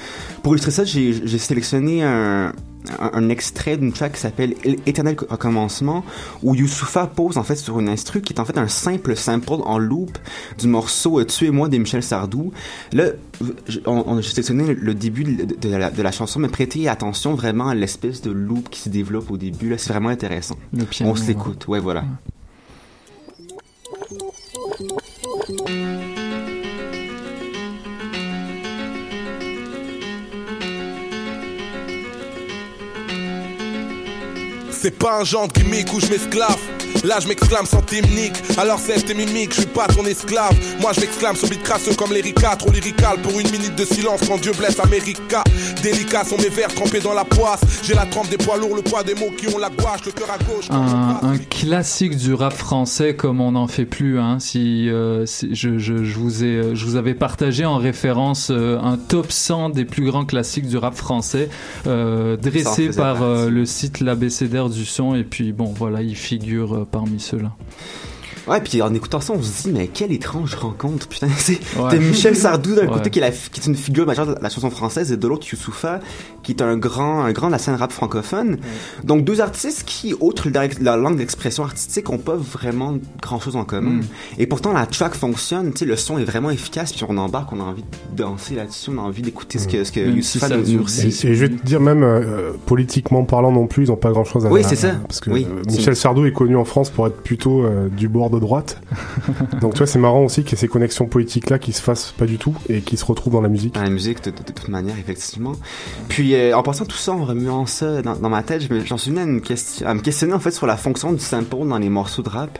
pour 0.42 0.52
illustrer 0.54 0.70
ça, 0.72 0.84
j'ai 0.84 1.38
sélectionné 1.38 2.02
un, 2.02 2.52
un, 2.98 3.10
un 3.12 3.28
extrait 3.28 3.76
d'une 3.76 3.92
track 3.92 4.12
qui 4.14 4.20
s'appelle 4.20 4.54
Éternel 4.86 5.16
Recommencement, 5.28 6.04
où 6.42 6.54
Youssoufa 6.54 7.06
pose 7.06 7.38
en 7.38 7.42
fait 7.42 7.56
sur 7.56 7.78
une 7.80 7.88
instru 7.88 8.20
qui 8.22 8.32
est 8.32 8.40
en 8.40 8.44
fait 8.44 8.58
un 8.58 8.68
simple 8.68 9.16
sample 9.16 9.46
en 9.64 9.78
loop 9.78 10.18
du 10.58 10.66
morceau 10.68 11.20
euh, 11.20 11.24
Tuez-moi 11.24 11.68
de 11.68 11.78
Michel 11.78 12.02
Sardou. 12.02 12.52
Là, 12.92 13.04
on, 13.86 14.04
on- 14.06 14.20
j'ai 14.20 14.30
sélectionné 14.30 14.74
le 14.74 14.94
début 14.94 15.24
de, 15.24 15.44
de 15.68 15.74
la, 15.76 15.90
de 15.90 16.02
la 16.02 16.12
chanson, 16.12 16.40
mais 16.40 16.48
prêtez 16.48 16.88
attention 16.88 17.34
vraiment 17.34 17.68
à 17.68 17.74
l'espèce 17.74 18.22
de 18.22 18.30
loop 18.30 18.68
qui 18.70 18.80
se 18.80 18.88
développe 18.88 19.30
au 19.30 19.36
début. 19.36 19.68
Là, 19.70 19.78
c'est 19.78 19.90
vraiment 19.92 20.08
intéressant. 20.10 20.56
Piano, 20.90 21.12
on 21.12 21.16
se 21.16 21.26
l'écoute, 21.28 21.68
ouais, 21.68 21.80
voilà. 21.80 22.04
C'est 34.86 34.96
pas 34.96 35.18
un 35.18 35.24
genre 35.24 35.48
de 35.48 35.52
gimmick 35.54 35.92
où 35.92 35.98
je 35.98 36.06
m'esclave. 36.06 36.75
Là 37.06 37.18
je 37.20 37.28
m'exclame 37.28 37.66
sans 37.66 37.82
technique. 37.82 38.34
Alors 38.58 38.78
c'est 38.78 39.00
tes 39.04 39.14
mimiques, 39.14 39.54
je 39.54 39.60
suis 39.60 39.66
pas 39.70 39.86
ton 39.86 40.04
esclave. 40.04 40.52
Moi 40.80 40.92
je 40.94 41.00
m'exclame 41.00 41.36
sur 41.36 41.48
beat 41.48 41.62
crasseux 41.62 41.94
comme 41.94 42.12
l'Erika. 42.12 42.56
Trop 42.56 42.70
lyrical 42.72 43.18
pour 43.22 43.38
une 43.38 43.50
minute 43.50 43.74
de 43.76 43.84
silence 43.84 44.20
quand 44.26 44.40
Dieu 44.40 44.52
blesse 44.58 44.80
America. 44.80 45.44
Délicats 45.82 46.24
sont 46.24 46.36
mes 46.38 46.48
vers 46.48 46.74
trempés 46.74 47.00
dans 47.00 47.14
la 47.14 47.24
poisse. 47.24 47.60
J'ai 47.82 47.94
la 47.94 48.06
trempe 48.06 48.28
des 48.28 48.36
poids 48.38 48.56
lourds, 48.56 48.74
le 48.74 48.82
poids 48.82 49.02
des 49.04 49.14
mots 49.14 49.30
qui 49.36 49.46
ont 49.54 49.58
la 49.58 49.70
gouache, 49.70 50.04
le 50.06 50.12
cœur 50.12 50.28
à 50.30 50.38
gauche. 50.38 50.66
un, 50.70 51.20
un 51.22 51.38
classique 51.38 52.16
du 52.16 52.34
rap 52.34 52.52
français 52.52 53.14
comme 53.14 53.40
on 53.40 53.52
n'en 53.52 53.68
fait 53.68 53.84
plus. 53.86 54.18
Hein. 54.18 54.38
Si, 54.40 54.88
euh, 54.88 55.26
si- 55.26 55.54
je, 55.54 55.78
je, 55.78 56.02
je 56.04 56.18
vous 56.18 56.42
ai, 56.44 56.74
je 56.74 56.84
vous 56.84 56.96
avais 56.96 57.14
partagé 57.14 57.64
en 57.64 57.76
référence 57.76 58.48
euh, 58.50 58.78
un 58.80 58.96
top 58.96 59.30
100 59.30 59.70
des 59.70 59.84
plus 59.84 60.04
grands 60.04 60.24
classiques 60.24 60.66
du 60.66 60.76
rap 60.76 60.94
français, 60.96 61.48
euh, 61.86 62.36
dressé 62.36 62.90
par 62.90 63.22
euh, 63.22 63.48
le 63.48 63.64
site 63.64 64.00
l'abécédaire 64.00 64.68
du 64.68 64.84
son. 64.84 65.14
Et 65.14 65.24
puis 65.24 65.52
bon, 65.52 65.72
voilà, 65.76 66.02
il 66.02 66.16
figure 66.16 66.74
euh, 66.74 66.84
parmi 66.96 67.20
ceux-là. 67.20 67.52
Ouais, 68.48 68.60
puis 68.60 68.80
en 68.82 68.92
écoutant 68.94 69.20
ça, 69.20 69.32
on 69.36 69.42
se 69.42 69.62
dit, 69.64 69.72
mais 69.72 69.88
quelle 69.88 70.12
étrange 70.12 70.54
rencontre, 70.54 71.08
putain. 71.08 71.28
C'est 71.38 71.58
Ouais. 71.78 71.90
t'as 71.90 71.96
Michel 71.98 72.36
Sardou 72.36 72.74
d'un 72.74 72.82
Ouais. 72.82 72.92
côté 72.92 73.10
qui 73.10 73.18
est, 73.18 73.22
la, 73.22 73.30
qui 73.30 73.60
est 73.60 73.66
une 73.66 73.74
figure 73.74 74.06
majeure 74.06 74.26
de 74.26 74.36
la 74.40 74.48
chanson 74.48 74.70
française 74.70 75.10
et 75.12 75.16
de 75.16 75.26
l'autre 75.28 75.46
Youssoufa 75.50 76.00
qui 76.42 76.52
est 76.52 76.62
un 76.62 76.76
grand, 76.76 77.22
un 77.24 77.32
grand 77.32 77.48
de 77.48 77.52
la 77.52 77.58
scène 77.58 77.74
rap 77.74 77.90
francophone. 77.90 78.58
Donc 79.02 79.24
deux 79.24 79.40
artistes 79.40 79.82
qui, 79.84 80.14
outre 80.20 80.48
la, 80.48 80.68
la 80.80 80.96
langue 80.96 81.16
d'expression 81.18 81.64
artistique, 81.64 82.08
ont 82.10 82.18
pas 82.18 82.36
vraiment 82.36 82.96
grand 83.20 83.40
chose 83.40 83.56
en 83.56 83.64
commun. 83.64 84.00
Mm. 84.00 84.02
Et 84.38 84.46
pourtant 84.46 84.72
la 84.72 84.86
track 84.86 85.14
fonctionne, 85.14 85.72
tu 85.72 85.78
sais, 85.80 85.84
le 85.86 85.96
son 85.96 86.18
est 86.18 86.24
vraiment 86.24 86.50
efficace, 86.50 86.92
puis 86.92 87.04
on 87.08 87.16
embarque, 87.16 87.52
on 87.52 87.58
a 87.60 87.64
envie 87.64 87.82
de 87.82 88.16
danser 88.22 88.54
là-dessus, 88.54 88.90
on 88.94 88.98
a 88.98 89.02
envie 89.02 89.22
d'écouter 89.22 89.58
ce 89.58 89.66
que, 89.66 89.82
ce 89.82 89.90
que 89.90 89.98
Youssoufa 90.00 90.48
nous, 90.50 90.58
nous 90.82 91.00
Et, 91.00 91.06
et 91.08 91.10
je 91.10 91.44
vais 91.44 91.48
te 91.48 91.66
dire 91.66 91.80
même 91.80 92.04
euh, 92.04 92.52
politiquement 92.64 93.24
parlant 93.24 93.50
non 93.50 93.66
plus, 93.66 93.84
ils 93.84 93.88
n'ont 93.88 93.96
pas 93.96 94.10
grand 94.12 94.24
chose 94.24 94.46
à 94.46 94.50
Oui, 94.50 94.60
à- 94.60 94.68
c'est 94.68 94.76
ça. 94.76 94.92
Parce 95.08 95.18
que 95.20 95.30
Oui, 95.30 95.46
euh, 95.50 95.62
Michel 95.68 95.96
Sardou 95.96 96.26
est 96.26 96.32
connu 96.32 96.56
en 96.56 96.64
France 96.64 96.90
pour 96.90 97.08
être 97.08 97.16
plutôt 97.22 97.62
euh, 97.64 97.88
du 97.88 98.08
bord 98.08 98.30
de 98.36 98.40
droite. 98.40 98.80
Donc 99.60 99.72
tu 99.74 99.78
vois, 99.78 99.86
c'est 99.86 99.98
marrant 99.98 100.24
aussi 100.24 100.42
qu'il 100.42 100.52
y 100.52 100.54
ait 100.54 100.58
ces 100.60 100.68
connexions 100.68 101.06
politiques 101.06 101.50
là 101.50 101.58
qui 101.58 101.72
se 101.72 101.82
fassent 101.82 102.12
pas 102.16 102.26
du 102.26 102.38
tout 102.38 102.54
et 102.68 102.80
qui 102.80 102.96
se 102.96 103.04
retrouvent 103.04 103.32
dans 103.32 103.40
la 103.40 103.48
musique. 103.48 103.74
Dans 103.74 103.82
la 103.82 103.90
musique, 103.90 104.22
de, 104.24 104.30
de- 104.30 104.36
de 104.38 104.52
toute 104.52 104.68
manière, 104.68 104.98
effectivement. 104.98 105.52
Puis, 106.08 106.34
euh, 106.34 106.56
en 106.56 106.62
passant 106.62 106.84
tout 106.86 106.96
ça, 106.96 107.12
en 107.12 107.24
remuant 107.24 107.66
ça 107.66 108.02
dans, 108.02 108.14
dans 108.16 108.28
ma 108.28 108.42
tête, 108.42 108.62
j'en 108.86 108.96
suis 108.96 109.10
venu 109.10 109.20
à, 109.20 109.24
une 109.24 109.40
question, 109.40 109.86
à 109.86 109.94
me 109.94 110.00
questionner, 110.00 110.32
en 110.34 110.40
fait, 110.40 110.50
sur 110.52 110.66
la 110.66 110.76
fonction 110.76 111.12
du 111.12 111.20
sample 111.20 111.66
dans 111.66 111.78
les 111.78 111.88
morceaux 111.88 112.22
de 112.22 112.28
rap. 112.28 112.58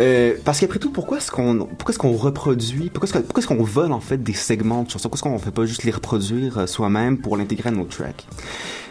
Euh, 0.00 0.34
parce 0.44 0.60
qu'après 0.60 0.78
tout, 0.78 0.90
pourquoi 0.90 1.18
est-ce 1.18 1.30
qu'on, 1.30 1.58
pourquoi 1.58 1.90
est-ce 1.92 1.98
qu'on 1.98 2.12
reproduit, 2.16 2.90
pourquoi 2.90 3.08
est-ce 3.08 3.14
que- 3.18 3.22
pourquoi 3.24 3.40
est-ce 3.40 3.48
qu'on 3.48 3.62
vole, 3.64 3.92
en 3.92 4.00
fait, 4.00 4.22
des 4.22 4.32
segments 4.34 4.82
de 4.82 4.90
chansons? 4.90 5.08
Pourquoi 5.08 5.30
est-ce 5.30 5.38
qu'on 5.38 5.44
fait 5.44 5.54
pas 5.54 5.66
juste 5.66 5.84
les 5.84 5.92
reproduire 5.92 6.58
euh, 6.58 6.66
soi-même 6.66 7.18
pour 7.18 7.36
l'intégrer 7.36 7.68
à 7.70 7.72
nos 7.72 7.84
tracks? 7.84 8.26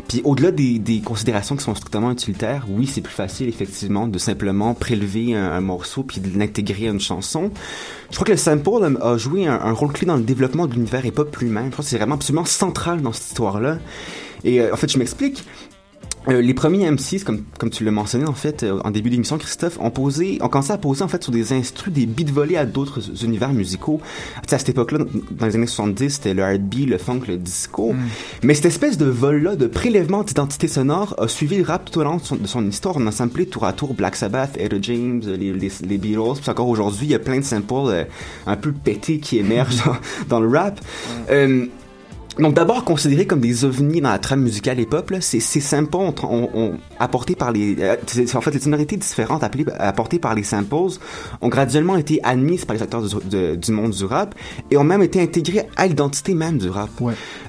Puis 0.07 0.21
au-delà 0.23 0.51
des, 0.51 0.79
des 0.79 1.01
considérations 1.01 1.55
qui 1.55 1.63
sont 1.63 1.75
strictement 1.75 2.11
utilitaires, 2.11 2.65
oui, 2.69 2.87
c'est 2.87 3.01
plus 3.01 3.13
facile 3.13 3.47
effectivement 3.47 4.07
de 4.07 4.17
simplement 4.17 4.73
prélever 4.73 5.35
un, 5.35 5.61
morceau 5.61 6.03
puis 6.03 6.21
de 6.21 6.37
l'intégrer 6.37 6.87
à 6.87 6.91
une 6.91 6.99
chanson. 6.99 7.51
Je 8.09 8.15
crois 8.15 8.25
que 8.25 8.31
le 8.31 8.37
sample 8.37 8.97
a, 9.01 9.17
joué 9.17 9.47
un, 9.47 9.71
rôle 9.71 9.93
clé 9.93 10.05
dans 10.05 10.17
le 10.17 10.23
développement 10.23 10.67
de 10.67 10.73
l'univers 10.73 11.05
hip-hop 11.05 11.35
lui-même. 11.37 11.65
Je 11.65 11.71
crois 11.71 11.83
que 11.83 11.89
c'est 11.89 11.97
vraiment 11.97 12.15
absolument 12.15 12.45
central 12.45 13.01
dans 13.01 13.13
cette 13.13 13.27
histoire-là. 13.27 13.79
Et 14.43 14.61
euh, 14.61 14.73
en 14.73 14.77
fait, 14.77 14.91
je 14.91 14.99
m'explique. 14.99 15.43
Euh, 16.27 16.41
les 16.41 16.53
premiers 16.53 16.89
M6, 16.89 17.23
comme, 17.23 17.43
comme 17.59 17.69
tu 17.69 17.83
l'as 17.83 17.91
mentionné 17.91 18.25
en 18.25 18.33
fait 18.33 18.63
euh, 18.63 18.79
en 18.83 18.91
début 18.91 19.09
d'émission, 19.09 19.37
Christophe, 19.37 19.79
ont 19.79 19.91
posé, 19.91 20.39
ont 20.41 20.49
commencé 20.49 20.71
à 20.71 20.77
poser 20.77 21.03
en 21.03 21.07
fait 21.07 21.21
sur 21.23 21.31
des 21.31 21.53
instrus 21.53 21.93
des 21.93 22.05
beats 22.05 22.31
volés 22.31 22.57
à 22.57 22.65
d'autres 22.65 23.23
univers 23.23 23.53
musicaux. 23.53 24.01
Tu 24.35 24.41
sais, 24.49 24.55
à 24.55 24.59
cette 24.59 24.69
époque-là, 24.69 24.99
dans 25.31 25.45
les 25.45 25.55
années 25.55 25.67
70, 25.67 26.09
c'était 26.09 26.33
le 26.33 26.43
R&B, 26.43 26.87
le 26.87 26.97
funk, 26.97 27.21
le 27.27 27.37
disco. 27.37 27.93
Mais 28.43 28.53
cette 28.53 28.65
espèce 28.65 28.97
de 28.97 29.05
vol-là, 29.05 29.55
de 29.55 29.67
prélèvement 29.67 30.23
d'identité 30.23 30.67
sonore, 30.67 31.15
a 31.17 31.27
suivi 31.27 31.57
le 31.57 31.63
rap 31.63 31.89
tout 31.89 31.99
au 31.99 32.03
long 32.03 32.17
de 32.17 32.23
son, 32.23 32.35
de 32.35 32.47
son 32.47 32.67
histoire. 32.67 32.95
On 32.97 33.05
a 33.07 33.11
samplé 33.11 33.45
tour 33.45 33.65
à 33.65 33.73
tour 33.73 33.93
Black 33.93 34.15
Sabbath, 34.15 34.57
Etta 34.57 34.77
James, 34.81 35.21
les, 35.25 35.53
les, 35.53 35.71
les 35.87 35.97
Beatles. 35.97 36.39
Puis 36.41 36.49
encore 36.49 36.67
aujourd'hui, 36.67 37.07
il 37.07 37.11
y 37.11 37.15
a 37.15 37.19
plein 37.19 37.39
de 37.39 37.45
samples 37.45 37.73
euh, 37.87 38.03
un 38.47 38.57
peu 38.57 38.71
pétés 38.71 39.19
qui 39.19 39.37
émergent 39.37 39.83
dans, 39.85 39.95
dans 40.29 40.39
le 40.39 40.49
rap. 40.49 40.79
Euh, 41.29 41.67
donc 42.39 42.53
d'abord 42.53 42.83
considérés 42.83 43.25
comme 43.25 43.39
des 43.39 43.63
ovnis 43.65 44.01
dans 44.01 44.09
la 44.09 44.19
trame 44.19 44.41
musicale 44.41 44.79
hip-hop, 44.79 45.09
là, 45.11 45.21
ces, 45.21 45.39
ces 45.39 45.61
samples 45.61 45.95
ont, 45.95 46.13
ont- 46.23 46.49
ont 46.53 46.73
apporté 46.99 47.35
par 47.35 47.51
les, 47.51 47.75
euh, 47.79 47.95
en 48.33 48.41
fait 48.41 48.51
les 48.51 48.59
sonorités 48.59 48.97
différentes 48.97 49.43
appelées, 49.43 49.65
apportées 49.79 50.19
par 50.19 50.35
les 50.35 50.43
samples 50.43 50.75
ont 51.41 51.47
graduellement 51.47 51.95
été 51.95 52.19
admises 52.23 52.65
par 52.65 52.75
les 52.75 52.81
acteurs 52.81 53.01
du, 53.03 53.15
de- 53.29 53.55
du 53.55 53.71
monde 53.71 53.91
du 53.91 54.03
rap 54.05 54.35
et 54.69 54.77
ont 54.77 54.83
même 54.83 55.01
été 55.01 55.21
intégrées 55.21 55.67
à 55.77 55.87
l'identité 55.87 56.33
même 56.33 56.57
du 56.57 56.69
rap. 56.69 56.89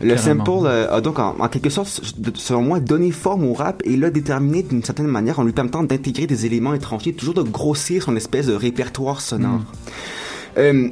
le 0.00 0.14
carrément. 0.14 0.44
sample 0.44 0.66
euh, 0.66 0.92
a 0.96 1.00
donc 1.00 1.18
en, 1.18 1.34
en 1.38 1.48
quelque 1.48 1.70
sorte, 1.70 2.00
selon 2.34 2.62
moi, 2.62 2.78
donné 2.80 3.10
forme 3.10 3.44
au 3.44 3.54
rap 3.54 3.82
et 3.84 3.96
l'a 3.96 4.10
déterminé 4.10 4.62
d'une 4.62 4.84
certaine 4.84 5.06
manière 5.08 5.40
en 5.40 5.44
lui 5.44 5.52
permettant 5.52 5.82
d'intégrer 5.82 6.26
des 6.26 6.46
éléments 6.46 6.74
étrangers, 6.74 7.12
toujours 7.12 7.34
de 7.34 7.42
grossir 7.42 8.04
son 8.04 8.14
espèce 8.16 8.46
de 8.46 8.54
répertoire 8.54 9.20
sonore. 9.20 9.60
Euh, 10.58 10.88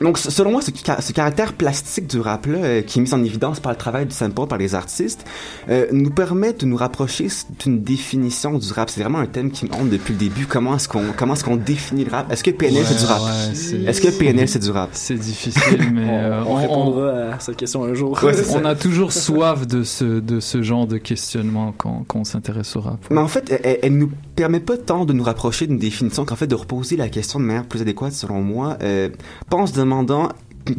donc, 0.00 0.18
selon 0.18 0.52
moi, 0.52 0.62
ce, 0.62 0.70
ca- 0.74 1.00
ce 1.00 1.12
caractère 1.12 1.52
plastique 1.52 2.06
du 2.06 2.20
rap-là, 2.20 2.58
euh, 2.58 2.82
qui 2.82 2.98
est 2.98 3.02
mis 3.02 3.12
en 3.14 3.22
évidence 3.22 3.60
par 3.60 3.72
le 3.72 3.78
travail 3.78 4.06
du 4.06 4.14
sample, 4.14 4.46
par 4.46 4.58
les 4.58 4.74
artistes, 4.74 5.24
euh, 5.68 5.86
nous 5.92 6.10
permet 6.10 6.52
de 6.52 6.64
nous 6.66 6.76
rapprocher 6.76 7.28
d'une 7.62 7.82
définition 7.82 8.58
du 8.58 8.72
rap. 8.72 8.90
C'est 8.90 9.00
vraiment 9.02 9.18
un 9.18 9.26
thème 9.26 9.50
qui 9.50 9.66
me 9.66 9.72
hante 9.74 9.88
depuis 9.90 10.12
le 10.14 10.18
début. 10.18 10.46
Comment 10.46 10.76
est-ce 10.76 10.88
qu'on 10.88 11.02
comment 11.16 11.34
est-ce 11.34 11.44
qu'on 11.44 11.56
définit 11.56 12.04
le 12.04 12.10
rap? 12.10 12.30
Est-ce 12.32 12.42
que 12.44 12.50
PNL 12.50 12.84
c'est 12.86 12.98
du 12.98 13.04
rap? 13.04 13.20
Ouais, 13.22 13.88
Est-ce 13.88 14.00
que 14.00 14.08
PNL 14.08 14.48
c'est 14.48 14.58
du 14.58 14.70
rap? 14.70 14.90
C'est 14.92 15.14
difficile, 15.18 15.90
mais 15.92 16.06
euh, 16.08 16.42
on, 16.46 16.54
répondra 16.54 17.34
à 17.34 17.40
cette 17.40 17.56
question 17.56 17.84
un 17.84 17.94
jour. 17.94 18.18
on 18.54 18.64
a 18.64 18.74
toujours 18.74 19.12
soif 19.12 19.66
de 19.66 19.82
ce, 19.82 20.04
de 20.20 20.40
ce 20.40 20.62
genre 20.62 20.86
de 20.86 20.98
questionnement 20.98 21.74
quand, 21.76 22.04
quand 22.06 22.20
on 22.20 22.24
s'intéresse 22.24 22.74
au 22.76 22.80
rap. 22.80 22.98
Mais 23.10 23.20
en 23.20 23.28
fait, 23.28 23.50
elle, 23.62 23.78
elle 23.82 23.96
nous 23.98 24.10
permet 24.34 24.60
pas 24.60 24.76
tant 24.78 25.04
de 25.04 25.12
nous 25.12 25.24
rapprocher 25.24 25.66
d'une 25.66 25.78
définition 25.78 26.24
qu'en 26.24 26.36
fait 26.36 26.46
de 26.46 26.54
reposer 26.54 26.96
la 26.96 27.08
question 27.08 27.38
de 27.38 27.44
manière 27.44 27.66
plus 27.66 27.82
adéquate, 27.82 28.12
selon 28.12 28.40
moi. 28.40 28.78
Euh, 28.82 29.08
pas 29.50 29.56
en 29.58 29.66
se 29.66 29.72
demandant 29.90 30.28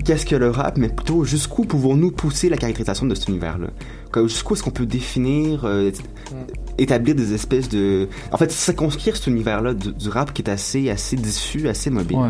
qu'est-ce 0.06 0.26
que 0.26 0.36
le 0.36 0.50
rap, 0.50 0.78
mais 0.78 0.88
plutôt 0.88 1.26
jusqu'où 1.26 1.66
pouvons-nous 1.66 2.12
pousser 2.12 2.48
la 2.50 2.56
caractérisation 2.56 3.06
de 3.06 3.16
cet 3.16 3.28
univers-là? 3.28 3.68
Jusqu'où 4.28 4.54
est-ce 4.54 4.64
qu'on 4.64 4.72
peut 4.72 4.86
définir, 4.86 5.66
euh, 5.66 5.92
établir 6.78 7.16
des 7.16 7.34
espèces 7.34 7.68
de... 7.68 8.08
En 8.32 8.38
fait, 8.38 8.52
circonscrire 8.52 9.16
cet 9.16 9.28
univers-là 9.28 9.74
du, 9.74 9.92
du 9.92 10.10
rap 10.10 10.34
qui 10.34 10.42
est 10.44 10.50
assez, 10.50 10.90
assez 10.90 11.16
diffus, 11.16 11.68
assez 11.68 11.90
mobile. 11.90 12.18
Ouais. 12.18 12.30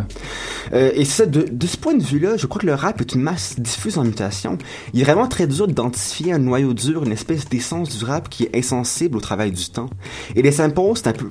Euh, 0.73 0.91
et 0.95 1.05
ça, 1.05 1.25
de, 1.25 1.45
de 1.51 1.67
ce 1.67 1.77
point 1.77 1.95
de 1.95 2.03
vue-là, 2.03 2.37
je 2.37 2.47
crois 2.47 2.61
que 2.61 2.67
le 2.67 2.73
rap 2.73 3.01
est 3.01 3.13
une 3.13 3.21
masse 3.21 3.59
diffuse 3.59 3.97
en 3.97 4.03
mutation. 4.03 4.57
Il 4.93 5.01
est 5.01 5.03
vraiment 5.03 5.27
très 5.27 5.47
dur 5.47 5.67
d'identifier 5.67 6.33
un 6.33 6.39
noyau 6.39 6.73
dur, 6.73 7.03
une 7.03 7.11
espèce 7.11 7.47
d'essence 7.49 7.97
du 7.97 8.05
rap 8.05 8.29
qui 8.29 8.43
est 8.43 8.55
insensible 8.55 9.17
au 9.17 9.21
travail 9.21 9.51
du 9.51 9.69
temps. 9.69 9.89
Et 10.35 10.41
les 10.41 10.51
samples, 10.51 10.81
c'est 10.95 11.07
un 11.07 11.13
peu, 11.13 11.27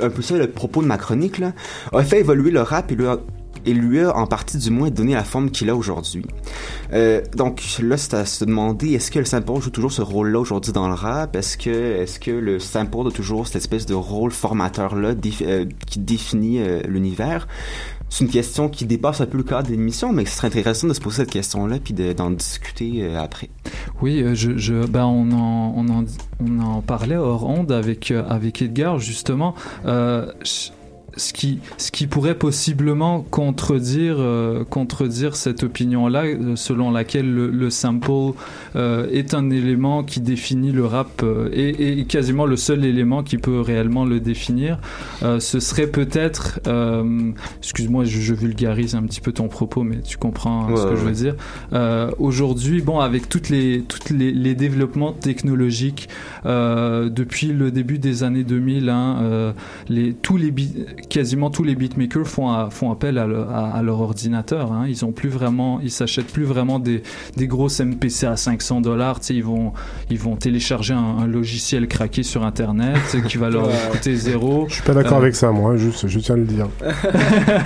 un 0.00 0.06
un 0.06 0.10
peu 0.10 0.22
ça 0.22 0.36
le 0.36 0.50
propos 0.50 0.82
de 0.82 0.86
ma 0.86 0.98
chronique, 0.98 1.38
là, 1.38 1.52
a 1.92 2.04
fait 2.04 2.20
évoluer 2.20 2.50
le 2.50 2.62
rap 2.62 2.92
et 2.92 2.94
lui 2.94 3.06
a, 3.06 3.18
et 3.66 3.74
lui 3.74 4.00
a 4.00 4.16
en 4.16 4.26
partie 4.26 4.58
du 4.58 4.70
moins 4.70 4.90
donné 4.90 5.14
la 5.14 5.24
forme 5.24 5.50
qu'il 5.50 5.68
a 5.70 5.76
aujourd'hui. 5.76 6.24
Euh, 6.92 7.20
donc 7.36 7.62
là, 7.82 7.96
c'est 7.96 8.14
à 8.14 8.24
se 8.24 8.44
demander, 8.44 8.92
est-ce 8.94 9.10
que 9.10 9.18
le 9.18 9.24
sample 9.24 9.60
joue 9.60 9.70
toujours 9.70 9.92
ce 9.92 10.02
rôle-là 10.02 10.38
aujourd'hui 10.40 10.72
dans 10.72 10.88
le 10.88 10.94
rap? 10.94 11.36
Est-ce 11.36 11.56
que, 11.58 11.70
est-ce 11.70 12.18
que 12.20 12.30
le 12.30 12.58
sample 12.58 13.08
a 13.08 13.10
toujours 13.10 13.46
cette 13.46 13.56
espèce 13.56 13.84
de 13.86 13.94
rôle 13.94 14.30
formateur-là 14.30 15.14
euh, 15.42 15.64
qui 15.86 15.98
définit 15.98 16.60
euh, 16.60 16.80
l'univers? 16.88 17.48
C'est 18.08 18.24
une 18.24 18.30
question 18.30 18.68
qui 18.68 18.86
dépasse 18.86 19.20
un 19.20 19.26
peu 19.26 19.36
le 19.36 19.42
cadre 19.42 19.66
de 19.66 19.72
l'émission, 19.72 20.12
mais 20.12 20.24
ce 20.26 20.36
serait 20.36 20.46
intéressant 20.46 20.86
de 20.86 20.92
se 20.92 21.00
poser 21.00 21.16
cette 21.16 21.30
question-là 21.30 21.78
puis 21.82 21.92
de- 21.92 22.12
d'en 22.12 22.30
discuter 22.30 23.14
après. 23.16 23.50
Oui, 24.00 24.24
je, 24.34 24.56
je, 24.56 24.86
ben 24.86 25.06
on 25.06 25.32
en, 25.32 25.72
on 25.76 25.88
en, 25.88 26.04
on 26.38 26.60
en 26.60 26.80
parlait 26.82 27.16
hors 27.16 27.44
onde 27.48 27.72
avec 27.72 28.12
avec 28.12 28.62
Edgar 28.62 29.00
justement. 29.00 29.56
Ce 31.16 31.32
qui, 31.32 31.60
ce 31.78 31.90
qui 31.90 32.06
pourrait 32.06 32.34
possiblement 32.34 33.22
contredire, 33.22 34.16
euh, 34.18 34.64
contredire 34.64 35.36
cette 35.36 35.62
opinion-là, 35.62 36.24
euh, 36.24 36.56
selon 36.56 36.90
laquelle 36.90 37.32
le, 37.32 37.50
le 37.50 37.70
sample 37.70 38.06
euh, 38.76 39.08
est 39.10 39.34
un 39.34 39.50
élément 39.50 40.04
qui 40.04 40.20
définit 40.20 40.70
le 40.70 40.84
rap 40.84 41.24
et, 41.52 42.00
et 42.00 42.04
quasiment 42.04 42.46
le 42.46 42.56
seul 42.56 42.84
élément 42.84 43.22
qui 43.22 43.38
peut 43.38 43.60
réellement 43.60 44.04
le 44.04 44.20
définir. 44.20 44.78
Ce 45.22 45.60
serait 45.60 45.86
peut-être, 45.86 46.60
excuse-moi, 47.58 48.04
je, 48.04 48.20
je 48.20 48.34
vulgarise 48.34 48.94
un 48.94 49.02
petit 49.02 49.20
peu 49.20 49.32
ton 49.32 49.48
propos, 49.48 49.82
mais 49.82 50.00
tu 50.00 50.18
comprends 50.18 50.64
hein, 50.68 50.76
ce 50.76 50.82
Ouais, 50.84 50.90
que 50.90 50.96
je 50.96 51.04
veux 51.04 51.12
dire. 51.12 51.34
Aujourd'hui, 52.18 52.82
bon, 52.82 53.00
avec 53.00 53.28
toutes 53.28 53.48
les, 53.48 53.82
toutes 53.82 54.10
les, 54.10 54.30
les 54.32 54.54
développements 54.54 55.12
technologiques 55.12 56.08
depuis 56.44 57.48
le 57.48 57.70
début 57.70 57.98
des 57.98 58.22
années 58.22 58.44
2000, 58.44 58.88
hein, 58.88 59.54
les, 59.88 60.12
tous 60.14 60.36
les 60.36 60.50
quasiment 61.08 61.50
tous 61.50 61.62
les 61.64 61.74
beatmakers 61.74 62.26
font, 62.26 62.50
à- 62.50 62.70
font 62.70 62.90
appel 62.90 63.18
à, 63.18 63.26
le- 63.26 63.42
à- 63.42 63.70
à 63.74 63.82
leur 63.82 64.00
ordinateur. 64.00 64.72
Hein. 64.72 64.86
Ils 64.88 65.04
ont 65.04 65.12
plus 65.12 65.28
vraiment, 65.28 65.80
ils 65.80 65.90
s'achètent 65.90 66.32
plus 66.32 66.44
vraiment 66.44 66.78
des, 66.78 67.02
des 67.36 67.46
grosses 67.46 67.80
MPC 67.80 68.26
à 68.26 68.36
500 68.36 68.80
dollars. 68.80 69.20
Ils 69.30 69.44
vont, 69.44 69.72
ils 70.10 70.18
vont 70.18 70.36
télécharger 70.36 70.94
un, 70.94 71.18
un 71.18 71.26
logiciel 71.26 71.88
craqué 71.88 72.22
sur 72.22 72.44
Internet 72.44 72.96
qui 73.28 73.36
va 73.38 73.50
leur 73.50 73.68
coûter 73.90 74.14
zéro. 74.16 74.66
Je 74.68 74.74
suis 74.74 74.82
pas 74.82 74.94
d'accord 74.94 75.18
Euh, 75.18 75.22
avec 75.22 75.34
ça, 75.36 75.50
moi, 75.52 75.76
juste, 75.76 76.06
je 76.08 76.18
tiens 76.18 76.34
à 76.34 76.38
le 76.38 76.44
dire. 76.44 76.68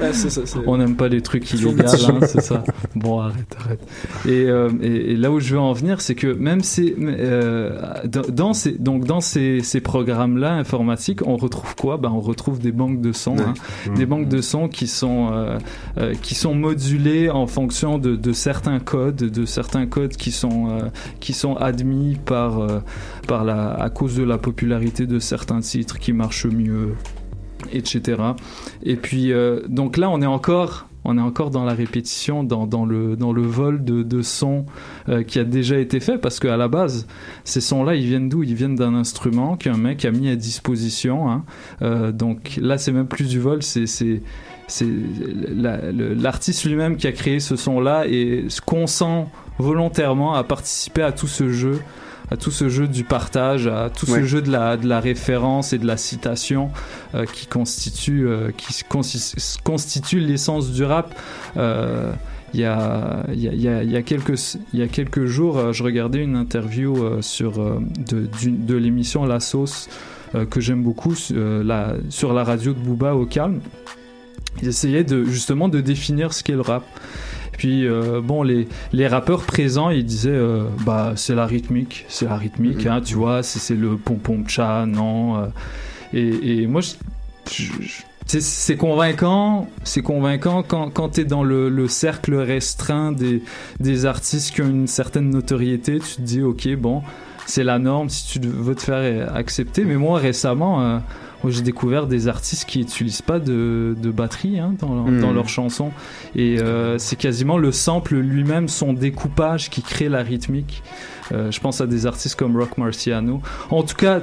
Ouais, 0.00 0.12
ça, 0.12 0.40
On 0.66 0.76
n'aime 0.78 0.96
pas 0.96 1.08
les 1.08 1.20
trucs 1.22 1.50
illégaux, 1.52 1.74
hein, 1.82 2.20
c'est 2.26 2.40
ça. 2.40 2.64
Bon, 2.94 3.20
arrête, 3.20 3.56
arrête. 3.60 3.80
Et, 4.26 4.44
euh, 4.48 4.70
et, 4.80 5.12
et 5.12 5.16
là 5.16 5.30
où 5.30 5.40
je 5.40 5.52
veux 5.54 5.60
en 5.60 5.72
venir, 5.72 6.00
c'est 6.00 6.14
que 6.14 6.28
même 6.28 6.60
euh, 6.88 7.78
dans, 8.04 8.22
dans 8.22 8.52
ces, 8.52 8.72
donc 8.72 9.04
dans 9.04 9.20
ces, 9.20 9.60
ces 9.62 9.80
programmes-là 9.80 10.52
informatiques, 10.54 11.26
on 11.26 11.36
retrouve 11.36 11.74
quoi? 11.76 11.96
Ben, 11.96 12.10
on 12.10 12.20
retrouve 12.20 12.45
des 12.54 12.72
banques 12.72 13.00
de 13.00 13.12
sons, 13.12 13.36
hein. 13.38 13.54
Des 13.94 14.06
banques 14.06 14.28
de 14.28 14.40
qui 14.68 14.86
sont 14.86 15.30
euh, 15.32 15.58
euh, 15.98 16.14
qui 16.22 16.34
sont 16.34 16.54
modulées 16.54 17.30
en 17.30 17.46
fonction 17.46 17.98
de, 17.98 18.16
de 18.16 18.32
certains 18.32 18.78
codes, 18.78 19.16
de 19.16 19.44
certains 19.44 19.86
codes 19.86 20.16
qui 20.16 20.30
sont 20.30 20.68
euh, 20.70 20.88
qui 21.20 21.32
sont 21.32 21.56
admis 21.56 22.16
par 22.24 22.60
par 23.26 23.44
la 23.44 23.74
à 23.74 23.90
cause 23.90 24.16
de 24.16 24.22
la 24.22 24.38
popularité 24.38 25.06
de 25.06 25.18
certains 25.18 25.60
titres 25.60 25.98
qui 25.98 26.12
marchent 26.12 26.46
mieux 26.46 26.94
etc. 27.72 28.22
Et 28.82 28.96
puis, 28.96 29.32
donc 29.68 29.96
là, 29.96 30.08
on 30.08 30.22
est 30.22 30.26
encore, 30.26 30.85
on 31.08 31.18
est 31.18 31.22
encore 31.22 31.50
dans 31.50 31.64
la 31.64 31.72
répétition, 31.72 32.42
dans, 32.42 32.84
le, 32.84 33.42
vol 33.42 33.84
de, 33.84 34.22
sons 34.22 34.66
euh, 35.08 35.22
qui 35.22 35.38
a 35.38 35.44
déjà 35.44 35.78
été 35.78 36.00
fait, 36.00 36.18
parce 36.18 36.40
qu'à 36.40 36.56
la 36.56 36.68
base, 36.68 37.06
ces 37.44 37.60
sons-là, 37.60 37.94
ils 37.94 38.06
viennent 38.06 38.28
d'où? 38.28 38.42
Ils 38.42 38.54
viennent 38.54 38.74
d'un 38.74 38.94
instrument 38.94 39.56
qu'un 39.56 39.76
mec 39.76 40.04
a 40.04 40.10
mis 40.10 40.28
à 40.28 40.36
disposition. 40.36 41.30
hein. 41.30 41.44
Euh, 41.82 42.10
donc 42.10 42.58
là, 42.60 42.76
c'est 42.76 42.92
même 42.92 43.06
plus 43.06 43.28
du 43.28 43.38
vol, 43.38 43.62
c'est 43.62 44.20
l'artiste 45.54 46.64
lui-même 46.64 46.96
qui 46.96 47.06
a 47.06 47.12
créé 47.12 47.38
ce 47.38 47.54
son-là 47.54 48.06
et 48.08 48.46
se 48.48 48.60
consent 48.60 49.30
volontairement 49.58 50.34
à 50.34 50.42
participer 50.42 51.02
à 51.02 51.12
tout 51.12 51.28
ce 51.28 51.50
jeu 51.50 51.80
à 52.30 52.36
tout 52.36 52.50
ce 52.50 52.68
jeu 52.68 52.88
du 52.88 53.04
partage, 53.04 53.66
à 53.66 53.90
tout 53.90 54.06
ce 54.06 54.24
jeu 54.24 54.42
de 54.42 54.50
la, 54.50 54.76
de 54.76 54.88
la 54.88 55.00
référence 55.00 55.72
et 55.72 55.78
de 55.78 55.86
la 55.86 55.96
citation 55.96 56.70
euh, 57.14 57.24
qui 57.24 57.46
constitue, 57.46 58.26
euh, 58.26 58.50
qui 58.56 58.82
constitue 59.62 60.20
l'essence 60.20 60.72
du 60.72 60.84
rap. 60.84 61.14
Euh, 61.56 62.12
il 62.54 62.60
y 62.60 62.64
a, 62.64 63.24
il 63.32 63.40
y, 63.40 63.48
a, 63.68 63.82
il 63.82 63.90
y, 63.90 63.96
a, 63.96 64.02
quelques, 64.02 64.54
il 64.72 64.80
y 64.80 64.82
a 64.82 64.88
quelques 64.88 65.26
jours, 65.26 65.58
euh, 65.58 65.72
je 65.72 65.82
regardais 65.82 66.22
une 66.22 66.36
interview 66.36 67.20
sur, 67.20 67.52
de, 67.58 68.28
de 68.42 68.76
l'émission 68.76 69.24
La 69.24 69.40
Sauce 69.40 69.88
que 70.50 70.60
j'aime 70.60 70.82
beaucoup 70.82 71.14
la, 71.30 71.94
sur 72.08 72.32
la 72.32 72.44
radio 72.44 72.72
de 72.72 72.78
Booba 72.78 73.14
au 73.14 73.26
calme. 73.26 73.60
Il 74.62 74.68
essayait 74.68 75.04
de, 75.04 75.24
justement 75.24 75.68
de 75.68 75.80
définir 75.80 76.32
ce 76.32 76.42
qu'est 76.42 76.54
le 76.54 76.62
rap. 76.62 76.84
Puis 77.56 77.86
euh, 77.86 78.20
bon, 78.22 78.42
les, 78.42 78.68
les 78.92 79.06
rappeurs 79.08 79.42
présents, 79.42 79.90
ils 79.90 80.04
disaient 80.04 80.30
euh, 80.30 80.64
bah 80.84 81.12
c'est 81.16 81.34
la 81.34 81.46
rythmique, 81.46 82.04
c'est 82.08 82.26
la 82.26 82.36
rythmique, 82.36 82.84
hein, 82.86 83.00
tu 83.04 83.14
vois, 83.14 83.42
c'est 83.42 83.58
c'est 83.58 83.74
le 83.74 83.96
pom 83.96 84.18
pom 84.18 84.46
cha, 84.48 84.84
non. 84.86 85.36
euh, 85.38 85.46
et, 86.12 86.62
et 86.62 86.66
moi, 86.66 86.82
c'est- 88.26 88.76
convaincant, 88.76 89.68
c'est 89.84 90.02
convaincant 90.02 90.62
quand, 90.62 90.90
quand 90.90 91.10
tu 91.10 91.20
es 91.20 91.24
dans 91.24 91.44
le, 91.44 91.68
le 91.68 91.88
cercle 91.88 92.34
restreint 92.34 93.12
des, 93.12 93.42
des 93.80 94.04
artistes 94.06 94.54
qui 94.54 94.62
ont 94.62 94.68
une 94.68 94.86
certaine 94.88 95.30
notoriété, 95.30 95.98
tu 96.00 96.16
te 96.16 96.20
dis 96.22 96.42
ok 96.42 96.74
bon, 96.76 97.02
c'est 97.46 97.64
la 97.64 97.78
norme 97.78 98.08
si 98.08 98.40
tu 98.40 98.46
veux 98.46 98.74
te 98.74 98.82
faire 98.82 99.34
accepter. 99.34 99.84
Mais 99.84 99.96
moi 99.96 100.18
récemment, 100.18 101.00
moi, 101.42 101.52
j'ai 101.52 101.62
découvert 101.62 102.06
des 102.06 102.28
artistes 102.28 102.64
qui 102.66 102.78
n'utilisent 102.78 103.22
pas 103.22 103.38
de, 103.38 103.94
de 104.00 104.10
batterie 104.10 104.58
hein, 104.58 104.74
dans, 104.80 104.94
leur- 104.94 105.20
dans 105.20 105.32
leurs 105.32 105.48
chansons. 105.48 105.90
Et 106.34 106.58
euh, 106.58 106.98
c'est 106.98 107.16
quasiment 107.16 107.58
le 107.58 107.72
sample 107.72 108.16
lui-même, 108.16 108.68
son 108.68 108.92
découpage 108.92 109.70
qui 109.70 109.82
crée 109.82 110.08
la 110.08 110.22
rythmique. 110.22 110.82
Euh, 111.32 111.50
je 111.50 111.58
pense 111.60 111.80
à 111.80 111.86
des 111.88 112.06
artistes 112.06 112.36
comme 112.36 112.56
Rock 112.56 112.78
Marciano. 112.78 113.42
En 113.70 113.82
tout 113.82 113.96
cas, 113.96 114.20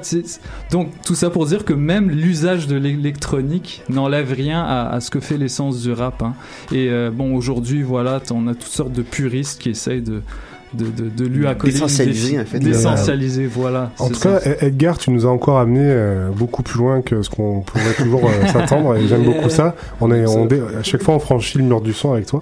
donc 0.72 0.89
tout 1.05 1.16
ça 1.16 1.30
pour 1.30 1.45
dire 1.45 1.66
que 1.66 1.74
même 1.74 2.09
l'usage 2.09 2.66
de 2.68 2.78
l'électronique 2.78 3.84
n'enlève 3.89 4.32
rien 4.32 4.61
à, 4.64 4.89
à 4.89 4.99
ce 5.01 5.11
que 5.11 5.20
fait 5.20 5.38
l'essence 5.38 5.82
du 5.82 5.91
rap. 5.91 6.22
hein. 6.24 6.34
Et 6.72 6.89
euh, 6.89 7.11
bon, 7.14 7.36
aujourd'hui, 7.36 7.84
voilà, 7.84 8.22
on 8.32 8.47
a 8.47 8.53
toutes 8.53 8.64
sortes 8.72 8.93
de 8.93 9.01
puristes 9.01 9.61
qui 9.61 9.70
essayent 9.70 10.01
de, 10.01 10.22
de, 10.74 10.86
de, 10.86 11.09
de 11.09 11.26
lui 11.26 11.47
accoler 11.47 11.71
une 11.74 11.80
D'essentialiser, 11.80 12.39
en 12.39 12.45
fait. 12.45 12.59
D'essentialiser, 12.59 13.45
voilà. 13.47 13.91
En 13.99 14.09
tout 14.09 14.15
ça. 14.15 14.39
cas, 14.39 14.49
E- 14.49 14.57
Edgar, 14.65 14.97
tu 14.97 15.11
nous 15.11 15.26
as 15.26 15.30
encore 15.30 15.59
amené 15.59 15.82
euh, 15.84 16.30
beaucoup 16.36 16.63
plus 16.63 16.78
loin 16.80 17.01
que 17.01 17.21
ce 17.21 17.30
qu'on 17.30 17.61
pourrait 17.61 17.93
toujours 17.97 18.26
euh, 18.26 18.47
s'attendre 18.51 18.95
et 18.95 19.07
j'aime 19.07 19.24
beaucoup 19.24 19.49
ça. 19.49 19.76
On 20.01 20.11
est, 20.11 20.26
on 20.28 20.45
dé- 20.45 20.61
à 20.80 20.84
chaque 20.84 21.03
fois, 21.03 21.15
on 21.15 21.19
franchit 21.19 21.57
le 21.57 21.63
mur 21.63 21.82
du 21.82 21.93
son 21.93 22.13
avec 22.13 22.26
toi. 22.26 22.41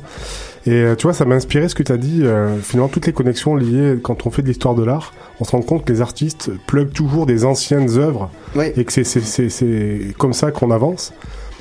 Et 0.67 0.71
euh, 0.73 0.95
tu 0.95 1.03
vois, 1.07 1.13
ça 1.13 1.25
m'a 1.25 1.33
inspiré 1.35 1.67
ce 1.69 1.73
que 1.75 1.81
tu 1.83 1.91
as 1.91 1.97
dit. 1.97 2.19
euh, 2.21 2.55
finalement, 2.61 2.87
toutes 2.89 3.07
les 3.07 3.13
connexions 3.13 3.55
liées 3.55 3.97
quand 4.01 4.27
on 4.27 4.29
fait 4.31 4.43
de 4.43 4.47
l'histoire 4.47 4.75
de 4.75 4.83
l'art, 4.83 5.11
on 5.39 5.43
se 5.43 5.51
rend 5.51 5.61
compte 5.61 5.85
que 5.85 5.91
les 5.91 6.01
artistes 6.01 6.51
pluguent 6.67 6.91
toujours 6.93 7.25
des 7.25 7.45
anciennes 7.45 7.97
œuvres 7.97 8.29
Ouais. 8.55 8.71
et 8.77 8.85
que 8.85 8.93
c'est- 8.93 9.03
c'est 9.03 9.21
c'est- 9.21 9.49
c'est 9.49 9.99
comme 10.19 10.33
ça 10.33 10.51
qu'on 10.51 10.69
avance. 10.69 11.13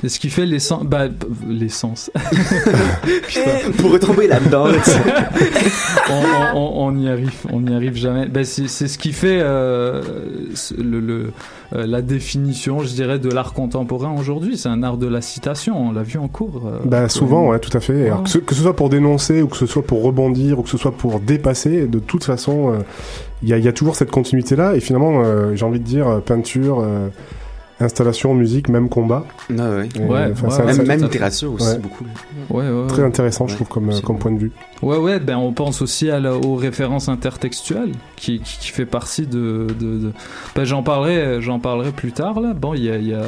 Et 0.03 0.09
ce 0.09 0.19
qui 0.19 0.29
fait 0.29 0.45
l'essence. 0.45 0.83
Bah, 0.83 1.05
l'essence. 1.47 2.09
Pour 3.77 3.91
retomber 3.91 4.27
là-dedans, 4.27 4.65
on, 6.09 6.57
on- 6.57 6.71
on 6.87 6.97
y 6.97 7.07
arrive, 7.09 7.33
on 7.51 7.61
n'y 7.61 7.73
arrive 7.75 7.95
jamais. 7.95 8.27
Ben, 8.27 8.43
c'est 8.43 8.67
c'est 8.67 8.87
ce 8.87 8.97
qui 8.97 9.13
fait 9.13 9.39
euh, 9.41 10.01
le, 10.77 10.99
le- 10.99 11.31
euh, 11.73 11.85
la 11.85 12.01
définition, 12.01 12.79
je 12.81 12.87
dirais, 12.93 13.19
de 13.19 13.29
l'art 13.29 13.53
contemporain 13.53 14.13
aujourd'hui. 14.17 14.57
C'est 14.57 14.69
un 14.69 14.83
art 14.83 14.97
de 14.97 15.07
la 15.07 15.21
citation. 15.21 15.89
On 15.89 15.91
l'a 15.91 16.03
vu 16.03 16.17
en 16.19 16.27
cours. 16.27 16.63
euh, 16.67 16.79
Bah 16.85 17.07
souvent, 17.07 17.47
ouais, 17.49 17.59
tout 17.59 17.75
à 17.75 17.79
fait. 17.79 18.07
Alors, 18.07 18.23
que, 18.23 18.29
ce, 18.29 18.37
que 18.39 18.55
ce 18.55 18.61
soit 18.61 18.75
pour 18.75 18.89
dénoncer 18.89 19.41
ou 19.41 19.47
que 19.47 19.57
ce 19.57 19.65
soit 19.65 19.83
pour 19.83 20.03
rebondir 20.03 20.59
ou 20.59 20.63
que 20.63 20.69
ce 20.69 20.77
soit 20.77 20.91
pour 20.91 21.19
dépasser, 21.19 21.87
de 21.87 21.99
toute 21.99 22.23
façon, 22.23 22.73
euh, 22.73 22.77
il 23.43 23.49
y, 23.49 23.53
a, 23.53 23.57
il 23.57 23.63
y 23.63 23.67
a 23.67 23.73
toujours 23.73 23.95
cette 23.95 24.11
continuité-là. 24.11 24.75
Et 24.75 24.79
finalement, 24.79 25.21
euh, 25.23 25.55
j'ai 25.55 25.65
envie 25.65 25.79
de 25.79 25.85
dire, 25.85 26.07
euh, 26.07 26.19
peinture, 26.19 26.79
euh, 26.81 27.07
installation, 27.81 28.33
musique, 28.33 28.69
même 28.69 28.89
combat. 28.89 29.25
Ah 29.57 29.69
ouais. 29.69 29.89
Et, 29.95 29.99
Ouais, 29.99 30.29
enfin, 30.31 30.47
ouais, 30.47 30.53
c'est 30.53 30.61
un- 30.61 30.65
ouais, 30.65 30.73
c'est- 30.73 30.83
Même, 30.85 31.01
littérature 31.03 31.53
aussi, 31.53 31.67
Ouais. 31.67 31.79
beaucoup. 31.79 32.05
Ouais, 32.49 32.69
ouais, 32.69 32.87
Très 32.87 33.01
ouais. 33.01 33.07
intéressant, 33.07 33.47
je 33.47 33.55
trouve, 33.55 33.67
comme, 33.67 33.89
comme 34.01 34.17
point 34.19 34.31
de 34.31 34.39
vue. 34.39 34.51
Ouais, 34.81 34.97
ouais, 34.97 35.19
ben 35.19 35.37
on 35.37 35.53
pense 35.53 35.81
aussi 35.81 36.09
à 36.09 36.19
la- 36.19 36.35
aux 36.35 36.55
références 36.55 37.07
intertextuelles 37.09 37.91
qui, 38.15 38.39
qui, 38.39 38.57
qui 38.59 38.67
fait 38.69 38.85
partie 38.85 39.27
de. 39.27 39.67
de, 39.79 39.97
de- 39.99 40.11
Ben, 40.55 40.63
j'en 40.63 40.83
parlerai, 40.83 41.41
j'en 41.41 41.59
parlerai 41.59 41.91
plus 41.91 42.11
tard 42.11 42.39
là. 42.41 42.53
Bon, 42.53 42.73
il 42.73 42.83
y 42.85 42.89
a, 42.89 42.97
il 42.97 43.07
y, 43.07 43.13
a, 43.13 43.23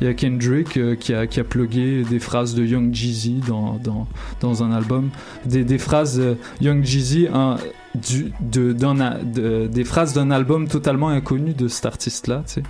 y 0.00 0.06
a 0.06 0.14
Kendrick 0.14 0.76
euh, 0.76 0.94
qui 0.94 1.12
a, 1.14 1.26
qui 1.26 1.40
a 1.40 1.44
plugué 1.44 2.02
des 2.04 2.18
phrases 2.20 2.54
de 2.54 2.64
Young 2.64 2.94
Jeezy 2.94 3.40
dans, 3.48 3.78
dans, 3.82 4.06
dans 4.40 4.62
un 4.62 4.72
album. 4.72 5.10
Des, 5.44 5.64
des 5.64 5.78
phrases 5.78 6.20
euh, 6.20 6.34
Young 6.60 6.84
Jeezy, 6.84 7.28
un, 7.32 7.56
du, 7.94 8.32
de, 8.40 8.72
d'un 8.72 9.00
a- 9.00 9.18
de- 9.18 9.66
des 9.66 9.84
phrases 9.84 10.12
d'un 10.12 10.30
album 10.30 10.68
totalement 10.68 11.08
inconnu 11.08 11.52
de 11.54 11.66
cet 11.66 11.86
artiste-là, 11.86 12.42
tu 12.46 12.54
sais. 12.54 12.62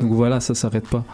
Donc 0.00 0.10
voilà, 0.12 0.40
ça 0.40 0.54
s'arrête 0.54 0.88
pas. 0.88 1.04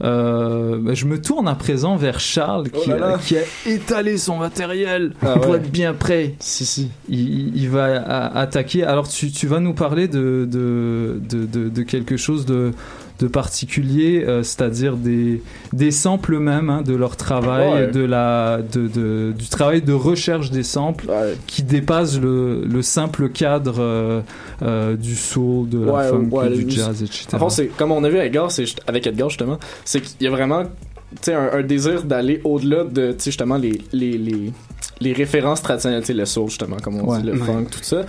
Euh, 0.00 0.78
ben, 0.80 0.94
je 0.94 1.06
me 1.06 1.20
tourne 1.20 1.48
à 1.48 1.56
présent 1.56 1.96
vers 1.96 2.20
Charles 2.20 2.70
qui, 2.70 2.82
Oh 2.86 2.90
là 2.90 2.96
là. 2.98 3.08
a, 3.14 3.18
qui 3.18 3.36
a 3.36 3.40
étalé 3.66 4.16
son 4.16 4.36
matériel 4.36 5.12
Ah 5.22 5.34
pour 5.38 5.50
ouais. 5.50 5.56
être 5.58 5.70
bien 5.70 5.92
prêt. 5.92 6.34
Si, 6.38 6.64
si. 6.64 6.90
Il, 7.08 7.18
il- 7.18 7.56
il 7.56 7.68
va 7.68 7.96
a- 8.00 8.38
attaquer. 8.38 8.84
Alors 8.84 9.08
tu, 9.08 9.30
tu 9.32 9.46
vas 9.48 9.58
nous 9.58 9.74
parler 9.74 10.06
de, 10.06 10.46
de, 10.48 11.20
de, 11.28 11.46
de- 11.46 11.68
de 11.68 11.82
quelque 11.82 12.16
chose 12.16 12.46
de, 12.46 12.70
de 13.18 13.26
particulier, 13.26 14.24
euh, 14.26 14.42
c'est-à-dire 14.42 14.96
des, 14.96 15.42
des 15.72 15.90
samples 15.90 16.38
même, 16.38 16.70
hein, 16.70 16.82
de 16.82 16.94
leur 16.94 17.16
travail, 17.16 17.68
Ouais. 17.86 17.86
de 17.90 18.00
la, 18.04 18.60
de, 18.72 18.86
de- 18.88 19.32
du 19.36 19.48
travail 19.48 19.82
de 19.82 19.92
recherche 19.92 20.50
des 20.50 20.62
samples 20.62 21.06
Ouais. 21.08 21.34
qui 21.46 21.62
dépasse 21.62 22.20
le, 22.20 22.64
le 22.64 22.82
simple 22.82 23.28
cadre 23.28 23.76
euh, 23.80 24.20
euh, 24.62 24.96
du 24.96 25.16
soul, 25.16 25.68
de 25.68 25.84
la 25.84 25.92
Ouais, 25.92 26.08
funk, 26.08 26.28
ouais, 26.30 26.50
du 26.50 26.70
jazz, 26.70 27.02
etc. 27.02 27.26
En 27.32 27.38
fond, 27.38 27.48
c'est 27.48 27.66
comme 27.66 27.90
on 27.92 28.04
a 28.04 28.08
vu 28.08 28.16
avec 28.18 28.28
Edgar, 28.28 28.48
avec 28.86 29.06
Edgar 29.06 29.28
justement, 29.30 29.58
c'est 29.84 30.00
qu'il 30.00 30.24
y 30.24 30.26
a 30.26 30.30
vraiment 30.30 30.62
tu 30.64 31.16
sais, 31.22 31.34
un, 31.34 31.50
un 31.54 31.62
désir 31.62 32.02
d'aller 32.04 32.40
au-delà 32.44 32.84
de 32.84 33.12
tu 33.12 33.18
sais, 33.18 33.30
justement 33.30 33.56
les, 33.56 33.80
les, 33.92 34.18
les, 34.18 34.52
les 35.00 35.12
références 35.12 35.62
traditionnelles, 35.62 36.04
le 36.08 36.24
soul 36.26 36.48
justement, 36.50 36.76
comme 36.82 37.00
on 37.00 37.10
Ouais. 37.10 37.20
dit, 37.20 37.26
le 37.28 37.32
Ouais. 37.32 37.46
funk, 37.46 37.64
tout 37.70 37.78
ça. 37.82 38.02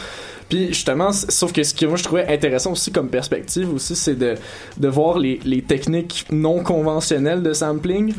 Puis 0.49 0.69
justement, 0.69 1.11
sauf 1.13 1.53
que 1.53 1.63
ce 1.63 1.73
que 1.73 1.85
moi 1.85 1.95
je 1.95 2.03
trouvais 2.03 2.27
intéressant 2.27 2.71
aussi 2.71 2.91
comme 2.91 3.09
perspective 3.09 3.71
aussi, 3.73 3.95
c'est 3.95 4.15
de, 4.15 4.35
de 4.77 4.87
voir 4.87 5.19
les, 5.19 5.39
les 5.45 5.61
techniques 5.61 6.25
non 6.31 6.63
conventionnelles 6.63 7.43
de 7.43 7.53
sampling. 7.53 8.13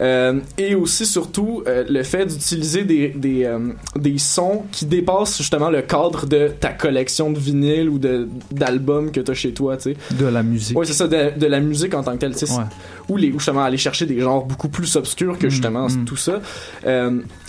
Euh, 0.00 0.40
et 0.56 0.74
aussi 0.74 1.04
surtout 1.06 1.62
euh, 1.66 1.84
le 1.88 2.02
fait 2.02 2.26
d'utiliser 2.26 2.84
des, 2.84 3.08
des, 3.08 3.44
euh, 3.44 3.58
des 3.96 4.18
sons 4.18 4.64
qui 4.72 4.86
dépassent 4.86 5.36
justement 5.36 5.70
le 5.70 5.82
cadre 5.82 6.26
de 6.26 6.48
ta 6.48 6.70
collection 6.70 7.30
de 7.30 7.38
vinyles 7.38 7.88
ou 7.88 7.98
de 7.98 8.28
d'albums 8.50 9.10
que 9.10 9.20
tu 9.20 9.30
as 9.30 9.34
chez 9.34 9.52
toi, 9.52 9.76
tu 9.76 9.92
sais. 9.92 9.96
De 10.16 10.26
la 10.26 10.42
musique. 10.42 10.78
Oui, 10.78 10.86
c'est 10.86 10.94
ça, 10.94 11.06
de, 11.06 11.38
de 11.38 11.46
la 11.46 11.60
musique 11.60 11.94
en 11.94 12.02
tant 12.02 12.12
que 12.12 12.18
telle, 12.18 12.34
tu 12.34 12.46
sais. 12.46 12.52
Ouais. 12.52 12.64
Ou, 13.08 13.16
les, 13.16 13.28
ou 13.28 13.38
justement 13.38 13.62
aller 13.62 13.76
chercher 13.76 14.06
des 14.06 14.20
genres 14.20 14.44
beaucoup 14.44 14.68
plus 14.68 14.96
obscurs 14.96 15.38
que 15.38 15.50
justement 15.50 15.88
mm. 15.88 16.04
tout 16.06 16.16
ça. 16.16 16.40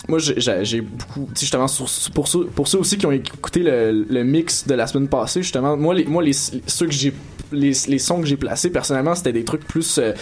Moi, 0.08 0.20
j'ai- 0.20 0.82
beaucoup, 0.82 1.28
justement, 1.38 1.68
sur- 1.68 1.88
pour, 2.14 2.28
ceux, 2.28 2.46
pour 2.46 2.68
ceux 2.68 2.78
aussi 2.80 2.98
qui 2.98 3.06
ont 3.06 3.12
écouté 3.12 3.62
le, 3.62 4.06
le 4.08 4.24
mix 4.24 4.68
de 4.68 4.76
la 4.76 4.86
semaine 4.88 5.08
passée, 5.08 5.42
justement, 5.42 5.76
moi, 5.78 5.94
les, 5.96 6.06
moi 6.06 6.22
les, 6.24 6.34
ceux 6.34 6.86
que 6.86 6.92
j'ai, 6.92 7.14
les, 7.52 7.72
les 7.88 8.00
sons 8.00 8.22
que 8.22 8.28
j'ai 8.28 8.38
placés, 8.38 8.70
personnellement, 8.70 9.16
c'était 9.16 9.34
des 9.34 9.44
trucs 9.46 9.66
plus 9.68 9.98
euh, 9.98 10.14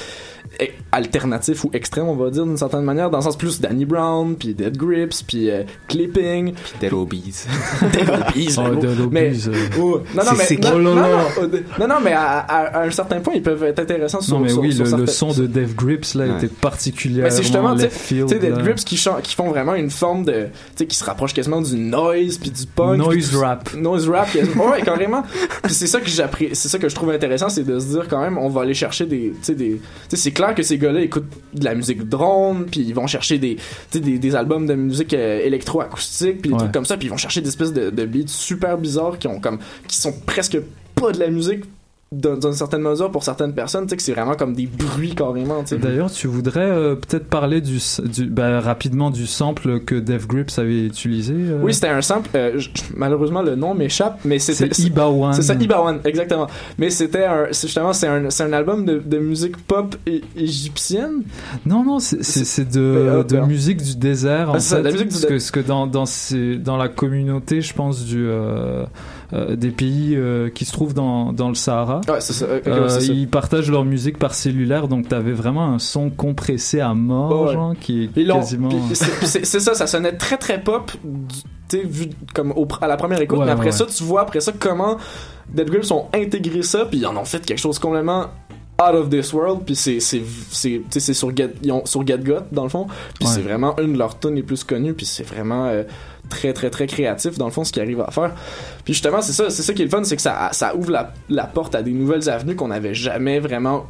alternatifs 0.91 1.64
ou 1.64 1.72
extrêmes, 1.74 2.08
on 2.08 2.16
va 2.16 2.30
dire, 2.30 2.46
d'une 2.46 2.58
certaine 2.58 2.84
manière, 2.84 3.10
dans 3.10 3.18
le 3.18 3.24
sens 3.24 3.36
plus 3.38 3.60
Danny 3.60 3.86
Brown, 3.86 4.36
puis 4.36 4.54
Dead 4.54 4.78
Grips, 4.78 5.24
puis 5.28 5.50
euh, 5.50 5.64
Clipping. 5.88 6.54
Puis 6.54 6.74
Dead 6.80 6.94
Obies. 6.94 7.46
Dead 7.94 8.10
Obies, 8.10 8.56
Oh, 8.58 8.62
le 8.68 8.74
mot. 8.76 8.82
Dead 8.82 9.00
Obies, 9.00 9.10
Mais, 9.12 9.48
euh. 9.48 9.52
oh, 9.80 10.02
non, 10.16 10.24
non, 10.24 10.32
mais, 10.38 10.44
c'est- 10.46 10.58
non, 10.64 10.70
oh 10.76 10.78
là 10.78 10.84
non, 10.84 10.96
là. 10.96 11.10
non, 11.41 11.60
non, 11.80 11.88
non, 11.88 11.96
mais 12.04 12.14
à, 12.14 12.38
à- 12.39 12.78
à 12.82 12.86
un 12.86 12.91
certain 12.91 13.20
point, 13.22 13.34
ils 13.36 13.41
peuvent 13.44 13.64
être 13.64 13.80
intéressants 13.80 14.22
sur 14.22 14.36
Non 14.38 14.44
mais 14.44 14.50
sur- 14.50 14.60
oui, 14.62 14.74
sur 14.74 14.86
le, 14.86 14.91
le 14.91 14.98
certains- 15.08 15.12
son 15.34 15.41
de 15.41 15.48
Dave 15.48 15.74
Grips 15.74 16.14
là 16.14 16.26
Ouais. 16.26 16.36
était 16.38 16.48
particulièrement 16.48 17.24
mais 17.30 17.36
c'est 17.36 17.44
justement, 17.44 17.76
tu 17.76 17.82
sais, 17.89 18.39
Dead. 18.39 18.58
Grips 18.60 18.84
qui, 18.84 18.98
font 18.98 19.50
vraiment 19.50 19.74
une 19.76 19.89
forme 19.89 20.26
de, 20.26 20.32
tu 20.34 20.50
sais, 20.76 20.86
qui 20.86 20.96
se 20.96 21.04
rapproche 21.04 21.34
quasiment 21.34 21.62
du 21.62 21.76
noise 21.76 22.38
puis 22.38 22.52
du 22.52 22.66
punk. 22.68 22.98
Noise 23.00 23.36
rap. 23.36 23.74
Noise 23.74 24.08
rap, 24.10 24.32
quasiment. 24.32 24.70
ouais, 24.70 24.82
carrément. 24.82 25.24
Puis 25.64 25.74
c'est 25.74 25.88
ça 25.88 26.00
que 26.00 26.10
j'appré- 26.10 26.52
c'est 26.54 26.70
ça 26.70 26.78
que 26.78 26.88
je 26.88 26.96
trouve 26.96 27.10
intéressant, 27.10 27.50
c'est 27.50 27.64
de 27.64 27.80
se 27.80 27.88
dire 27.88 28.08
quand 28.08 28.22
même, 28.22 28.38
on 28.38 28.50
va 28.50 28.62
aller 28.62 28.74
chercher 28.74 29.06
des, 29.06 29.32
tu 29.32 29.38
sais, 29.41 29.56
des, 29.56 29.72
tu 29.76 29.82
sais, 30.10 30.18
c'est 30.18 30.32
clair 30.34 30.54
que 30.56 30.64
ces 30.64 30.78
gars-là 30.78 31.02
écoutent 31.02 31.32
de 31.54 31.64
la 31.64 31.76
musique 31.76 32.04
drone, 32.10 32.66
puis 32.70 32.82
ils 32.82 32.94
vont 32.94 33.08
chercher 33.08 33.38
des, 33.40 33.58
albums 34.36 34.66
de 34.66 34.74
musique 34.76 35.14
euh, 35.14 35.40
électro-acoustique, 35.46 36.42
puis 36.42 36.50
des 36.50 36.54
Ouais. 36.56 36.60
trucs 36.60 36.72
comme 36.74 36.86
ça, 36.86 36.98
puis 36.98 37.08
ils 37.08 37.12
vont 37.12 37.18
chercher 37.18 37.42
des 37.42 37.50
espèces 37.50 37.74
de, 37.74 37.90
de 37.90 38.06
beats 38.06 38.28
super 38.28 38.78
bizarres 38.78 39.18
qui 39.20 39.28
ont 39.28 39.40
comme, 39.40 39.60
qui 39.88 39.98
sont 39.98 40.14
presque 40.26 40.58
pas 40.96 41.12
de 41.12 41.20
la 41.20 41.30
musique 41.30 41.64
dans, 42.14 42.38
dans 42.38 42.49
une 42.49 42.57
certaine 42.57 42.82
mesure 42.82 43.11
pour 43.11 43.24
certaines 43.24 43.53
personnes, 43.53 43.84
tu 43.86 43.89
sais, 43.91 43.97
que 43.97 44.01
c'est 44.03 44.14
vraiment 44.14 44.36
comme 44.36 44.53
des 44.53 44.68
bruits 44.68 45.16
carrément. 45.16 45.64
D'ailleurs, 45.72 46.11
tu 46.11 46.28
voudrais 46.28 46.70
euh, 46.70 46.95
peut-être 46.95 47.28
parler 47.28 47.61
du, 47.61 47.80
du 48.05 48.26
bah, 48.28 48.59
rapidement 48.59 49.09
du 49.11 49.26
sample 49.28 49.80
que 49.82 49.95
Dave 49.95 50.28
Grips 50.28 50.57
avait 50.59 50.86
utilisé. 50.86 51.34
euh? 51.36 51.59
Oui, 51.61 51.74
c'était 51.74 51.89
un 51.89 52.01
sample. 52.01 52.30
euh, 52.36 52.59
malheureusement, 52.95 53.41
le 53.41 53.55
nom 53.55 53.74
m'échappe, 53.74 54.20
mais 54.26 54.39
c'était. 54.39 54.74
C'est 54.74 54.84
Ibawan. 54.84 55.34
C'est 55.34 55.41
ça, 55.41 55.55
Ibawan, 55.55 55.99
exactement. 56.05 56.47
Mais 56.78 56.89
c'était 56.89 57.26
Justement, 57.51 57.93
c'est 57.93 58.07
un, 58.07 58.26
un 58.28 58.53
album 58.53 58.86
de, 58.86 58.99
de 59.03 59.18
musique 59.20 59.57
pop 59.66 59.95
égyptienne. 60.36 61.24
Non, 61.66 61.84
non, 61.84 61.99
c'est- 61.99 62.64
de, 62.64 63.24
de 63.28 63.36
euh, 63.38 63.45
musique 63.45 63.82
du 63.82 63.95
désert. 63.95 64.49
En 64.51 64.53
Ah, 64.55 64.59
ça, 64.59 64.82
la 64.82 64.91
musique 64.91 65.07
du 65.07 65.14
parce 65.14 65.26
que, 65.26 65.30
parce 65.34 65.51
que 65.51 65.59
dans, 65.59 65.88
dans, 65.88 66.05
ces- 66.05 66.57
dans 66.57 66.78
la 66.78 66.88
communauté, 66.89 67.61
je 67.61 67.74
pense, 67.74 68.05
du, 68.05 68.26
euh, 69.34 69.56
des 69.56 69.72
pays 69.72 70.16
euh, 70.16 70.50
qui 70.50 70.64
se 70.66 70.72
trouvent 70.72 70.94
dans, 70.94 71.34
dans 71.34 71.50
le 71.50 71.56
Sahara, 71.56 72.02
Ouais, 72.08 72.22
ça. 72.22 72.46
euh, 72.46 72.84
ouais, 72.84 72.90
ça. 72.90 73.00
ils 73.02 73.28
partagent 73.28 73.72
leur 73.72 73.84
musique 73.86 74.20
par 74.20 74.34
cellulaire, 74.36 74.88
donc 74.88 75.08
t'avais 75.08 75.32
vraiment 75.34 75.66
un 75.74 75.80
son 75.80 76.10
compressé 76.10 76.80
à 76.80 76.94
mort, 76.94 77.48
Ouais. 77.48 77.54
genre, 77.54 77.74
qui 77.80 78.04
est 78.16 78.26
quasiment... 78.26 78.70
c'est- 78.94 79.46
ça, 79.60 79.74
ça 79.74 79.88
sonnait 79.88 80.14
très 80.18 80.38
très 80.38 80.62
pop, 80.62 80.92
tu 81.70 81.78
sais, 81.80 81.84
vu 81.84 82.10
comme 82.34 82.52
au- 82.56 82.68
à 82.82 82.88
la 82.88 82.96
première 82.98 83.22
écoute. 83.22 83.40
Mais 83.44 83.52
après 83.52 83.72
ça, 83.72 83.86
tu 83.86 84.04
vois 84.04 84.22
après 84.22 84.40
ça 84.42 84.52
comment 84.58 84.98
Dead 85.50 85.70
Grips 85.70 85.92
ont 85.92 86.06
intégré 86.14 86.62
ça, 86.62 86.86
puis 86.86 87.00
ils 87.00 87.06
en 87.08 87.18
ont 87.18 87.26
fait 87.26 87.46
quelque 87.46 87.60
chose 87.60 87.80
complètement 87.80 88.28
out 88.90 88.96
of 88.96 89.10
this 89.10 89.34
world. 89.34 89.62
Puis 89.66 89.76
c'est 89.76 90.00
c'est 90.00 90.22
c'est 90.90 91.14
sur 91.14 91.36
Get 91.36 91.52
ils 91.62 91.72
ont- 91.72 91.86
sur 91.86 92.06
Get 92.06 92.20
Got 92.20 92.44
dans 92.52 92.64
le 92.64 92.70
fond. 92.70 92.88
Puis 93.20 93.28
Ouais. 93.28 93.34
c'est 93.36 93.42
vraiment 93.42 93.76
une 93.80 93.94
de 93.94 93.98
leurs 93.98 94.20
tunes 94.20 94.36
les 94.36 94.44
plus 94.44 94.64
connues. 94.64 94.94
Puis 94.94 95.06
c'est 95.06 95.24
vraiment 95.24 95.66
euh, 95.68 95.84
très 96.30 96.54
très 96.54 96.70
très 96.70 96.88
créatif 96.88 97.38
dans 97.38 97.46
le 97.46 97.52
fond 97.52 97.64
ce 97.64 97.72
qu'ils 97.72 97.82
arrivent 97.82 98.02
à 98.02 98.12
faire. 98.12 98.32
Puis 98.86 98.94
justement 98.94 99.22
c'est 99.22 99.34
ça 99.34 99.50
c'est 99.50 99.62
ça 99.64 99.74
qui 99.74 99.82
est 99.82 99.86
le 99.86 99.92
fun, 99.92 100.04
c'est 100.04 100.16
que 100.16 100.22
ça 100.22 100.50
ça 100.52 100.76
ouvre 100.76 100.92
la, 100.92 101.14
la 101.30 101.46
porte 101.46 101.76
à 101.76 101.82
des 101.84 101.92
nouvelles 101.92 102.30
avenues 102.30 102.56
qu'on 102.56 102.70
n'avait 102.70 102.94
jamais 102.94 103.40
vraiment 103.40 103.86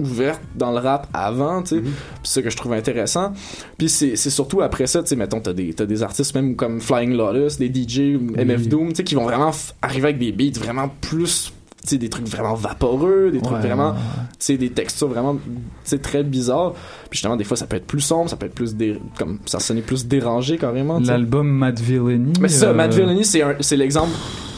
ouverte 0.00 0.40
dans 0.54 0.70
le 0.70 0.78
rap 0.78 1.08
avant, 1.12 1.60
tu 1.62 1.74
sais. 1.76 1.80
Puis 1.80 1.92
c'est 2.22 2.34
ça 2.34 2.42
que 2.42 2.50
je 2.50 2.56
trouve 2.56 2.72
intéressant. 2.72 3.32
Puis 3.78 3.88
c'est 3.88 4.14
surtout 4.16 4.62
après 4.62 4.86
ça, 4.86 5.02
tu 5.02 5.08
sais, 5.08 5.16
mettons, 5.16 5.40
t'as 5.40 5.52
des, 5.52 5.74
t'as 5.74 5.86
des 5.86 6.04
artistes 6.04 6.36
même 6.36 6.54
comme 6.54 6.80
Flying 6.80 7.16
Lotus, 7.16 7.58
des 7.58 7.66
DJ, 7.68 8.16
MF 8.36 8.68
Doom, 8.68 8.90
tu 8.90 8.94
sais, 8.96 9.02
qui 9.04 9.16
vont 9.16 9.24
vraiment 9.24 9.50
arriver 9.82 10.10
avec 10.10 10.18
des 10.20 10.30
beats 10.30 10.56
vraiment 10.60 10.88
plus, 11.00 11.52
sais, 11.84 11.98
des 11.98 12.08
trucs 12.08 12.26
vraiment 12.28 12.54
vaporeux, 12.54 13.30
des 13.30 13.40
trucs 13.40 13.56
Ouais, 13.58 13.62
vraiment, 13.66 13.92
tu 13.94 13.98
sais, 14.38 14.56
des 14.56 14.70
textures 14.70 15.08
vraiment, 15.08 15.34
tu 15.34 15.40
sais, 15.84 15.98
très 15.98 16.22
bizarres. 16.22 16.72
Puis 17.10 17.18
justement, 17.18 17.36
des 17.36 17.44
fois, 17.44 17.56
ça 17.56 17.66
peut 17.66 17.76
être 17.76 17.86
plus 17.86 18.00
sombre, 18.00 18.28
ça 18.30 18.36
peut 18.36 18.46
être 18.46 18.54
plus, 18.54 18.74
dé- 18.74 19.00
comme, 19.18 19.38
ça 19.46 19.60
sonnait 19.60 19.80
plus 19.82 20.06
dérangé 20.06 20.58
carrément. 20.58 20.98
L'album 20.98 21.48
Mad 21.48 21.78
Villainy. 21.78 22.32
Mais 22.40 22.48
c'est 22.48 22.60
ça, 22.60 22.66
euh, 22.70 22.74
Matt 22.74 22.94
Villainy, 22.94 23.24
c'est 23.24 23.42
un- 23.42 23.56
c'est 23.60 23.76
l'exemple 23.76 24.12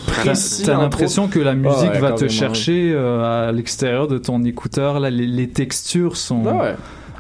T'as 0.07 0.13
précis. 0.23 0.63
t'as 0.65 0.73
entre 0.75 0.83
l'impression 0.83 1.29
que 1.29 1.39
la 1.39 1.55
musique 1.55 1.91
Ouais, 1.93 1.99
va 2.01 2.13
te 2.13 2.27
chercher 2.29 2.93
euh, 2.95 3.49
à 3.49 3.53
l'extérieur 3.53 4.09
de 4.09 4.19
ton 4.19 4.43
écouteur. 4.45 4.99
Là, 4.99 5.11
les, 5.11 5.27
les 5.27 5.49
textures 5.49 6.17
sont, 6.17 6.43
Ah 6.47 6.55
ouais. 6.57 6.75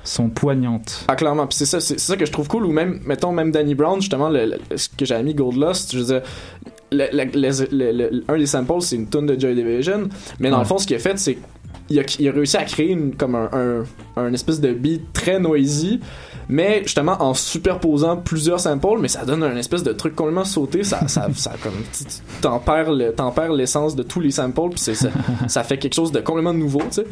Sont 0.04 0.28
poignantes. 0.30 1.04
Ah, 1.08 1.16
clairement. 1.16 1.46
Puis 1.46 1.56
c'est 1.58 1.66
ça, 1.66 1.80
c'est 1.80 1.98
ça 2.00 2.16
que 2.16 2.24
je 2.26 2.32
trouve 2.32 2.48
cool. 2.48 2.64
Ou 2.66 2.72
même, 2.72 3.00
mettons, 3.04 3.32
même 3.32 3.50
Danny 3.50 3.74
Brown, 3.74 4.00
justement, 4.00 4.28
le, 4.28 4.46
le- 4.70 4.76
ce 4.76 4.88
que 4.88 5.04
j'avais 5.04 5.22
mis 5.22 5.34
Gold 5.34 5.56
Lost, 5.56 5.92
je 5.92 5.98
veux 5.98 6.04
dire, 6.04 6.22
le- 6.92 8.22
un 8.28 8.38
des 8.38 8.46
samples, 8.46 8.80
c'est 8.82 8.96
une 8.96 9.08
tune 9.08 9.26
de 9.26 9.38
Joy 9.38 9.54
Division. 9.54 10.08
Mais 10.38 10.50
dans 10.50 10.58
le 10.58 10.64
fond, 10.64 10.78
ce 10.78 10.86
qu'il 10.86 10.96
a 10.96 11.00
fait, 11.00 11.18
c'est 11.18 11.38
il 11.88 11.98
a, 11.98 12.02
il 12.18 12.28
a 12.28 12.32
réussi 12.32 12.56
à 12.56 12.64
créer 12.64 12.90
une, 12.90 13.14
comme 13.16 13.34
un, 13.34 13.50
un, 13.52 13.84
un 14.16 14.32
espèce 14.32 14.60
de 14.60 14.72
beat 14.72 15.12
très 15.12 15.38
noisy, 15.40 16.00
mais 16.50 16.82
justement 16.84 17.16
en 17.22 17.32
superposant 17.32 18.16
plusieurs 18.18 18.60
samples, 18.60 18.98
mais 19.00 19.08
ça 19.08 19.24
donne 19.24 19.42
un 19.42 19.56
espèce 19.56 19.82
de 19.82 19.92
truc 19.92 20.14
complètement 20.14 20.44
sauté. 20.44 20.82
Ça, 20.84 21.00
ça, 21.08 21.28
ça 21.34 21.52
comme, 21.62 21.72
t'en 22.42 22.58
perds 22.58 22.92
le- 22.92 23.56
l'essence 23.56 23.96
de 23.96 24.02
tous 24.02 24.20
les 24.20 24.30
samples, 24.32 24.70
puis 24.70 24.80
c'est- 24.80 24.94
ça, 24.94 25.08
ça 25.48 25.62
fait 25.64 25.78
quelque 25.78 25.94
chose 25.94 26.12
de 26.12 26.20
complètement 26.20 26.52
nouveau, 26.54 26.80
tu 26.80 26.96
sais. 27.02 27.06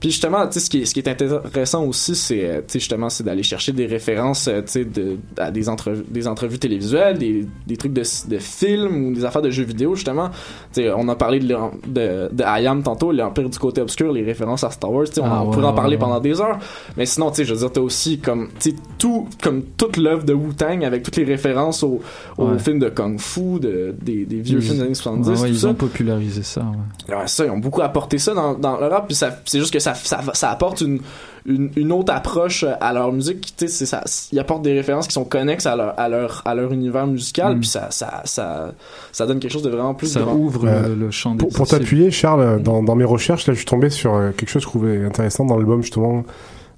Puis 0.00 0.10
justement, 0.12 0.46
tu 0.46 0.52
sais, 0.52 0.60
ce 0.60 0.70
qui 0.70 0.82
est, 0.82 0.84
ce 0.84 0.94
qui 0.94 1.00
est 1.00 1.08
intéressant 1.08 1.84
aussi, 1.84 2.14
c'est, 2.14 2.44
euh, 2.44 2.58
tu 2.58 2.64
sais, 2.74 2.78
justement, 2.78 3.08
c'est 3.08 3.24
d'aller 3.24 3.42
chercher 3.42 3.72
des 3.72 3.86
références, 3.86 4.46
euh, 4.46 4.60
tu 4.60 4.68
sais, 4.68 4.84
de, 4.84 5.16
à 5.36 5.50
des 5.50 5.68
entrevues, 5.68 6.04
des 6.08 6.28
entrevues 6.28 6.60
télévisuelles, 6.60 7.18
des, 7.18 7.44
des 7.66 7.76
trucs 7.76 7.92
de, 7.92 8.02
de 8.28 8.38
films 8.38 9.06
ou 9.08 9.14
des 9.14 9.24
affaires 9.24 9.42
de 9.42 9.50
jeux 9.50 9.64
vidéo, 9.64 9.96
justement. 9.96 10.28
Tu 10.72 10.82
sais, 10.82 10.92
on 10.96 11.08
a 11.08 11.16
parlé 11.16 11.40
de, 11.40 11.46
de, 11.88 12.28
de 12.32 12.44
I 12.44 12.68
Am 12.68 12.84
tantôt, 12.84 13.10
l'Empire 13.10 13.50
du 13.50 13.58
côté 13.58 13.80
obscur, 13.80 14.12
les 14.12 14.22
références 14.22 14.62
à 14.62 14.70
Star 14.70 14.92
Wars, 14.92 15.06
tu 15.08 15.14
sais, 15.14 15.20
on, 15.20 15.24
Ah, 15.24 15.42
on 15.42 15.46
ouais, 15.48 15.54
pourrait 15.54 15.66
en 15.66 15.72
parler 15.74 15.96
ouais. 15.96 16.00
pendant 16.00 16.20
des 16.20 16.40
heures. 16.40 16.58
Mais 16.96 17.04
sinon, 17.04 17.30
tu 17.30 17.38
sais, 17.38 17.44
je 17.44 17.52
veux 17.54 17.58
dire, 17.58 17.72
t'as 17.72 17.80
aussi 17.80 18.20
comme, 18.20 18.50
tu 18.60 18.67
tout, 18.98 19.26
comme 19.42 19.62
toute 19.76 19.96
l'œuvre 19.96 20.24
de 20.24 20.32
Wu-Tang 20.32 20.84
avec 20.84 21.02
toutes 21.02 21.16
les 21.16 21.24
références 21.24 21.82
aux, 21.82 22.00
aux 22.36 22.46
Ouais. 22.48 22.58
films 22.58 22.78
de 22.78 22.88
Kung 22.88 23.18
Fu, 23.20 23.60
de, 23.60 23.94
des, 24.00 24.24
des 24.24 24.40
vieux 24.40 24.58
Ils- 24.58 24.62
films 24.62 24.76
des 24.78 24.82
années 24.84 24.94
70, 24.94 25.28
Ouais, 25.28 25.34
ouais, 25.34 25.40
tout 25.48 25.54
ils 25.54 25.58
ça. 25.60 25.68
ont 25.68 25.74
popularisé 25.74 26.42
ça. 26.42 26.60
ouais. 27.08 27.14
Ouais, 27.14 27.26
ça, 27.26 27.44
ils 27.44 27.50
ont 27.50 27.58
beaucoup 27.58 27.82
apporté 27.82 28.18
ça 28.18 28.34
dans, 28.34 28.54
dans 28.54 28.78
le 28.78 28.86
rap, 28.86 29.06
puis 29.06 29.16
ça, 29.16 29.38
c'est 29.44 29.58
juste 29.58 29.72
que 29.72 29.78
ça, 29.78 29.94
ça, 29.94 30.20
ça 30.32 30.50
apporte 30.50 30.80
une, 30.80 31.00
une, 31.46 31.70
une 31.76 31.92
autre 31.92 32.12
approche 32.12 32.64
à 32.80 32.92
leur 32.92 33.12
musique, 33.12 33.54
tu 33.56 33.68
sais, 33.68 33.86
ça, 33.86 34.02
ils 34.32 34.38
apportent 34.38 34.62
des 34.62 34.74
références 34.74 35.06
qui 35.06 35.14
sont 35.14 35.24
connexes 35.24 35.66
à 35.66 35.76
leur, 35.76 35.98
à 35.98 36.08
leur, 36.08 36.42
à 36.44 36.54
leur 36.54 36.72
univers 36.72 37.06
musical, 37.06 37.56
Mm. 37.56 37.60
puis 37.60 37.68
ça, 37.68 37.86
ça, 37.90 38.22
ça, 38.24 38.72
ça 39.12 39.26
donne 39.26 39.38
quelque 39.40 39.52
chose 39.52 39.62
de 39.62 39.70
vraiment 39.70 39.94
plus 39.94 40.08
Ça 40.08 40.20
grand. 40.20 40.34
ouvre 40.34 40.66
Euh, 40.66 40.88
le, 40.88 40.94
le 40.94 41.10
champ 41.10 41.32
des 41.34 41.38
Pour, 41.38 41.48
pour 41.50 41.66
t'appuyer, 41.68 42.10
Charles, 42.10 42.62
dans, 42.62 42.82
dans 42.82 42.94
mes 42.96 43.04
recherches, 43.04 43.46
là, 43.46 43.54
je 43.54 43.58
suis 43.58 43.66
tombé 43.66 43.88
sur 43.90 44.14
euh, 44.14 44.30
quelque 44.36 44.48
chose 44.50 44.62
que 44.64 44.68
je 44.68 44.78
trouvais 44.78 45.04
intéressant 45.04 45.44
dans 45.44 45.56
l'album 45.56 45.82
justement 45.82 46.24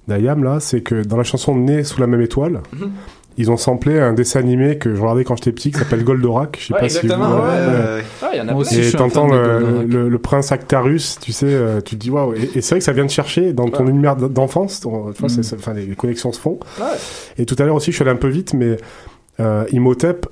d'Ayam, 0.07 0.43
là, 0.43 0.59
c'est 0.59 0.81
que 0.81 1.03
dans 1.03 1.17
la 1.17 1.23
chanson 1.23 1.55
Né 1.55 1.83
sous 1.83 1.99
la 2.01 2.07
même 2.07 2.21
étoile, 2.21 2.61
Mhm. 2.73 2.91
ils 3.37 3.49
ont 3.51 3.57
samplé 3.57 3.99
un 3.99 4.13
dessin 4.13 4.39
animé 4.39 4.77
que 4.77 4.93
je 4.95 5.01
regardais 5.01 5.23
quand 5.23 5.35
j'étais 5.37 5.51
petit 5.51 5.71
qui 5.71 5.79
s'appelle 5.79 6.03
Goldorak. 6.03 6.57
Je 6.59 6.67
sais 6.67 6.73
Ouais, 6.73 6.79
pas 6.81 6.89
si 6.89 6.99
vous... 6.99 7.05
exactement, 7.05 7.35
ouais, 7.35 7.41
Ouais. 7.41 7.95
ouais. 7.97 8.03
Ah, 8.21 8.29
il 8.33 8.37
y 8.37 8.41
en 8.41 8.47
a 8.47 8.53
Moi 8.53 8.61
plein. 8.63 8.71
aussi, 8.71 8.83
je 8.83 8.89
Et 8.89 8.97
t'entends 8.97 9.27
le, 9.27 9.83
le, 9.87 10.09
le 10.09 10.17
prince 10.19 10.51
Actarus, 10.51 11.17
tu 11.21 11.31
sais, 11.31 11.45
euh, 11.47 11.81
tu 11.81 11.95
te 11.95 12.01
dis 12.01 12.09
waouh. 12.09 12.33
Et, 12.33 12.49
et 12.55 12.61
c'est 12.61 12.71
vrai 12.75 12.79
que 12.79 12.85
ça 12.85 12.91
vient 12.93 13.05
de 13.05 13.09
chercher 13.11 13.53
dans 13.53 13.69
ton 13.69 13.85
Ouais. 13.85 13.91
univers 13.91 14.15
d'enfance. 14.15 14.83
Mm. 14.85 15.29
c'est- 15.29 15.55
enfin, 15.55 15.73
les, 15.73 15.85
les 15.85 15.95
connexions 15.95 16.31
se 16.31 16.39
font. 16.39 16.59
Ouais. 16.79 16.85
Et 17.37 17.45
tout 17.45 17.55
à 17.59 17.63
l'heure 17.65 17.75
aussi, 17.75 17.91
je 17.91 17.95
suis 17.95 18.03
allé 18.03 18.11
un 18.11 18.15
peu 18.19 18.27
vite, 18.29 18.53
mais 18.53 18.77
euh, 19.39 19.63
Imhotep, 19.71 20.27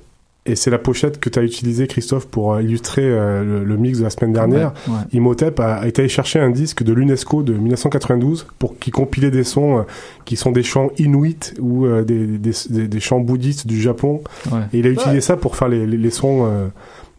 et 0.46 0.56
c'est 0.56 0.70
la 0.70 0.78
pochette 0.78 1.20
que 1.20 1.28
tu 1.28 1.38
as 1.38 1.42
utilisée, 1.42 1.86
Christophe, 1.86 2.26
pour 2.26 2.54
euh, 2.54 2.62
illustrer 2.62 3.02
euh, 3.04 3.44
le, 3.44 3.64
le 3.64 3.76
mix 3.76 3.98
de 3.98 4.04
la 4.04 4.10
semaine 4.10 4.32
dernière. 4.32 4.72
Ouais, 4.88 4.94
ouais. 4.94 5.00
Imhotep 5.12 5.60
a, 5.60 5.74
a 5.76 5.86
été 5.86 6.02
allé 6.02 6.08
chercher 6.08 6.38
un 6.40 6.50
disque 6.50 6.82
de 6.82 6.92
l'UNESCO 6.94 7.42
de 7.42 7.52
1992 7.52 8.46
pour 8.58 8.78
qui 8.78 8.90
compilait 8.90 9.30
des 9.30 9.44
sons 9.44 9.78
euh, 9.78 9.82
qui 10.24 10.36
sont 10.36 10.50
des 10.50 10.62
chants 10.62 10.90
inuits 10.98 11.36
ou 11.60 11.84
euh, 11.86 12.02
des, 12.04 12.26
des, 12.38 12.52
des- 12.70 12.88
des 12.88 13.00
chants 13.00 13.20
bouddhistes 13.20 13.66
du 13.66 13.80
Japon. 13.80 14.22
Ouais. 14.50 14.60
Et 14.72 14.78
il 14.78 14.86
a 14.86 14.90
utilisé 14.90 15.16
Ouais. 15.16 15.20
ça 15.20 15.36
pour 15.36 15.56
faire 15.56 15.68
les, 15.68 15.86
les, 15.86 15.98
les 15.98 16.10
sons 16.10 16.46
euh, 16.46 16.68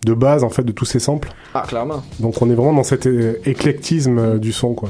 de 0.05 0.13
base 0.15 0.43
en 0.43 0.49
fait 0.49 0.63
de 0.63 0.71
tous 0.71 0.85
ces 0.85 0.99
samples. 0.99 1.29
Ah, 1.53 1.63
clairement. 1.67 2.01
Donc 2.19 2.41
on 2.41 2.49
est 2.49 2.55
vraiment 2.55 2.73
dans 2.73 2.83
cet 2.83 3.05
euh, 3.05 3.35
éclectisme 3.45 4.17
euh, 4.17 4.37
du 4.39 4.51
son 4.51 4.73
quoi. 4.73 4.89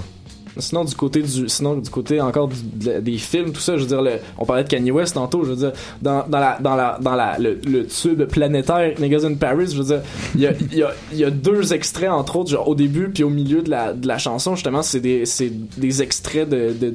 Sinon 0.57 0.83
du 0.83 0.95
côté 0.95 1.21
du 1.21 1.47
sinon 1.49 1.75
du 1.77 1.89
côté 1.89 2.19
encore 2.21 2.47
du- 2.47 2.55
de- 2.85 2.99
des 2.99 3.17
films 3.17 3.51
tout 3.51 3.59
ça 3.61 3.77
je 3.77 3.81
veux 3.81 3.87
dire 3.87 4.01
le- 4.01 4.19
on 4.37 4.45
parlait 4.45 4.63
de 4.63 4.69
Kanye 4.69 4.91
West 4.91 5.13
tantôt 5.15 5.43
je 5.43 5.49
veux 5.51 5.55
dire 5.55 5.71
dans, 6.01 6.25
dans 6.27 6.39
la 6.39 6.57
dans 6.59 6.75
la 6.75 6.97
dans 7.01 7.15
la 7.15 7.37
le, 7.39 7.59
le 7.65 7.85
tube 7.87 8.23
planétaire 8.25 8.93
Niggas 8.99 9.25
in 9.25 9.35
Paris 9.35 9.67
je 9.71 9.77
veux 9.81 9.83
dire 9.85 10.01
il 10.35 10.41
y 10.41 10.47
a, 10.47 10.51
y, 10.73 10.83
a, 10.83 10.91
y 11.13 11.23
a 11.23 11.29
deux 11.31 11.73
extraits 11.73 12.09
entre 12.09 12.35
autres 12.37 12.49
genre 12.51 12.67
au 12.67 12.75
début 12.75 13.09
puis 13.09 13.23
au 13.23 13.29
milieu 13.29 13.61
de 13.61 13.69
la 13.69 13.93
de 13.93 14.07
la 14.07 14.17
chanson 14.17 14.55
justement 14.55 14.81
c'est 14.81 14.99
des 14.99 15.25
c'est 15.25 15.51
des 15.77 16.01
extraits 16.01 16.47
de, 16.49 16.73
de 16.79 16.93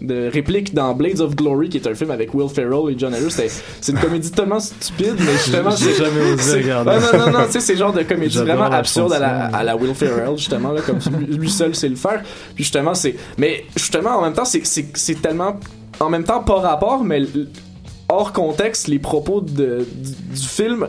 de 0.00 0.30
répliques 0.32 0.74
dans 0.74 0.94
Blades 0.94 1.20
of 1.20 1.34
Glory 1.34 1.68
qui 1.68 1.78
est 1.78 1.86
un 1.86 1.94
film 1.94 2.10
avec 2.10 2.32
Will 2.34 2.48
Ferrell 2.48 2.90
et 2.90 2.98
John 2.98 3.12
Harris 3.14 3.30
c'est 3.80 3.92
une 3.92 3.98
comédie 3.98 4.30
tellement 4.30 4.60
stupide 4.60 5.14
mais 5.18 5.32
justement 5.44 5.70
J'ai 5.70 5.94
jamais 5.94 6.32
osé 6.32 6.62
regarder. 6.62 6.90
non 6.92 7.18
non 7.18 7.26
non, 7.32 7.38
non 7.40 7.44
tu 7.46 7.52
sais 7.52 7.60
c'est 7.60 7.76
genre 7.76 7.92
de 7.92 8.02
comédie 8.02 8.38
vraiment 8.38 8.64
absurde 8.64 9.12
à 9.12 9.18
la, 9.18 9.46
à 9.46 9.64
la 9.64 9.76
Will 9.76 9.94
Ferrell 9.94 10.36
justement 10.36 10.72
là 10.72 10.80
comme 10.82 10.98
lui, 11.28 11.50
seul 11.50 11.74
sait 11.74 11.88
le 11.88 11.96
faire 11.96 12.22
puis 12.54 12.64
justement 12.64 12.94
c'est 12.94 13.16
mais 13.38 13.64
justement 13.76 14.10
en 14.10 14.22
même 14.22 14.34
temps 14.34 14.44
c'est 14.44 15.22
tellement 15.22 15.58
en 16.00 16.10
même 16.10 16.24
temps 16.24 16.42
pas 16.42 16.60
rapport 16.60 17.02
mais 17.04 17.22
hors 18.08 18.32
contexte 18.32 18.88
les 18.88 18.98
propos 18.98 19.40
de, 19.40 19.86
du, 19.94 20.10
du 20.40 20.46
film 20.46 20.88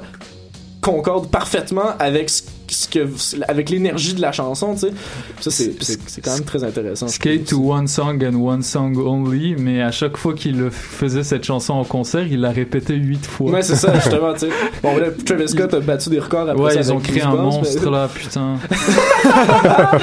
concordent 0.82 1.30
parfaitement 1.30 1.94
avec 2.00 2.30
ce, 2.30 2.44
ce 2.74 2.88
que 2.88 3.08
avec 3.48 3.70
l'énergie 3.70 4.14
de 4.14 4.22
la 4.22 4.32
chanson 4.32 4.74
tu 4.74 4.80
sais 4.82 4.92
ça 5.40 5.52
c'est 5.52 6.22
quand 6.22 6.34
même 6.34 6.44
très 6.46 6.64
intéressant 6.64 7.08
Skate 7.08 7.46
to 7.46 7.72
one 7.72 7.88
song 7.88 8.24
and 8.24 8.36
one 8.36 8.64
song 8.64 8.96
only, 8.98 9.56
mais 9.58 9.82
à 9.82 9.92
chaque 9.92 10.18
fois 10.18 10.34
qu'il 10.34 10.70
faisait 10.72 11.24
cette 11.24 11.44
chanson 11.44 11.74
en 11.74 11.84
concert, 11.84 12.26
il 12.28 12.42
l'a 12.42 12.52
répété 12.52 12.96
huit 12.96 13.26
fois. 13.26 13.52
Ouais, 13.52 13.62
c'est 13.62 13.76
ça, 13.76 13.94
justement, 13.96 14.34
tu 14.34 14.42
sais. 14.42 14.50
Bon, 14.84 14.98
là, 14.98 15.08
Travis 15.26 15.50
Scott 15.50 15.74
a 15.74 15.80
battu 15.80 16.10
des 16.10 16.20
records 16.20 16.50
après 16.50 16.64
Ouais, 16.64 16.74
ça 16.74 16.80
ils 16.82 16.92
ont 16.94 17.00
créé 17.00 17.22
un 17.22 17.36
mais- 17.36 17.42
monstre 17.42 17.90
là, 17.90 18.08
putain. 18.14 18.58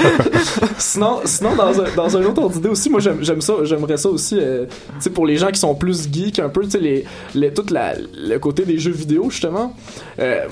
sinon, 0.79 1.21
sinon 1.25 1.55
dans, 1.55 1.81
un, 1.81 1.85
dans 1.97 2.17
un 2.17 2.25
autre 2.25 2.43
ordre 2.43 2.55
d'idée 2.55 2.69
aussi, 2.69 2.91
moi 2.91 3.01
j'aime 3.01 3.19
j'aime 3.23 3.41
ça, 3.41 3.55
j'aimerais 3.65 3.97
ça 3.97 4.09
aussi, 4.09 4.37
euh, 4.39 4.67
tu 4.67 4.73
sais, 5.01 5.11
pour 5.11 5.27
les 5.27 5.37
gens 5.37 5.49
qui 5.51 5.61
sont 5.61 5.75
plus 5.75 6.09
geeks 6.13 6.39
un 6.39 6.49
peu, 6.49 6.63
tu 6.65 6.71
sais, 6.73 6.81
les, 6.81 7.05
les, 7.35 7.53
tout 7.53 7.65
la, 7.71 7.95
le 7.97 8.39
côté 8.39 8.65
des 8.65 8.79
jeux 8.79 8.93
vidéo, 8.93 9.29
justement. 9.31 9.75
Euh, 10.19 10.47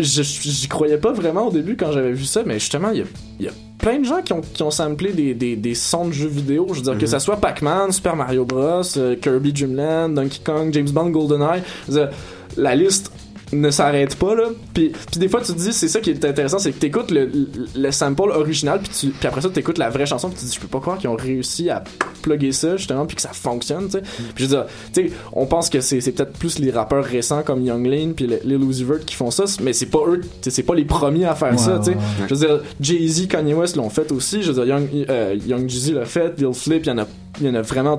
J'y 0.00 0.68
croyais 0.68 0.98
pas 0.98 1.12
vraiment 1.12 1.31
au 1.40 1.50
début 1.50 1.76
quand 1.76 1.90
j'avais 1.92 2.12
vu 2.12 2.24
ça, 2.24 2.42
mais 2.44 2.58
justement, 2.58 2.90
il 2.90 2.98
y 2.98 3.02
a, 3.02 3.04
il 3.40 3.46
y 3.46 3.48
a 3.48 3.52
plein 3.78 3.98
de 3.98 4.04
gens 4.04 4.22
qui 4.22 4.32
ont, 4.32 4.40
qui 4.42 4.62
ont 4.62 4.70
samplé 4.70 5.12
des, 5.12 5.34
des, 5.34 5.56
des 5.56 5.74
sons 5.74 6.06
de 6.06 6.12
jeux 6.12 6.28
vidéo. 6.28 6.66
Je 6.70 6.74
veux 6.74 6.82
dire, 6.82 6.94
que 6.98 7.00
Mhm. 7.02 7.06
ça 7.06 7.18
soit 7.20 7.36
Pac-Man, 7.38 7.90
Super 7.90 8.14
Mario 8.14 8.44
Bros, 8.44 8.82
euh, 8.96 9.16
Kirby 9.16 9.52
Dream 9.52 9.74
Land, 9.74 10.10
Donkey 10.10 10.40
Kong, 10.44 10.68
James 10.72 10.90
Bond, 10.90 11.10
GoldenEye. 11.10 11.62
Je 11.88 11.92
veux 11.92 12.00
dire, 12.00 12.10
la 12.56 12.74
liste 12.76 13.10
ne 13.52 13.70
s'arrête 13.70 14.16
pas 14.16 14.34
là. 14.34 14.44
Puis, 14.74 14.90
puis 15.10 15.20
des 15.20 15.28
fois 15.28 15.40
tu 15.40 15.52
te 15.52 15.58
dis 15.58 15.72
c'est 15.72 15.88
ça 15.88 16.00
qui 16.00 16.10
est 16.10 16.24
intéressant 16.24 16.58
c'est 16.58 16.72
que 16.72 16.78
t'écoutes 16.78 17.10
le, 17.10 17.26
le, 17.26 17.48
le 17.76 17.90
sample 17.90 18.30
original 18.30 18.80
puis, 18.80 18.90
tu, 18.90 19.06
puis 19.08 19.28
après 19.28 19.40
ça 19.40 19.50
t'écoutes 19.50 19.78
la 19.78 19.90
vraie 19.90 20.06
chanson 20.06 20.28
puis 20.28 20.38
tu 20.38 20.44
te 20.44 20.50
dis 20.50 20.54
je 20.56 20.60
peux 20.60 20.68
pas 20.68 20.80
croire 20.80 20.98
qu'ils 20.98 21.10
ont 21.10 21.16
réussi 21.16 21.68
à 21.70 21.82
plugger 22.22 22.52
ça 22.52 22.76
justement 22.76 23.06
puis 23.06 23.16
que 23.16 23.22
ça 23.22 23.30
fonctionne 23.32 23.86
tu 23.86 23.92
sais. 23.92 24.00
Puis 24.34 24.44
je 24.44 24.48
veux 24.48 24.56
dire 24.56 24.66
tu 24.92 25.08
sais 25.08 25.12
on 25.32 25.46
pense 25.46 25.68
que 25.68 25.80
c'est, 25.80 26.00
c'est 26.00 26.12
peut-être 26.12 26.32
plus 26.32 26.58
les 26.58 26.70
rappeurs 26.70 27.04
récents 27.04 27.42
comme 27.42 27.62
Young 27.64 27.86
Lane 27.86 28.14
puis 28.14 28.26
Lil 28.44 28.62
Uzi 28.62 28.84
Vert 28.84 29.04
qui 29.04 29.14
font 29.14 29.30
ça 29.30 29.44
mais 29.60 29.72
c'est 29.72 29.86
pas 29.86 30.00
eux 30.08 30.20
tu 30.20 30.28
sais, 30.42 30.50
c'est 30.50 30.62
pas 30.62 30.74
les 30.74 30.84
premiers 30.84 31.26
à 31.26 31.34
faire 31.34 31.58
ça 31.58 31.78
tu 31.78 31.92
sais. 31.92 31.96
je 32.28 32.34
veux 32.34 32.46
dire 32.46 32.60
Jay-Z 32.80 33.28
Kanye 33.28 33.54
West 33.54 33.76
l'ont 33.76 33.90
fait 33.90 34.10
aussi 34.12 34.42
je 34.42 34.50
veux 34.50 34.64
dire 34.64 34.76
Young, 34.76 34.88
euh, 35.10 35.36
Young 35.46 35.68
Jeezy 35.68 35.92
l'a 35.92 36.04
fait 36.04 36.38
Lil 36.38 36.54
Flip 36.54 36.82
il 36.84 36.88
y 36.88 36.92
en 36.92 36.98
a 36.98 37.06
il 37.40 37.46
y 37.46 37.50
en 37.50 37.54
a 37.54 37.62
vraiment 37.62 37.98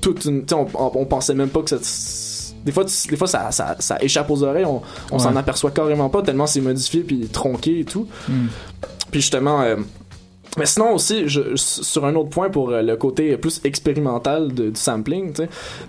toute 0.00 0.24
une 0.24 0.44
tu 0.44 0.54
sais 0.54 0.54
on, 0.54 0.66
on, 0.74 0.92
on 0.94 1.04
pensait 1.06 1.34
même 1.34 1.48
pas 1.48 1.62
que 1.62 1.70
ça 1.70 1.78
des 2.64 2.72
fois, 2.72 2.84
tu- 2.84 3.08
des 3.08 3.16
fois 3.16 3.26
ça, 3.26 3.50
ça, 3.50 3.76
ça 3.78 3.96
échappe 4.00 4.30
aux 4.30 4.42
oreilles, 4.42 4.64
on, 4.64 4.82
on 5.10 5.16
Ouais. 5.16 5.22
s'en 5.22 5.34
aperçoit 5.36 5.70
carrément 5.70 6.08
pas 6.08 6.22
tellement 6.22 6.46
c'est 6.46 6.60
modifié 6.60 7.00
puis 7.02 7.28
tronqué 7.28 7.80
et 7.80 7.84
tout. 7.84 8.06
Hmm. 8.28 8.46
Puis 9.10 9.20
justement, 9.20 9.62
euh, 9.62 9.76
mais 10.58 10.66
sinon 10.66 10.92
aussi, 10.92 11.28
je, 11.28 11.56
sur 11.56 12.04
un 12.04 12.14
autre 12.14 12.28
point 12.28 12.50
pour 12.50 12.70
euh, 12.70 12.82
le 12.82 12.94
côté 12.96 13.36
plus 13.38 13.60
expérimental 13.64 14.52
de- 14.52 14.68
du 14.68 14.78
sampling, 14.78 15.32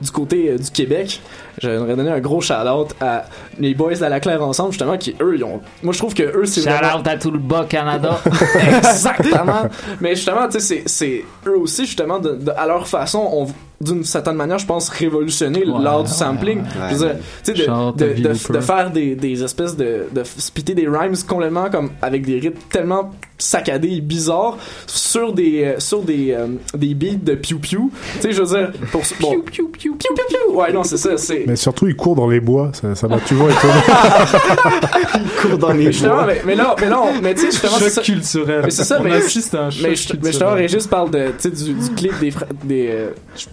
du 0.01 0.11
côté 0.11 0.51
euh, 0.51 0.57
du 0.57 0.69
Québec, 0.71 1.21
j'aimerais 1.61 1.95
donner 1.97 2.11
un 2.11 2.21
gros 2.21 2.39
shout-out 2.39 2.95
à 3.01 3.25
les 3.59 3.73
boys 3.75 3.95
de 3.95 3.99
la 4.05 4.19
Claire 4.21 4.41
ensemble, 4.41 4.71
justement, 4.71 4.97
qui 4.97 5.15
eux, 5.21 5.35
ils 5.35 5.43
ont. 5.43 5.59
Moi, 5.83 5.91
je 5.93 5.97
trouve 5.97 6.13
que 6.13 6.23
eux, 6.23 6.45
c'est 6.45 6.61
Shout 6.61 6.69
vraiment- 6.69 6.99
out 6.99 7.07
à 7.07 7.17
tout 7.17 7.31
le 7.31 7.39
bas 7.39 7.65
Canada. 7.67 8.19
Exactement. 8.77 9.69
Mais 9.99 10.15
justement, 10.15 10.47
tu 10.47 10.59
sais, 10.61 10.83
c'est- 10.85 11.25
eux 11.45 11.57
aussi, 11.57 11.85
justement, 11.85 12.19
de, 12.19 12.31
de- 12.35 12.51
à 12.55 12.65
leur 12.65 12.87
façon, 12.87 13.19
ont 13.19 13.47
d'une 13.83 14.03
certaine 14.03 14.35
manière, 14.35 14.57
je 14.59 14.65
pense, 14.65 14.89
révolutionné 14.89 15.65
Ouais, 15.65 15.81
l'art 15.83 16.03
du 16.03 16.11
sampling. 16.11 16.59
ouais. 16.61 16.65
Je 16.91 16.95
veux 16.95 17.53
dire, 17.53 17.93
de, 17.93 18.05
de, 18.21 18.53
de, 18.53 18.59
faire 18.59 18.91
des, 18.91 19.15
des 19.15 19.43
espèces 19.43 19.75
de, 19.75 20.05
de 20.11 20.23
spitter 20.23 20.73
des 20.75 20.87
rhymes 20.87 21.15
complètement 21.27 21.69
comme 21.69 21.91
avec 22.01 22.25
des 22.25 22.39
rythmes 22.39 22.59
tellement 22.69 23.11
saccadés 23.43 23.89
et 23.97 24.01
bizarres 24.01 24.57
sur 24.87 25.33
des, 25.33 25.63
euh, 25.65 25.79
sur 25.79 26.01
des, 26.01 26.31
euh, 26.31 26.47
des 26.75 26.93
beats 26.93 27.15
de 27.21 27.35
piou 27.35 27.59
piou. 27.59 27.91
Tu 28.15 28.21
sais, 28.21 28.31
je 28.31 28.41
veux 28.41 28.57
dire, 28.57 28.71
pour. 28.91 29.01
Bon, 29.19 29.29
piou 29.31 29.43
piou 29.43 29.67
piou 29.69 29.95
piou 29.97 30.13
piou. 30.27 30.55
Ouais, 30.59 30.71
non, 30.73 30.83
c'est 30.83 30.97
ça, 30.97 31.17
c'est. 31.17 31.43
Mais 31.47 31.55
surtout, 31.55 31.87
il 31.87 31.95
court 31.95 32.15
dans 32.15 32.27
les 32.27 32.39
bois. 32.39 32.71
Ça, 32.73 32.95
ça 32.95 33.07
m'a 33.07 33.19
toujours 33.19 33.49
étonné. 33.49 33.73
il 35.15 35.29
court 35.49 35.57
dans 35.57 35.73
Mais 35.73 35.91
justement, 35.91 36.25
mais, 36.25 36.41
mais 36.45 36.55
là, 36.55 36.75
mais 36.79 36.89
là, 36.89 37.01
on- 37.01 37.21
mais 37.21 37.33
tu 37.33 37.41
sais, 37.41 37.51
justement, 37.51 37.73
c'est 37.77 37.83
Choc 37.85 37.91
ça- 37.93 38.01
culturel. 38.01 38.61
Mais 38.63 38.71
c'est 38.71 38.83
ça, 38.83 38.97
On 38.99 39.03
mais, 39.03 39.11
assiste 39.13 39.55
à 39.55 39.65
un 39.65 39.69
choc 39.69 39.81
mais, 39.83 39.95
je- 39.95 40.01
mais 40.03 40.07
culturel. 40.19 40.31
justement, 40.31 40.51
Régis 40.53 40.87
parle 40.87 41.11
de, 41.11 41.25
tu 41.27 41.33
sais, 41.39 41.49
du, 41.51 41.73
du 41.73 41.89
clip 41.95 42.19
des, 42.19 42.31
fra- 42.31 42.45
des, 42.63 42.87
euh, 42.91 43.09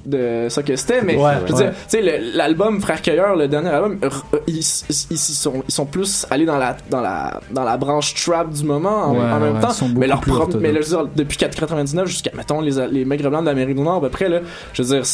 de 0.06 0.48
ça 0.48 0.62
que 0.62 0.76
c'était, 0.76 1.02
mais 1.02 1.16
Ouais, 1.16 1.32
je 1.46 1.52
veux 1.52 1.58
ouais. 1.58 1.64
dire, 1.64 1.72
tu 1.88 1.98
sais, 1.98 2.20
l'album 2.34 2.80
Frère 2.80 3.02
Cueilleur, 3.02 3.36
le 3.36 3.48
dernier 3.48 3.70
album, 3.70 3.98
euh, 4.04 4.08
ils, 4.46 4.58
ils, 4.58 5.06
ils 5.10 5.18
sont, 5.18 5.62
ils 5.68 5.72
sont 5.72 5.86
plus 5.86 6.26
allés 6.30 6.46
dans 6.46 6.58
la, 6.58 6.76
dans 6.90 7.00
la, 7.00 7.40
dans 7.50 7.64
la 7.64 7.76
branche 7.76 8.14
trap 8.14 8.50
du 8.50 8.64
moment 8.64 9.04
en, 9.06 9.12
Ouais, 9.14 9.20
en 9.20 9.40
même 9.40 9.54
ouais, 9.56 9.60
temps. 9.60 9.72
Mais 9.88 10.06
leur 10.06 10.20
plus 10.20 10.32
orthodoxes. 10.32 10.62
mais 10.62 10.72
là, 10.72 10.80
je 10.80 10.90
veux 10.90 10.96
dire, 10.96 11.08
depuis 11.14 11.36
499 11.36 12.08
jusqu'à, 12.08 12.30
mettons, 12.34 12.60
les, 12.60 12.86
les 12.88 13.04
Maigres 13.04 13.30
Blancs 13.30 13.44
d'Amérique 13.44 13.76
du 13.76 13.82
Nord, 13.82 13.96
à 13.96 14.00
peu 14.00 14.08
près, 14.08 14.28
là, 14.28 14.40
je 14.72 14.82
veux 14.82 14.88
dire, 14.88 15.06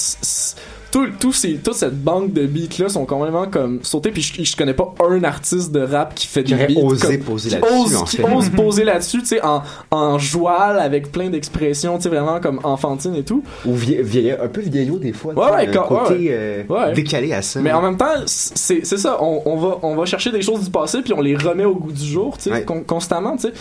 tout, 0.96 1.08
tout 1.20 1.32
ces, 1.32 1.54
toute 1.56 1.74
cette 1.74 2.02
banque 2.02 2.32
de 2.32 2.46
beats 2.46 2.78
là 2.82 2.88
sont 2.88 3.04
complètement 3.04 3.46
comme 3.48 3.80
sautés 3.82 4.10
puis 4.10 4.22
je, 4.22 4.42
je 4.42 4.56
connais 4.56 4.72
pas 4.72 4.94
un 5.06 5.22
artiste 5.24 5.70
de 5.72 5.80
rap 5.80 6.14
qui 6.14 6.26
fait 6.26 6.42
beats 6.42 6.80
osé 6.82 7.18
comme- 7.18 7.26
poser 7.26 7.50
là-dessus, 7.50 7.74
ose, 7.74 7.96
en 7.96 8.04
qui 8.04 8.22
ose 8.22 8.48
poser 8.50 8.84
là-dessus 8.84 9.18
tu 9.20 9.26
sais 9.26 9.44
en, 9.44 9.62
en 9.90 10.18
joual 10.18 10.78
avec 10.78 11.12
plein 11.12 11.28
d'expressions 11.28 11.96
tu 11.98 12.04
sais 12.04 12.08
vraiment 12.08 12.40
comme 12.40 12.60
enfantine 12.64 13.14
et 13.14 13.24
tout 13.24 13.42
Ou 13.66 13.74
vie- 13.74 13.98
un 14.40 14.48
peu 14.48 14.60
vieillot 14.62 14.98
des 14.98 15.12
fois. 15.12 15.34
tu 15.34 15.38
Ouais, 15.40 15.50
ouais, 15.50 15.68
un 15.68 15.72
quand- 15.72 15.82
côté 15.88 16.14
ouais. 16.14 16.28
euh, 16.30 16.62
Ouais. 16.68 16.92
décalé 16.94 17.32
à 17.32 17.42
ça. 17.42 17.60
mais 17.60 17.72
en 17.72 17.82
même 17.82 17.96
temps 17.98 18.06
c'est 18.26 18.84
c'est 18.84 18.96
ça 18.98 19.18
on, 19.22 19.42
on 19.44 19.56
va 19.56 19.78
on 19.82 19.94
va 19.96 20.06
chercher 20.06 20.30
des 20.32 20.40
choses 20.42 20.64
du 20.64 20.70
passé 20.70 21.02
puis 21.02 21.12
on 21.12 21.20
les 21.20 21.36
remet 21.36 21.64
au 21.66 21.74
goût 21.74 21.92
du 21.92 22.04
jour 22.06 22.38
tu 22.38 22.50
sais 22.50 22.62
con- 22.64 22.84
constamment 22.86 23.36
tu 23.36 23.48
sais 23.48 23.52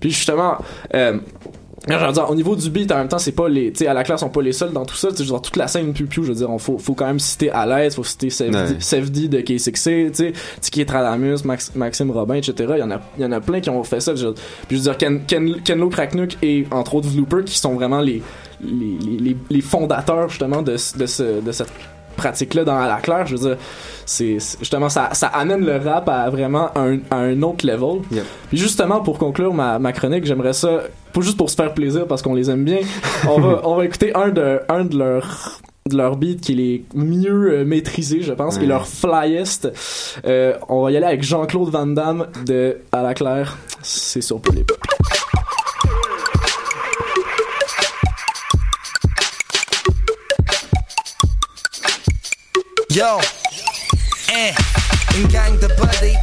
puis 0.00 0.10
justement 0.10 0.58
euh, 0.94 1.18
je 1.88 2.06
veux 2.06 2.12
dire, 2.12 2.30
au 2.30 2.34
niveau 2.34 2.56
du 2.56 2.70
beat, 2.70 2.90
en 2.92 2.96
même 2.96 3.08
temps, 3.08 3.18
c'est 3.18 3.32
pas 3.32 3.48
les, 3.48 3.70
tu 3.72 3.80
sais, 3.80 3.86
à 3.86 3.92
la 3.94 4.04
classe, 4.04 4.20
sont 4.20 4.30
pas 4.30 4.40
les 4.42 4.52
seuls 4.52 4.72
dans 4.72 4.86
tout 4.86 4.94
ça. 4.96 5.08
Tu 5.12 5.22
dire, 5.22 5.40
toute 5.42 5.56
la 5.56 5.68
scène 5.68 5.92
Piu 5.92 6.06
Piu, 6.06 6.22
je 6.24 6.28
veux 6.28 6.34
dire, 6.34 6.50
on 6.50 6.58
faut, 6.58 6.78
faut 6.78 6.94
quand 6.94 7.06
même 7.06 7.18
citer 7.20 7.50
à 7.50 7.66
l'aise, 7.66 7.94
faut 7.96 8.04
citer. 8.04 8.30
Sefdi 8.80 9.28
de 9.28 9.40
K6C, 9.40 10.10
tu 10.10 10.14
sais, 10.14 10.32
Tiki 10.60 10.86
Tradamus, 10.86 11.44
Max, 11.44 11.72
Maxime 11.74 12.10
Robin, 12.10 12.34
etc. 12.36 12.54
Il 12.76 12.80
y 12.80 12.82
en 12.82 12.90
a, 12.90 13.00
il 13.18 13.22
y 13.22 13.26
en 13.26 13.32
a 13.32 13.40
plein 13.40 13.60
qui 13.60 13.68
ont 13.70 13.84
fait 13.84 14.00
ça. 14.00 14.14
Je, 14.14 14.28
puis 14.28 14.38
je 14.70 14.76
veux 14.76 14.82
dire, 14.82 14.96
Ken, 14.96 15.20
Ken, 15.26 15.60
Kenlo 15.62 15.88
Kraknuk 15.90 16.36
et 16.42 16.66
entre 16.70 16.94
autres 16.94 17.08
Vlooper 17.08 17.44
qui 17.44 17.58
sont 17.58 17.74
vraiment 17.74 18.00
les, 18.00 18.22
les, 18.62 18.96
les, 19.04 19.18
les, 19.18 19.36
les 19.50 19.60
fondateurs 19.60 20.28
justement 20.30 20.62
de, 20.62 20.76
ce- 20.76 20.96
de, 20.96 21.06
ce, 21.06 21.40
de 21.40 21.52
cette 21.52 21.70
pratique 22.14 22.54
là 22.54 22.64
dans 22.64 22.76
à 22.78 22.88
la 22.88 22.96
claire 22.96 23.26
je 23.26 23.36
veux 23.36 23.48
dire 23.48 23.56
c'est 24.06 24.38
justement 24.60 24.88
ça, 24.88 25.10
ça 25.12 25.28
amène 25.28 25.64
le 25.64 25.76
rap 25.76 26.08
à 26.08 26.28
vraiment 26.30 26.70
un, 26.76 26.98
à 27.10 27.16
un 27.16 27.40
autre 27.42 27.66
level. 27.66 28.02
Puis 28.48 28.58
justement 28.58 29.00
pour 29.00 29.18
conclure 29.18 29.54
ma, 29.54 29.78
ma 29.78 29.92
chronique 29.92 30.24
j'aimerais 30.26 30.52
ça 30.52 30.82
pas 31.12 31.20
juste 31.20 31.36
pour 31.38 31.48
se 31.50 31.54
faire 31.56 31.72
plaisir 31.74 32.06
parce 32.06 32.20
qu'on 32.22 32.34
les 32.34 32.50
aime 32.50 32.64
bien 32.64 32.80
on 33.28 33.40
va 33.40 33.60
on 33.64 33.76
va 33.76 33.84
écouter 33.84 34.14
un 34.14 34.28
de 34.28 34.60
un 34.68 34.84
de 34.84 34.98
leurs 34.98 35.60
de 35.88 35.96
leur 35.98 36.16
beat 36.16 36.40
qui 36.40 36.52
est 36.52 36.56
les 36.56 36.84
mieux 36.94 37.52
euh, 37.60 37.64
maîtrisés 37.64 38.22
je 38.22 38.32
pense 38.32 38.56
et 38.56 38.60
Ouais. 38.60 38.66
leur 38.66 38.86
flyest. 38.88 39.70
Euh, 40.26 40.54
on 40.70 40.82
va 40.82 40.90
y 40.90 40.96
aller 40.96 41.04
avec 41.06 41.22
Jean-Claude 41.22 41.68
Van 41.68 41.86
Damme 41.86 42.26
de 42.46 42.78
à 42.90 43.02
la 43.02 43.12
claire 43.14 43.58
c'est 43.82 44.22
sur 44.22 44.40
Peu 44.40 44.52
Yo, 52.94 53.18
eh, 54.30 54.54
une 55.16 55.26
gang 55.26 55.58
de 55.58 55.66
buddy. 55.66 56.14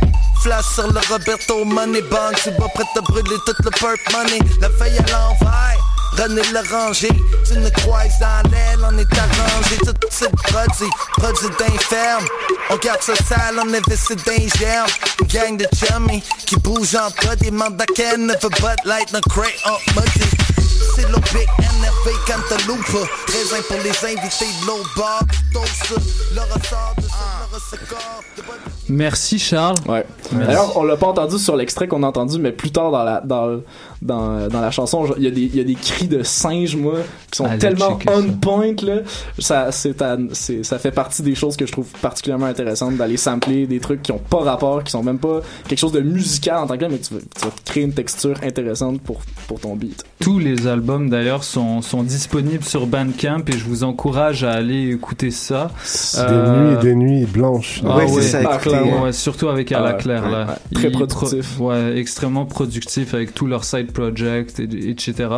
Flash 0.42 0.64
sur 0.74 0.88
le 0.88 1.02
Roberto 1.10 1.66
Money 1.66 2.02
Bank, 2.04 2.40
c'est 2.42 2.56
pas 2.56 2.70
prêt 2.70 2.86
à 2.96 3.02
brûler 3.02 3.36
tout 3.46 3.54
le 3.60 3.72
perp 3.72 4.00
money. 4.14 4.40
La 4.62 4.70
feuille 4.70 4.98
à 5.00 5.12
l'envers, 5.12 5.78
René 6.18 6.42
l'oranger. 6.54 7.12
Tu 7.46 7.58
ne 7.58 7.70
croises 7.72 8.18
dans 8.22 8.50
l'aile, 8.50 8.80
on 8.86 8.98
est 8.98 9.18
arrangé. 9.18 9.78
Tout 9.84 10.08
c'est 10.10 10.32
produit, 10.32 10.90
produit 11.18 11.50
d'inferme. 11.60 12.26
On 12.70 12.78
garde 12.78 13.02
ça 13.02 13.16
sale, 13.16 13.60
on 13.62 13.66
les 13.66 14.50
germes. 14.58 14.88
Une 15.20 15.28
gang 15.28 15.58
de 15.58 15.68
chummy 15.76 16.24
qui 16.46 16.56
bouge 16.56 16.96
en 16.96 17.12
pas 17.12 17.36
des 17.36 17.52
qu'elle 17.94 18.26
ne 18.28 18.34
veut 18.34 18.50
but 18.50 18.86
light, 18.86 19.12
no 19.12 19.20
crate 19.30 19.60
muddy. 19.94 20.51
C'est 20.96 21.08
le 21.08 21.18
big 21.34 21.48
NRV 21.60 22.12
Cantaloupe. 22.28 23.08
Raisin 23.28 23.62
pour 23.68 23.78
les 23.78 24.06
invités 24.06 24.46
de 24.62 24.68
l'autre 24.68 24.90
bar. 24.98 25.22
Dose, 25.54 26.00
le 26.34 26.42
ressort 26.42 26.94
de 26.98 27.04
ce, 27.04 27.76
le 27.76 27.86
ressort 27.86 28.24
de 28.38 28.42
bonne 28.42 28.58
Merci 28.90 29.40
Charles. 29.40 29.78
Ouais. 29.88 30.06
Merci. 30.32 30.48
D'ailleurs, 30.48 30.78
on 30.78 30.84
l'a 30.84 30.98
pas 30.98 31.08
entendu 31.08 31.38
sur 31.38 31.56
l'extrait 31.56 31.88
qu'on 31.88 32.04
a 32.04 32.08
entendu, 32.08 32.40
mais 32.40 32.52
plus 32.52 32.72
tard 32.72 32.92
dans 32.92 33.04
la 33.04 33.22
dans 33.22 33.62
dans, 34.02 34.48
dans 34.48 34.62
la 34.62 34.72
chanson, 34.72 35.06
il 35.18 35.24
y 35.24 35.28
a 35.28 35.32
des 35.32 35.42
il 35.42 35.56
y 35.56 35.60
a 35.60 35.64
des 35.64 35.76
cris 35.76 36.08
de 36.08 36.24
singes 36.24 36.76
moi 36.76 36.96
qui 37.30 37.38
sont 37.38 37.46
Allez 37.46 37.60
tellement 37.60 38.00
on 38.10 38.22
ça. 38.24 38.28
point 38.42 38.74
là. 38.84 38.96
Ça 39.40 39.72
c'est 39.72 40.02
à- 40.02 40.18
c'est 40.34 40.64
ça 40.64 40.80
fait 40.80 40.92
partie 40.92 41.22
des 41.22 41.36
choses 41.36 41.56
que 41.56 41.66
je 41.66 41.72
trouve 41.72 41.88
particulièrement 42.02 42.46
intéressantes 42.48 42.98
d'aller 42.98 43.18
sampler 43.18 43.68
des 43.68 43.80
trucs 43.80 44.02
qui 44.02 44.12
ont 44.12 44.18
pas 44.18 44.40
rapport, 44.40 44.84
qui 44.84 44.92
sont 44.92 45.04
même 45.04 45.20
pas 45.20 45.42
quelque 45.68 45.80
chose 45.80 45.92
de 45.92 46.02
musical 46.02 46.58
en 46.58 46.68
tant 46.68 46.76
que 46.76 46.80
tel, 46.80 46.92
mais 46.92 47.00
tu 47.00 47.14
vas, 47.14 47.20
tu 47.20 47.46
vas 47.46 47.52
te 47.52 47.70
créer 47.70 47.84
une 47.84 47.94
texture 47.94 48.36
intéressante 48.44 49.02
pour 49.02 49.22
pour 49.48 49.60
ton 49.60 49.76
beat. 49.76 50.04
Tous 50.20 50.40
les 50.40 50.68
albums 50.68 51.10
d'ailleurs 51.10 51.44
sont, 51.44 51.82
sont 51.82 52.04
disponibles 52.04 52.64
sur 52.64 52.86
Bandcamp 52.88 53.44
et 53.48 53.52
je 53.58 53.66
vous 53.66 53.84
encourage 53.84 54.44
à 54.44 54.52
aller 54.52 54.92
écouter 54.92 55.32
ça. 55.32 55.72
Des 56.16 56.34
nuits 56.36 56.74
et 56.74 56.78
des 56.84 56.96
nuits 56.96 57.26
blanches. 57.26 57.82
Ah 57.86 57.98
Ouais, 57.98 58.08
c'est 58.08 58.14
ouais, 58.16 58.22
ça, 58.22 58.40
ah, 58.46 58.60
euh, 58.68 59.02
ouais, 59.04 59.12
surtout 59.14 59.48
avec 59.50 59.72
À 59.72 59.80
la 59.80 59.92
ouais, 59.92 59.98
Claire 59.98 60.30
là. 60.30 60.46
ouais. 60.48 60.54
Très 60.76 60.92
productif. 60.92 61.56
pro- 61.56 61.70
ouais, 61.70 61.98
extrêmement 61.98 62.46
productif 62.46 63.14
avec 63.14 63.34
tous 63.34 63.48
leurs 63.48 63.64
side 63.64 63.91
projects, 63.92 64.60
et, 64.60 64.90
etc. 64.90 65.30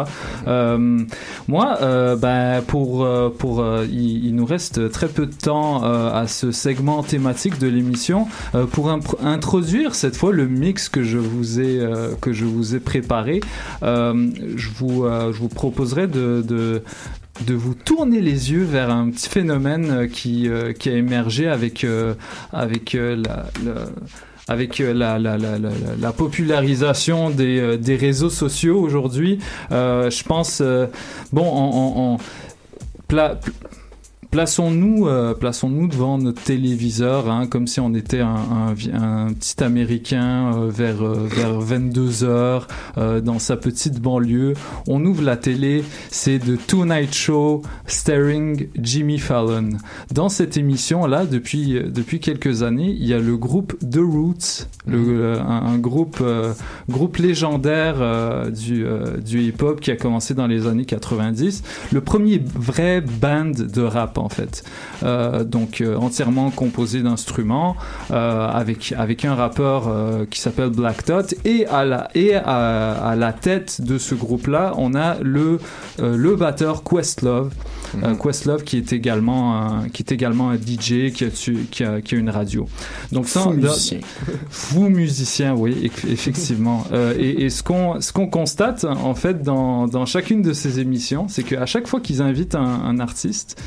Euh, 0.48 1.00
moi, 1.48 1.78
euh, 1.82 2.16
ben, 2.16 2.62
pour, 2.66 3.04
euh, 3.04 3.30
pour, 3.30 3.66
il, 3.92 4.34
nous 4.36 4.46
reste 4.46 4.92
très 4.92 5.08
peu 5.08 5.26
de 5.26 5.34
temps 5.34 5.84
à 5.84 6.28
ce 6.28 6.52
segment 6.52 7.04
thématique 7.04 7.60
de 7.60 7.68
l'émission 7.68 8.28
pour 8.72 8.90
introduire 9.24 9.96
cette 9.96 10.16
fois 10.16 10.32
le 10.32 10.48
mix 10.48 10.90
que 10.90 11.04
je 11.04 11.18
vous 11.18 11.60
ai 11.60 11.88
que 12.22 12.34
je 12.34 12.46
vous 12.46 12.76
ai 12.76 12.80
préparé. 12.80 13.42
Je 13.82 14.70
vous 14.78 15.06
je 15.06 15.38
vous 15.38 15.50
proposerai 15.50 16.08
de, 16.08 16.42
de 17.48 17.54
vous 17.54 17.74
tourner 17.74 18.22
les 18.22 18.52
yeux 18.52 18.64
vers 18.64 18.90
un 18.90 19.10
petit 19.10 19.30
phénomène 19.30 20.08
qui, 20.10 20.48
qui 20.80 20.90
a 20.90 20.94
émergé 20.94 21.48
avec, 21.48 21.84
euh, 21.84 22.14
avec 22.52 22.94
la- 22.94 23.46
avec 24.48 24.80
euh, 24.82 24.94
la, 24.94 25.20
la, 25.20 25.38
la, 25.38 25.58
la, 25.58 25.70
la 26.00 26.12
popularisation 26.12 27.30
des, 27.30 27.60
euh, 27.60 27.78
des 27.78 27.96
réseaux 27.96 28.30
sociaux 28.30 28.80
aujourd'hui. 28.80 29.40
Euh, 29.72 30.10
je 30.10 30.24
pense, 30.24 30.62
bon, 31.32 31.46
en, 31.48 31.70
en- 31.70 32.14
en- 32.14 32.18
pla- 33.08 33.36
pl- 33.36 33.54
Plaçons-nous, 34.34 35.08
euh, 35.08 35.36
plaçons-nous 35.36 35.88
devant 35.88 36.18
notre 36.18 36.42
téléviseur, 36.42 37.30
hein, 37.30 37.46
comme 37.46 37.68
si 37.68 37.80
on 37.80 37.94
était 37.94 38.22
un, 38.22 38.34
un 38.34 38.74
vi- 38.74 38.90
un 38.92 39.32
petit 39.32 39.64
Américain 39.64 40.56
euh, 40.58 40.70
vers 40.72 41.04
euh, 41.04 41.28
vers 41.30 41.60
22 41.60 42.24
heures 42.24 42.68
dans 42.98 43.38
sa 43.38 43.58
petite 43.58 44.00
banlieue. 44.02 44.56
On 44.88 45.06
ouvre 45.06 45.22
la 45.24 45.38
télé, 45.38 45.84
c'est 46.10 46.40
The 46.40 46.58
Tonight 46.66 47.14
Show 47.14 47.62
starring 47.86 48.70
Jimmy 48.82 49.20
Fallon. 49.20 49.70
Dans 50.12 50.30
cette 50.30 50.58
émission 50.58 51.06
là, 51.06 51.26
depuis 51.28 51.80
depuis 51.86 52.20
quelques 52.20 52.64
années, 52.64 52.90
il 52.90 53.06
y 53.06 53.14
a 53.14 53.20
le 53.20 53.38
groupe 53.38 53.78
The 53.88 53.98
Roots, 54.00 54.66
le, 54.88 54.98
euh, 54.98 55.42
un, 55.44 55.74
un 55.74 55.78
groupe 55.78 56.24
groupe 56.90 57.18
légendaire 57.18 58.50
du 58.52 58.84
du 59.24 59.42
hip-hop 59.44 59.80
qui 59.80 59.92
a 59.92 59.96
commencé 59.96 60.34
dans 60.34 60.48
les 60.48 60.66
années 60.66 60.86
90. 60.86 61.62
Le 61.92 62.02
premier 62.02 62.42
vrai 62.56 63.02
band 63.02 63.52
de 63.52 63.82
rap 63.82 64.18
en 64.24 64.30
fait. 64.30 64.64
Euh, 65.04 65.44
donc 65.44 65.82
euh, 65.82 65.96
entièrement 65.98 66.50
composé 66.52 67.02
d'instruments 67.02 67.76
euh, 68.12 68.48
avec 68.48 68.94
avec 68.98 69.26
un 69.26 69.36
rappeur 69.36 69.92
qui 70.30 70.40
s'appelle 70.40 70.70
Black 70.70 71.06
Dot. 71.06 71.34
Et 71.46 71.66
à 71.68 71.86
la 71.86 72.10
et 72.16 72.36
à, 72.36 72.94
à 72.94 73.16
la 73.16 73.34
tête 73.34 73.82
de 73.82 73.98
ce 73.98 74.16
groupe 74.16 74.48
là 74.48 74.74
on 74.78 74.94
a 74.96 75.18
le 75.22 75.60
le 76.00 76.36
batteur 76.36 76.84
Questlove. 76.84 77.52
Euh, 78.04 78.16
Questlove 78.16 78.64
qui 78.64 78.78
est 78.78 78.92
également 78.92 79.56
un, 79.62 79.90
qui 79.90 80.02
est 80.02 80.12
également 80.12 80.50
un 80.50 80.56
DJ 80.56 81.12
qui 81.14 81.26
a, 81.26 81.30
tu- 81.30 81.68
qui 81.70 81.84
a, 81.84 82.02
qui 82.02 82.16
a 82.16 82.18
une 82.18 82.30
radio. 82.32 82.68
Donc 83.12 83.28
ça 83.28 83.42
Fou 83.42 83.52
musicien. 83.52 84.00
fou 84.50 84.90
musicien 84.90 85.54
oui 85.54 85.76
eff- 85.92 86.12
effectivement. 86.12 86.86
Euh, 86.94 87.14
et, 87.18 87.46
et 87.46 87.50
ce 87.50 87.64
qu'on 87.64 88.02
ce 88.02 88.12
qu'on 88.14 88.28
constate 88.28 88.84
en 88.86 89.16
fait 89.16 89.42
dans, 89.42 89.88
dans 89.88 90.06
chacune 90.06 90.42
de 90.42 90.54
ces 90.54 90.80
émissions 90.80 91.28
c'est 91.28 91.42
qu'à 91.44 91.66
chaque 91.66 91.88
fois 91.88 92.00
qu'ils 92.02 92.22
invitent 92.22 92.56
un, 92.56 92.62
un 92.62 93.00
artiste 93.00 93.60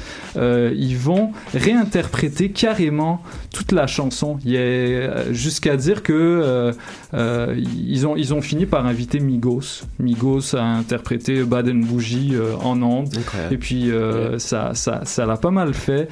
euh, 0.46 0.72
ils 0.76 0.96
vont 0.96 1.32
réinterpréter 1.52 2.50
carrément 2.50 3.22
toute 3.52 3.72
la 3.72 3.86
chanson. 3.86 4.38
Euh, 4.46 5.32
jusqu'à 5.32 5.76
dire 5.76 6.02
que 6.02 6.12
euh, 6.12 6.72
euh, 7.14 7.54
ils 7.58 8.06
ont 8.06 8.16
ils 8.16 8.34
ont 8.34 8.40
fini 8.40 8.66
par 8.66 8.86
inviter 8.86 9.20
Migos. 9.20 9.82
Migos 9.98 10.54
a 10.54 10.62
interprété 10.62 11.42
Bad 11.44 11.68
and 11.68 11.86
Bougie 11.86 12.34
en 12.62 12.80
ondes 12.82 13.08
Incroyable. 13.16 13.54
et 13.54 13.58
puis 13.58 13.90
ça 14.38 14.74
ça 14.74 15.00
ça 15.04 15.26
l'a 15.26 15.36
pas 15.36 15.50
mal 15.50 15.74
fait. 15.74 16.08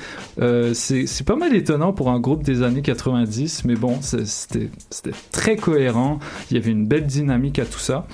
C'est 0.74 1.24
pas 1.26 1.36
mal 1.36 1.54
étonnant 1.54 1.92
pour 1.92 2.10
un 2.10 2.20
groupe 2.20 2.42
des 2.42 2.62
années 2.62 2.82
90 2.82 3.64
mais 3.64 3.74
bon 3.74 3.98
c'était 4.00 4.70
c'était 4.90 5.16
très 5.30 5.56
cohérent. 5.56 6.18
Il 6.50 6.56
y 6.56 6.60
avait 6.60 6.70
une 6.70 6.86
belle 6.86 7.06
dynamique 7.06 7.58
à 7.58 7.64
tout 7.64 7.78
ça 7.78 8.06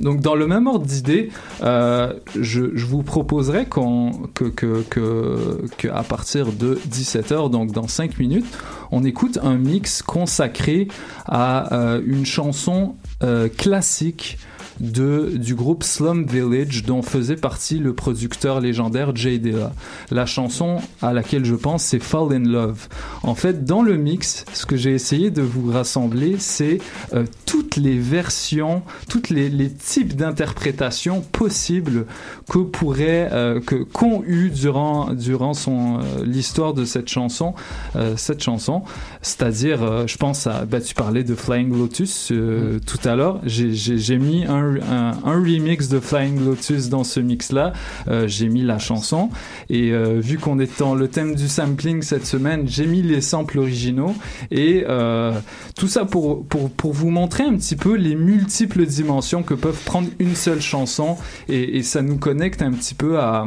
donc 0.00 0.20
dans 0.20 0.34
le 0.34 0.46
même 0.46 0.66
ordre 0.66 0.86
d'idée, 0.86 1.30
euh, 1.62 2.12
je, 2.38 2.60
vous 2.84 3.02
proposerais 3.02 3.66
qu'on 3.66 4.12
que, 4.34 4.44
que, 4.44 4.82
que, 4.88 5.64
que 5.78 5.88
à 5.88 6.02
partir 6.02 6.52
de 6.52 6.78
17h, 6.88 7.50
donc 7.50 7.72
dans 7.72 7.88
5 7.88 8.18
minutes, 8.18 8.46
on 8.90 9.04
écoute 9.04 9.38
un 9.42 9.56
mix 9.56 10.02
consacré 10.02 10.88
à 11.26 11.74
euh, 11.74 12.02
une 12.04 12.26
chanson 12.26 12.94
euh, 13.22 13.48
classique 13.48 14.38
de, 14.82 15.32
du 15.36 15.54
groupe 15.54 15.84
Slum 15.84 16.26
Village 16.26 16.82
dont 16.82 17.02
faisait 17.02 17.36
partie 17.36 17.78
le 17.78 17.94
producteur 17.94 18.60
légendaire 18.60 19.14
Jay 19.14 19.38
Dilla. 19.38 19.72
La 20.10 20.26
chanson 20.26 20.78
à 21.00 21.12
laquelle 21.12 21.44
je 21.44 21.54
pense 21.54 21.84
c'est 21.84 22.02
Fall 22.02 22.32
in 22.34 22.40
Love. 22.40 22.88
En 23.22 23.34
fait, 23.34 23.64
dans 23.64 23.82
le 23.82 23.96
mix, 23.96 24.44
ce 24.52 24.66
que 24.66 24.76
j'ai 24.76 24.92
essayé 24.92 25.30
de 25.30 25.40
vous 25.40 25.70
rassembler, 25.70 26.36
c'est 26.38 26.78
euh, 27.14 27.24
toutes 27.46 27.76
les 27.76 27.96
versions, 27.98 28.82
toutes 29.08 29.30
les, 29.30 29.48
les 29.48 29.70
types 29.70 30.16
d'interprétations 30.16 31.20
possibles 31.20 32.06
que 32.52 32.58
pourrait, 32.58 33.30
euh, 33.32 33.60
que 33.60 33.76
qu'ont 33.76 34.22
eu 34.26 34.50
durant 34.50 35.14
durant 35.14 35.54
son 35.54 36.00
euh, 36.00 36.02
l'histoire 36.22 36.74
de 36.74 36.84
cette 36.84 37.08
chanson, 37.08 37.54
euh, 37.96 38.12
cette 38.18 38.42
chanson. 38.42 38.82
C'est-à-dire, 39.22 39.82
euh, 39.82 40.06
je 40.06 40.18
pense 40.18 40.46
à, 40.46 40.66
bah, 40.66 40.82
tu 40.82 40.94
parlais 40.94 41.24
de 41.24 41.34
Flying 41.34 41.74
Lotus 41.74 42.30
euh, 42.30 42.78
tout 42.86 43.08
à 43.08 43.16
l'heure. 43.16 43.40
J'ai 43.46 43.72
j'ai 43.72 43.96
j'ai 43.96 44.18
mis 44.18 44.44
un, 44.44 44.76
un 44.76 45.12
un 45.24 45.40
remix 45.40 45.88
de 45.88 45.98
Flying 45.98 46.44
Lotus 46.44 46.90
dans 46.90 47.04
ce 47.04 47.20
mix-là. 47.20 47.72
Euh, 48.08 48.28
j'ai 48.28 48.50
mis 48.50 48.62
la 48.62 48.78
chanson 48.78 49.30
et 49.70 49.92
euh, 49.92 50.20
vu 50.20 50.36
qu'on 50.36 50.58
est 50.58 50.78
dans 50.78 50.94
le 50.94 51.08
thème 51.08 51.34
du 51.34 51.48
sampling 51.48 52.02
cette 52.02 52.26
semaine, 52.26 52.64
j'ai 52.66 52.86
mis 52.86 53.00
les 53.00 53.22
samples 53.22 53.60
originaux 53.60 54.14
et 54.50 54.84
euh, 54.86 55.32
tout 55.74 55.88
ça 55.88 56.04
pour, 56.04 56.44
pour, 56.44 56.68
pour 56.68 56.92
vous 56.92 57.08
montrer 57.08 57.44
un 57.44 57.56
petit 57.56 57.76
peu 57.76 57.94
les 57.94 58.14
multiples 58.14 58.84
dimensions 58.84 59.42
que 59.42 59.54
peuvent 59.54 59.82
prendre 59.86 60.08
une 60.18 60.34
seule 60.34 60.60
chanson 60.60 61.16
et, 61.48 61.78
et 61.78 61.82
ça 61.82 62.02
nous 62.02 62.18
connecte 62.42 62.62
un 62.62 62.72
petit 62.72 62.94
peu 62.94 63.20
à 63.20 63.46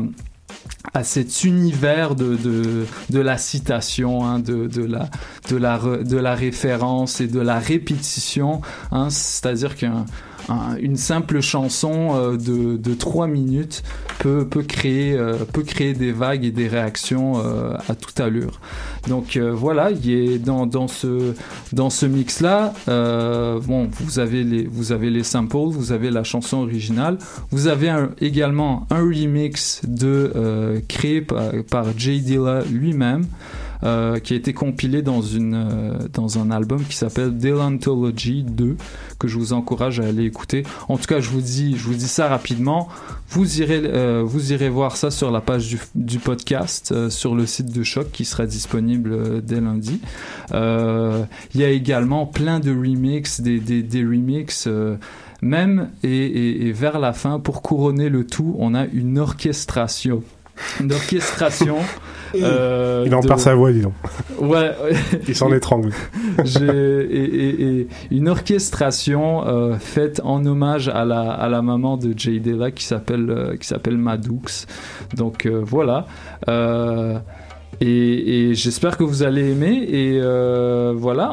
à 0.94 1.04
cet 1.04 1.44
univers 1.44 2.16
de, 2.16 2.36
de, 2.38 2.86
de 3.10 3.20
la 3.20 3.38
citation, 3.38 4.26
hein, 4.26 4.40
de, 4.40 4.68
de, 4.68 4.86
la, 4.86 5.10
de, 5.50 5.58
la, 5.58 5.78
de 5.80 6.18
la 6.18 6.36
référence 6.36 7.20
et 7.20 7.28
de 7.28 7.42
la 7.42 7.60
répétition. 7.60 8.62
Hein, 8.92 9.10
C'est-à-dire 9.10 9.76
qu'un 9.76 10.06
un- 10.50 10.76
une 10.78 10.96
simple 10.98 11.42
chanson 11.42 12.12
euh, 12.16 12.38
de, 12.38 12.78
de 12.78 12.94
3 12.94 13.28
minutes 13.28 13.84
peut, 14.20 14.48
créer, 14.68 15.14
euh, 15.14 15.36
peut 15.54 15.62
créer 15.64 15.94
des 15.94 16.12
vagues 16.12 16.44
et 16.46 16.52
des 16.52 16.68
réactions 16.68 17.40
euh, 17.44 17.74
à 17.88 17.96
toute 17.96 18.20
allure. 18.20 18.60
Donc 19.08 19.38
voilà, 19.38 19.92
il 19.92 20.10
est 20.10 20.40
dans, 20.40 20.66
dans 20.66 20.88
ce, 20.88 21.34
dans 21.74 21.90
ce 21.92 22.06
mix-là, 22.08 22.74
bon, 22.88 23.90
vous 24.00 24.20
avez, 24.20 24.44
les, 24.44 24.66
vous 24.66 24.92
avez 24.92 25.10
les 25.12 25.24
samples, 25.24 25.58
vous 25.70 25.92
avez 25.92 26.10
la 26.10 26.24
chanson 26.24 26.58
originale, 26.58 27.18
vous 27.52 27.68
avez 27.68 27.94
également 28.20 28.88
un 28.90 29.02
remix 29.02 29.82
de, 29.88 30.82
créé 30.88 31.22
par, 31.22 31.52
par 31.70 31.86
Jay 31.98 32.18
Dilla 32.20 32.64
lui-même. 32.72 33.26
Euh, 33.86 34.20
qui 34.20 34.34
a 34.34 34.36
été 34.36 34.52
compilé 34.54 35.02
dans, 35.02 35.22
une, 35.22 35.54
euh, 35.54 36.08
dans 36.12 36.40
un 36.40 36.52
album 36.52 36.84
qui 36.84 36.96
s'appelle 36.98 37.38
Dillantology 37.38 38.44
2 38.44 38.76
que 39.20 39.28
je 39.28 39.38
vous 39.38 39.54
encourage 39.54 40.00
à 40.00 40.06
aller 40.06 40.26
écouter. 40.26 40.64
En 40.90 40.98
tout 40.98 41.06
cas, 41.06 41.20
je 41.20 41.30
vous 41.30 41.42
dis, 41.42 41.78
je 41.78 41.84
vous 41.84 41.94
dis 41.94 42.08
ça 42.08 42.28
rapidement. 42.28 42.88
Vous 43.30 43.62
irez, 43.62 43.82
euh, 43.86 44.24
vous 44.26 44.52
irez 44.54 44.70
voir 44.70 44.98
ça 44.98 45.12
sur 45.12 45.32
la 45.32 45.42
page 45.42 45.78
du, 45.96 46.20
podcast, 46.20 47.10
sur 47.10 47.36
le 47.36 47.46
site 47.46 47.72
de 47.72 47.84
Choc 47.84 48.12
qui 48.12 48.26
sera 48.26 48.46
disponible 48.46 49.42
dès 49.44 49.62
lundi. 49.62 50.02
Il 50.52 51.62
y 51.62 51.64
a 51.64 51.70
également 51.70 52.26
plein 52.26 52.60
de 52.60 52.72
remix, 52.72 53.42
des, 53.42 53.60
des, 53.60 53.84
des 53.84 54.04
remix. 54.04 54.66
euh, 54.68 54.96
même 55.42 55.90
et- 56.02 56.68
et 56.68 56.72
vers 56.72 56.98
la 56.98 57.14
fin, 57.14 57.40
pour 57.40 57.62
couronner 57.62 58.10
le 58.10 58.26
tout, 58.26 58.56
on 58.58 58.74
a 58.74 58.86
une 58.86 59.20
orchestration 59.20 60.24
une 60.80 60.94
orchestration. 60.94 61.76
euh, 62.44 63.04
Il 63.06 63.14
en 63.16 63.20
de- 63.22 63.28
perd 63.28 63.40
sa 63.40 63.56
voix, 63.56 63.72
dis 63.72 63.82
donc. 63.82 63.94
Ouais. 64.40 64.72
Il 65.28 65.36
s'en 65.36 65.52
étrangle. 65.54 65.92
J'ai- 66.44 66.66
et, 66.66 67.24
et- 67.24 67.80
et 67.82 67.88
une 68.12 68.28
orchestration 68.30 69.48
euh, 69.48 69.76
faite 69.78 70.22
en 70.24 70.46
hommage 70.46 70.90
à 70.90 71.06
la, 71.06 71.32
à 71.32 71.50
la 71.50 71.62
maman 71.62 71.98
de 71.98 72.14
Jay 72.18 72.42
qui 72.76 72.86
s'appelle 72.86 73.30
euh, 73.30 73.56
qui 73.58 73.68
s'appelle 73.68 73.98
Maddoux. 73.98 74.42
Donc 75.16 75.46
euh, 75.46 75.62
voilà. 75.66 76.06
Et, 77.82 78.50
et 78.50 78.54
j'espère 78.56 78.98
que 78.98 79.04
vous 79.04 79.24
allez 79.24 79.52
aimer. 79.52 79.84
Et 79.90 80.20
voilà. 80.96 81.32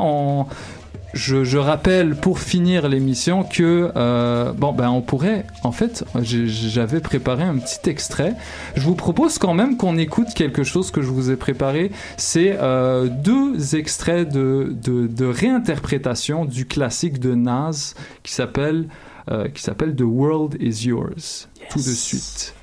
Je, 1.13 1.45
je 1.45 1.59
rappelle 1.59 2.17
pour 2.17 2.39
finir 2.39 2.89
l'émission 2.89 3.45
que 3.45 3.91
euh, 3.97 4.53
bon 4.53 4.73
ben 4.73 4.89
on 4.91 5.03
pourrait 5.03 5.45
en 5.63 5.73
fait 5.73 6.05
j'avais 6.23 7.01
préparé 7.01 7.43
un 7.43 7.59
petit 7.59 7.91
extrait. 7.91 8.35
Je 8.77 8.83
vous 8.83 8.95
propose 8.95 9.39
quand 9.39 9.55
même 9.55 9.77
qu'on 9.77 9.99
écoute 9.99 10.29
quelque 10.35 10.65
chose 10.65 10.91
que 10.91 11.03
je 11.03 11.09
vous 11.09 11.31
ai 11.31 11.37
préparé. 11.37 11.91
C'est 12.17 12.57
euh, 12.61 13.09
deux 13.09 13.77
extraits 13.77 14.29
de, 14.29 14.75
de, 14.83 15.07
de 15.07 15.25
réinterprétation 15.27 16.45
du 16.45 16.67
classique 16.67 17.19
de 17.19 17.35
Nas 17.35 17.95
qui 18.23 18.33
s'appelle 18.33 18.87
euh, 19.31 19.49
qui 19.49 19.63
s'appelle 19.63 19.95
The 19.95 20.03
World 20.03 20.57
Is 20.61 20.87
Yours. 20.87 21.49
Tout 21.71 21.79
de 21.79 21.83
suite. 21.83 22.55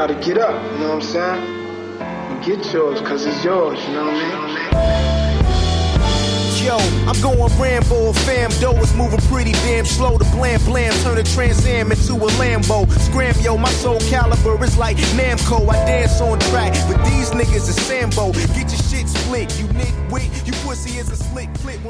You 0.00 0.06
gotta 0.06 0.24
get 0.24 0.38
up, 0.38 0.54
you 0.72 0.78
know 0.78 0.94
what 0.94 0.94
I'm 0.94 1.02
saying? 1.02 1.44
And 2.00 2.42
get 2.42 2.72
yours, 2.72 3.02
cause 3.02 3.26
it's 3.26 3.44
yours, 3.44 3.78
you 3.86 3.92
know 3.92 4.06
what 4.06 4.14
I 4.14 4.72
mean? 6.56 6.64
Yo, 6.64 6.78
I'm 7.06 7.20
going 7.20 7.52
Rambo, 7.60 8.14
fam, 8.14 8.50
dough 8.62 8.80
is 8.80 8.94
moving 8.94 9.20
pretty 9.28 9.52
damn 9.52 9.84
slow. 9.84 10.16
The 10.16 10.24
blam 10.34 10.58
blam 10.64 10.94
turn 11.02 11.18
a 11.18 11.22
Trans 11.22 11.66
Am 11.66 11.92
into 11.92 12.14
a 12.14 12.30
Lambo. 12.40 12.90
Scram, 12.98 13.34
yo, 13.42 13.58
my 13.58 13.68
soul 13.72 14.00
caliber 14.08 14.64
is 14.64 14.78
like 14.78 14.96
Namco. 15.18 15.68
I 15.68 15.74
dance 15.84 16.18
on 16.22 16.38
track, 16.48 16.72
but 16.88 17.04
these 17.04 17.32
niggas 17.32 17.68
is 17.68 17.76
Sambo. 17.76 18.32
Get 18.32 18.70
your 18.72 18.80
shit 18.88 19.06
split, 19.06 19.58
you 19.60 19.66
nitwit, 19.66 20.46
you 20.46 20.54
pussy 20.64 20.98
is 20.98 21.10
a. 21.10 21.29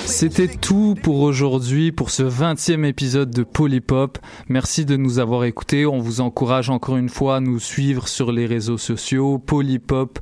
C'était 0.04 0.48
tout 0.48 0.96
pour 1.02 1.20
aujourd'hui, 1.20 1.92
pour 1.92 2.10
ce 2.10 2.22
20e 2.22 2.84
épisode 2.84 3.30
de 3.30 3.42
Polypop. 3.42 4.18
Merci 4.48 4.84
de 4.84 4.96
nous 4.96 5.18
avoir 5.18 5.44
écoutés. 5.44 5.86
On 5.86 5.98
vous 5.98 6.20
encourage 6.20 6.68
encore 6.68 6.96
une 6.96 7.08
fois 7.08 7.36
à 7.36 7.40
nous 7.40 7.58
suivre 7.58 8.08
sur 8.08 8.32
les 8.32 8.46
réseaux 8.46 8.78
sociaux, 8.78 9.38
Polypop, 9.38 10.18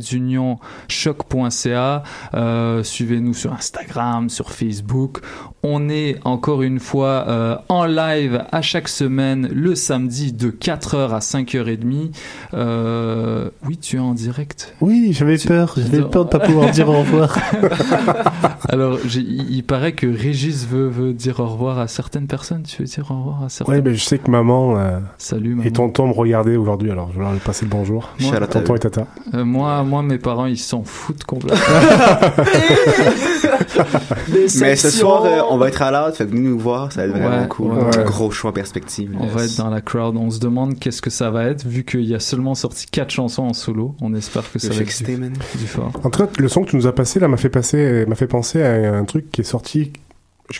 d'union, 0.00 0.58
choc.ca. 0.88 2.02
Euh, 2.34 2.82
Suivez-nous 2.82 3.34
sur 3.34 3.52
Instagram, 3.52 4.30
sur 4.30 4.50
Facebook. 4.50 5.18
On 5.62 5.88
est 5.88 6.18
encore 6.24 6.62
une 6.62 6.80
fois 6.80 7.24
euh, 7.28 7.56
en 7.68 7.84
live 7.84 8.44
à 8.50 8.62
chaque 8.62 8.88
semaine, 8.88 9.48
le 9.52 9.74
samedi 9.74 10.32
de 10.32 10.50
4h 10.50 11.10
à 11.10 11.18
5h30. 11.18 12.12
Euh, 12.54 13.50
oui, 13.64 13.76
tu 13.76 13.96
es 13.96 14.00
en 14.00 14.14
direct. 14.14 14.74
Oui, 14.80 15.10
j'avais 15.12 15.38
peur. 15.38 15.74
J'avais 15.76 16.02
peur 16.02 16.24
de 16.24 16.30
pas 16.30 16.40
pouvoir 16.40 16.70
dire 16.70 16.88
au 16.88 17.00
revoir. 17.00 17.36
Alors, 18.68 18.98
il, 19.04 19.62
paraît 19.64 19.92
que 19.92 20.06
Régis 20.06 20.66
veut, 20.66 20.88
veut 20.88 21.12
dire 21.12 21.40
au 21.40 21.46
revoir 21.46 21.78
à 21.78 21.88
certaines 21.88 22.26
personnes. 22.26 22.62
Tu 22.62 22.82
veux 22.82 22.88
dire 22.88 23.10
au 23.10 23.18
revoir 23.18 23.44
à 23.44 23.48
certaines 23.48 23.74
Ouais, 23.74 23.82
mais 23.82 23.94
je 23.94 24.02
sais 24.02 24.18
que 24.18 24.30
maman, 24.30 24.78
euh, 24.78 24.98
Salut, 25.18 25.50
maman. 25.50 25.62
et 25.64 25.72
tonton 25.72 26.08
me 26.08 26.12
regardaient 26.12 26.56
aujourd'hui, 26.56 26.90
alors 26.90 27.10
je 27.12 27.18
vais 27.18 27.24
leur 27.24 27.34
passer 27.40 27.64
le 27.64 27.70
bonjour. 27.70 28.10
Moi- 28.20 28.46
tonton 28.46 28.74
et 28.76 28.78
tata. 28.78 29.06
Euh, 29.34 29.44
moi, 29.44 29.82
moi, 29.82 30.02
mes 30.02 30.18
parents, 30.18 30.46
ils 30.46 30.58
s'en 30.58 30.82
foutent 30.84 31.24
complètement. 31.24 31.58
Mais 34.60 34.76
ce 34.76 34.90
soir, 34.90 35.24
euh, 35.24 35.40
on 35.50 35.56
va 35.56 35.68
être 35.68 35.82
à 35.82 35.90
l'heure, 35.90 36.14
fait 36.14 36.24
venez 36.24 36.40
nous 36.48 36.58
voir, 36.58 36.92
ça 36.92 37.02
va 37.02 37.06
être 37.08 37.22
vraiment 37.22 37.42
Ouais, 37.42 37.48
cool. 37.48 37.72
ouais. 37.72 37.98
Un 37.98 38.04
gros 38.04 38.30
choix 38.30 38.50
en 38.50 38.52
perspective. 38.52 39.10
On 39.18 39.26
va 39.26 39.44
être 39.44 39.56
dans 39.56 39.70
la 39.70 39.80
crowd. 39.80 40.16
On 40.16 40.30
se 40.30 40.38
demande 40.40 40.78
qu'est-ce 40.78 41.02
que 41.02 41.10
ça 41.10 41.30
va 41.30 41.44
être, 41.44 41.66
vu 41.66 41.84
qu'il 41.84 42.04
y 42.04 42.14
a 42.14 42.20
seulement 42.20 42.54
sorti 42.54 42.86
quatre 42.86 43.10
chansons 43.10 43.44
en 43.44 43.52
solo. 43.52 43.94
On 44.00 44.14
espère 44.14 44.50
que 44.50 44.58
ça 44.58 44.68
va 44.68 44.80
être 44.80 45.58
du, 45.58 45.66
fort. 45.66 45.92
En 46.04 46.10
tout 46.10 46.24
cas, 46.24 46.30
le 46.38 46.48
son 46.48 46.62
que 46.64 46.70
tu 46.70 46.76
nous 46.76 46.86
as 46.86 46.94
passé 46.94 47.20
là 47.20 47.28
m'a 47.28 47.36
fait 47.36 47.48
passer, 47.48 48.04
m'a 48.06 48.14
fait 48.14 48.26
penser 48.26 48.62
à 48.62 48.94
un 48.94 49.04
truc 49.04 49.30
qui 49.30 49.40
est 49.40 49.44
sorti 49.44 49.92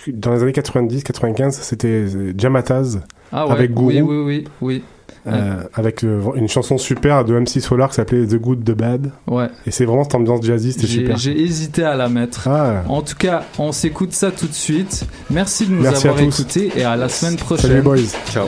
dans 0.09 0.35
les 0.35 0.43
années 0.43 0.53
90-95. 0.53 1.53
C'était 1.53 1.89
euh, 1.89 2.33
Jamataz 2.37 3.01
Ah 3.33 3.47
ouais, 3.47 3.53
avec 3.53 3.73
Gourou. 3.73 3.89
oui, 3.89 4.01
oui, 4.01 4.17
oui, 4.17 4.45
oui. 4.61 4.83
Euh, 5.27 5.63
avec 5.75 6.05
euh, 6.05 6.21
une 6.37 6.49
chanson 6.49 6.79
super 6.79 7.25
de 7.25 7.39
MC 7.39 7.61
Solar 7.61 7.89
qui 7.89 7.97
s'appelait 7.97 8.27
The 8.27 8.37
Good, 8.37 8.65
The 8.65 8.73
Bad. 8.73 9.11
Ouais. 9.27 9.49
Et 9.67 9.71
c'est 9.71 9.85
vraiment 9.85 10.05
cette 10.05 10.15
ambiance 10.15 10.45
jazzy, 10.45 10.73
c'était 10.73 10.87
J'ai 10.87 10.99
super. 11.01 11.17
j'ai 11.17 11.41
hésité 11.41 11.83
à 11.83 11.97
la 11.97 12.09
mettre. 12.09 12.49
Ah. 12.49 12.85
En 12.89 13.03
tout 13.03 13.17
cas, 13.17 13.43
on 13.59 13.73
s'écoute 13.73 14.13
ça 14.13 14.31
tout 14.31 14.47
de 14.47 14.55
suite. 14.55 15.05
Merci 15.31 15.67
de 15.67 15.73
nous 15.73 15.83
Merci 15.83 16.07
à 16.07 16.11
avoir 16.11 16.25
écoutés 16.25 16.73
et 16.77 16.85
à 16.85 16.97
la 16.97 17.09
semaine 17.09 17.37
prochaine. 17.37 17.71
Salut 17.71 17.83
boys. 17.83 17.99
Ciao. 18.31 18.47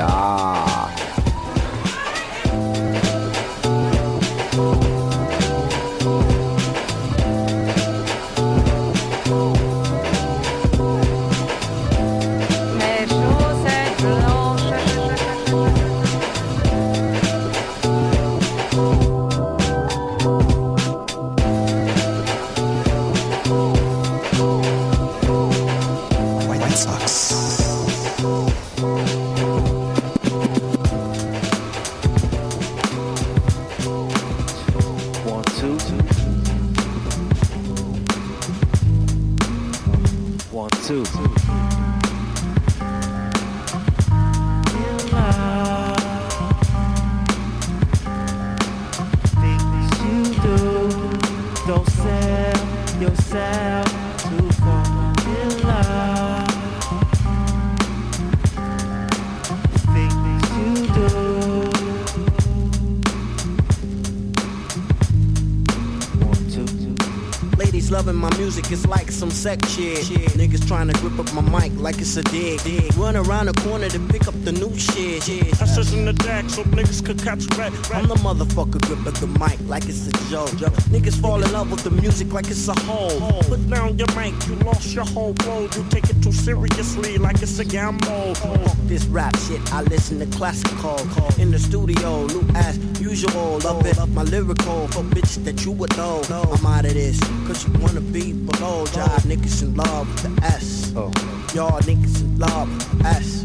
Sex 69.49 69.70
shit. 69.70 70.05
Niggas 70.36 70.68
trying 70.68 70.88
to 70.88 70.94
grip 71.01 71.18
up 71.18 71.32
my 71.32 71.40
mic 71.40 71.72
like 71.80 71.99
it's 71.99 72.16
a 72.18 72.22
dig. 72.24 72.61
Run 72.96 73.16
around 73.16 73.46
the 73.46 73.55
corner 73.64 73.88
to 73.88 73.99
pick 74.12 74.28
up 74.28 74.34
the 74.44 74.53
new 74.53 74.72
shit. 74.76 75.22
I 75.62 75.64
says 75.64 75.94
in 75.94 76.05
the 76.05 76.12
deck 76.12 76.51
so 76.51 76.64
niggas 76.64 77.03
could 77.03 77.18
catch 77.22 77.46
red. 77.57 77.72
I'm 77.94 78.09
the 78.09 78.16
motherfucker 78.16 78.80
gripping 78.86 79.18
the 79.22 79.26
mic 79.40 79.59
like 79.66 79.84
it's 79.88 80.07
a 80.07 80.12
joke. 80.28 80.51
Niggas 80.92 81.18
fall 81.22 81.42
in 81.42 81.51
love 81.53 81.70
with 81.70 81.82
the 81.82 81.90
music 81.90 82.30
like 82.30 82.49
it's 82.49 82.68
a 82.68 82.78
hole. 82.80 83.40
Put 83.44 83.70
down 83.70 83.96
your 83.96 84.11
mic, 84.18 84.34
you 84.49 84.55
lost 84.68 84.92
your 84.92 85.07
whole 85.07 85.34
world. 85.46 85.74
You 85.76 85.84
take 85.88 86.11
it 86.11 86.22
too 86.22 86.32
seriously 86.32 87.16
like 87.16 87.40
it's 87.40 87.59
a 87.59 87.64
gamble. 87.64 88.34
Fuck 88.34 88.76
this 88.84 89.07
rap 89.07 89.34
shit, 89.44 89.62
I 89.72 89.80
listen 89.82 90.18
to 90.18 90.26
classical. 90.36 90.99
In 91.40 91.51
the 91.51 91.59
studio, 91.59 92.26
new 92.26 92.44
as 92.55 92.76
usual. 93.09 93.59
Love 93.61 93.86
it, 93.86 93.96
my 94.09 94.22
lyrical 94.22 94.86
for 94.88 95.02
bitches 95.02 95.42
that 95.44 95.64
you 95.64 95.72
would 95.72 95.96
know. 95.96 96.22
I'm 96.30 96.66
out 96.66 96.84
of 96.84 96.94
this, 96.94 97.18
cause 97.46 97.66
you 97.66 97.72
wanna 97.80 98.00
be 98.00 98.32
below. 98.32 98.84
Jive 98.86 99.24
niggas 99.30 99.62
in 99.62 99.74
love 99.74 100.09
with 100.09 100.36
the 100.36 100.44
S. 100.44 100.92
Oh. 100.94 101.11
Y'all 101.54 101.80
niggas 101.80 102.20
in 102.20 102.38
love 102.38 102.68
with 102.68 102.98
the 102.98 103.09
S. 103.09 103.44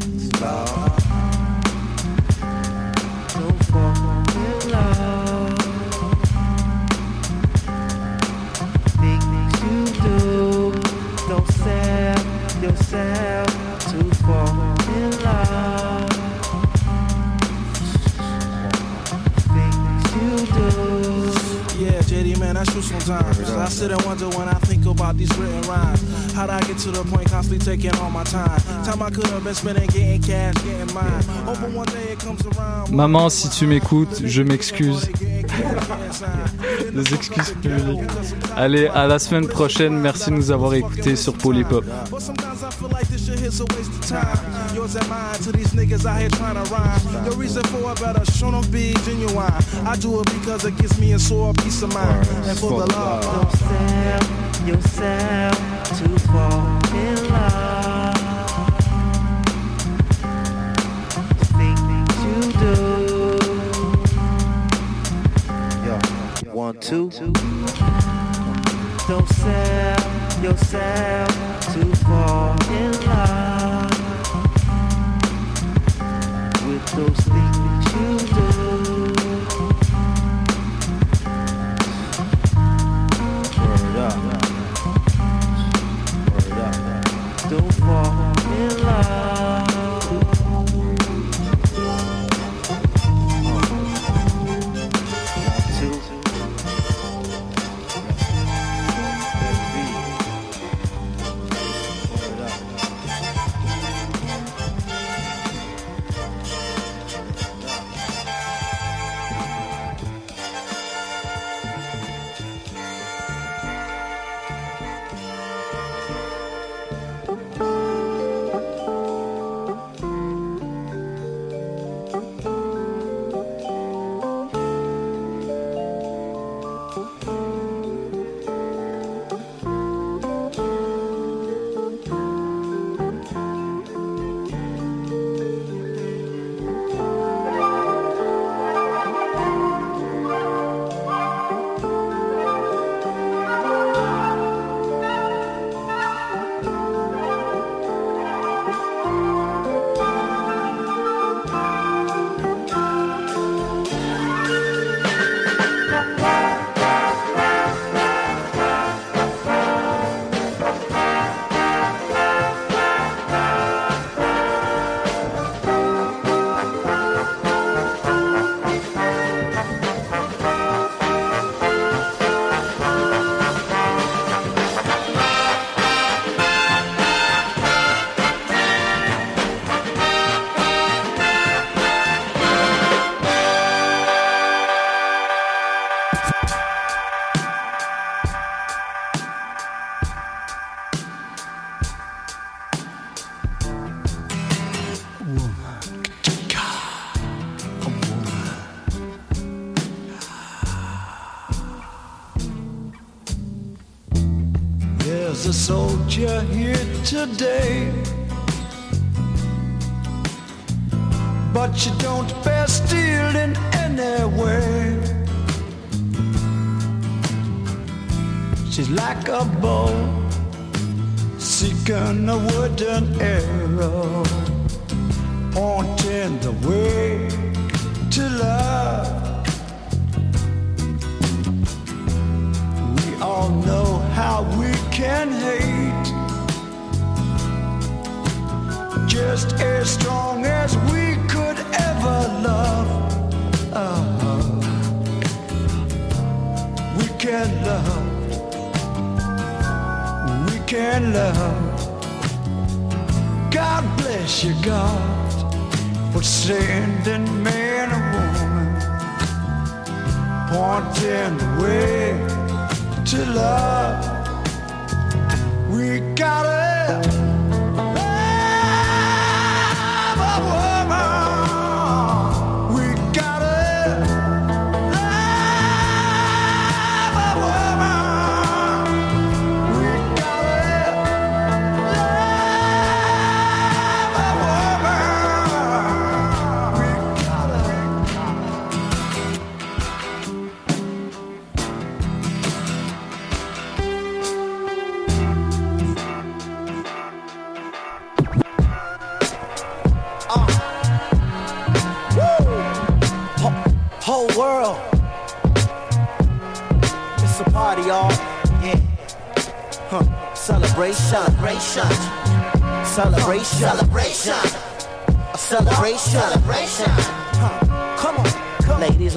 Yourself. 12.62 14.73
true 22.74 22.82
sometimes. 22.82 23.40
I 23.40 23.70
sit 23.70 23.92
and 23.92 24.02
wonder 24.04 24.28
when 24.30 24.50
I 24.50 24.58
think 24.66 24.86
about 24.86 25.18
these 25.18 25.30
written 25.38 25.62
rhymes. 25.62 26.34
How'd 26.34 26.50
I 26.50 26.60
get 26.62 26.78
to 26.80 26.92
the 26.92 27.04
point 27.04 27.30
constantly 27.30 27.60
taking 27.60 27.96
all 28.02 28.10
my 28.10 28.24
time? 28.24 28.60
Time 28.84 29.02
I 29.02 29.10
could 29.10 29.28
have 29.28 29.44
been 29.44 29.54
spending 29.54 29.88
getting 29.88 30.22
cash, 30.22 30.56
getting 30.64 30.94
mine. 30.94 31.24
Hoping 31.46 31.76
one 31.76 31.88
day 31.88 32.14
it 32.14 32.20
comes 32.20 32.46
around. 32.48 32.92
Maman, 32.92 33.30
si 33.30 33.50
tu 33.50 33.68
m'écoutes, 33.68 34.26
je 34.26 34.42
m'excuse. 34.42 35.08
Les 36.94 37.14
excuses 37.14 37.54
publiques. 37.62 38.02
Allez, 38.56 38.88
à 38.88 39.08
la 39.08 39.20
semaine 39.20 39.48
prochaine. 39.48 39.98
Merci 40.00 40.30
de 40.30 40.36
nous 40.36 40.52
avoir 40.52 40.74
écoutés 40.74 41.16
sur 41.16 41.34
Polypop. 41.34 41.86
one, 66.64 66.80
two. 66.80 67.10
Don't 69.10 69.28
sell 69.28 70.00
yourself 70.42 71.30
to 71.74 71.82
fall 72.06 72.56
in 72.72 72.92
love 73.06 73.92
with 76.66 76.86
those 76.96 77.20
things 77.34 77.84
you 77.94 78.33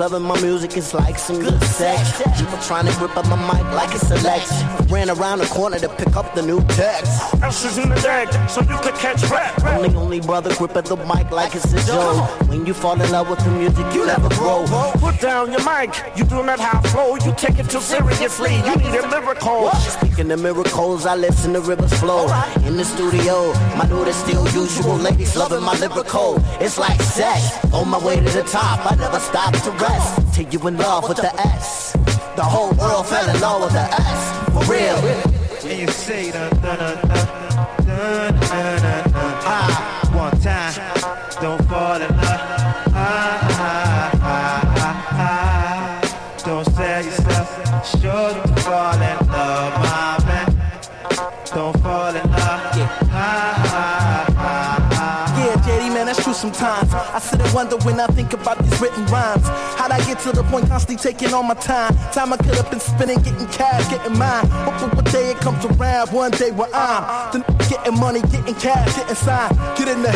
loving 0.09 0.28
my 0.28 0.40
music, 0.40 0.76
is 0.76 0.94
like 0.94 1.18
some 1.18 1.40
good 1.40 1.61
sex. 1.64 2.22
People 2.38 2.59
trying 2.59 2.86
to 2.86 2.96
grip 2.96 3.16
up 3.16 3.26
my 3.26 3.36
mic 3.50 3.64
like 3.74 3.92
it's 3.92 4.09
a 4.09 4.14
Lex. 4.22 4.62
Ran 4.88 5.11
around 5.11 5.38
the 5.38 5.46
corner 5.46 5.80
to 5.80 5.88
pick 5.88 6.14
up 6.16 6.32
the 6.36 6.42
new 6.42 6.61
text. 6.80 7.34
In 7.76 7.88
the 7.88 7.96
deck, 7.96 8.28
so 8.48 8.61
you 8.61 8.78
could 8.84 8.94
catch 8.94 9.20
rap. 9.30 9.52
Only 9.64 9.92
only 9.96 10.20
brother 10.20 10.54
grip 10.54 10.76
at 10.76 10.84
the 10.84 10.96
mic 10.96 11.32
like 11.32 11.57
it's 11.57 11.72
a 11.72 11.84
joke. 11.84 12.48
When 12.48 12.64
you 12.64 12.72
fall 12.72 13.00
in 13.00 13.11
love 13.11 13.28
with 13.28 13.40
the 13.40 13.50
music, 13.50 13.86
you 13.92 14.07
never 14.07 14.28
grow. 14.36 14.64
Put 14.98 15.20
down 15.20 15.50
your 15.50 15.64
mic, 15.64 15.90
you 16.16 16.24
do 16.24 16.44
not 16.44 16.61
have 16.61 16.86
flow. 16.92 17.16
You 17.16 17.34
take 17.36 17.59
it 17.59 17.68
too 17.68 17.80
seriously, 17.80 18.54
you 18.66 18.76
need 18.76 18.94
a 18.94 19.09
miracle. 19.09 19.70
Speaking 19.96 20.30
of 20.30 20.40
miracles, 20.40 21.04
I 21.04 21.16
listen 21.16 21.54
to 21.54 21.61
rivers 21.61 21.92
flow. 21.94 22.26
In 22.64 22.76
the 22.76 22.84
studio, 22.84 23.52
my 23.76 23.88
mood 23.88 24.07
is 24.07 24.16
still 24.16 24.46
usual. 24.50 24.94
Ladies 24.96 25.34
loving 25.34 25.64
my 25.64 25.76
lyrical. 25.80 26.38
It's 26.61 26.78
like 26.78 27.00
sex. 27.02 27.59
On 27.72 27.88
my 27.88 27.98
way 27.98 28.16
to 28.16 28.30
the 28.38 28.44
top, 28.44 28.78
I 28.90 28.94
never 28.94 29.18
stop 29.18 29.52
to 29.64 29.70
rest. 29.72 29.95
Take 30.32 30.51
till 30.51 30.61
you 30.61 30.68
in 30.68 30.76
love 30.76 31.09
with 31.09 31.18
the 31.18 31.34
S. 31.40 31.92
The 32.36 32.44
whole 32.44 32.72
world 32.72 33.07
fell 33.07 33.28
in 33.28 33.40
love 33.40 33.62
with 33.62 33.72
the 33.72 33.86
S. 33.92 34.20
For 34.55 34.64
real. 34.72 34.97
And 35.70 35.80
you 35.80 35.88
say 35.88 36.30
dun 36.30 36.51
dun 36.62 36.78
dun 36.78 36.99
dun 37.07 38.34
dun 38.40 38.40
dun 38.40 39.12
dun. 39.12 40.14
one 40.14 40.40
time, 40.40 40.74
don't. 41.40 41.76
Sit 57.27 57.40
and 57.40 57.53
wonder 57.53 57.77
when 57.78 57.98
I 58.01 58.07
think 58.09 58.32
about 58.32 58.59
these 58.62 58.81
written 58.81 59.05
rhymes. 59.07 59.47
How'd 59.78 59.90
I 59.90 59.98
get 60.07 60.20
to 60.20 60.32
the 60.32 60.43
point 60.44 60.69
constantly 60.69 60.97
taking 60.97 61.35
all 61.35 61.43
my 61.43 61.55
time? 61.55 61.94
Time 62.12 62.32
I 62.32 62.36
could 62.36 62.55
have 62.55 62.70
been 62.70 62.81
spending, 62.81 63.20
getting 63.23 63.47
cash, 63.48 63.89
getting 63.90 64.16
mine. 64.19 64.47
Hoping 64.66 64.90
one 64.97 65.05
day 65.05 65.31
it 65.31 65.39
comes 65.39 65.65
around, 65.65 66.12
one 66.12 66.31
day 66.31 66.51
where 66.53 66.70
I'm 66.74 67.32
the 67.32 67.39
getting 67.69 67.98
money, 67.98 68.20
getting 68.23 68.55
cash, 68.55 68.94
getting 68.97 69.15
signed. 69.15 69.57
Get 69.77 69.89
in 69.89 70.03
the 70.03 70.12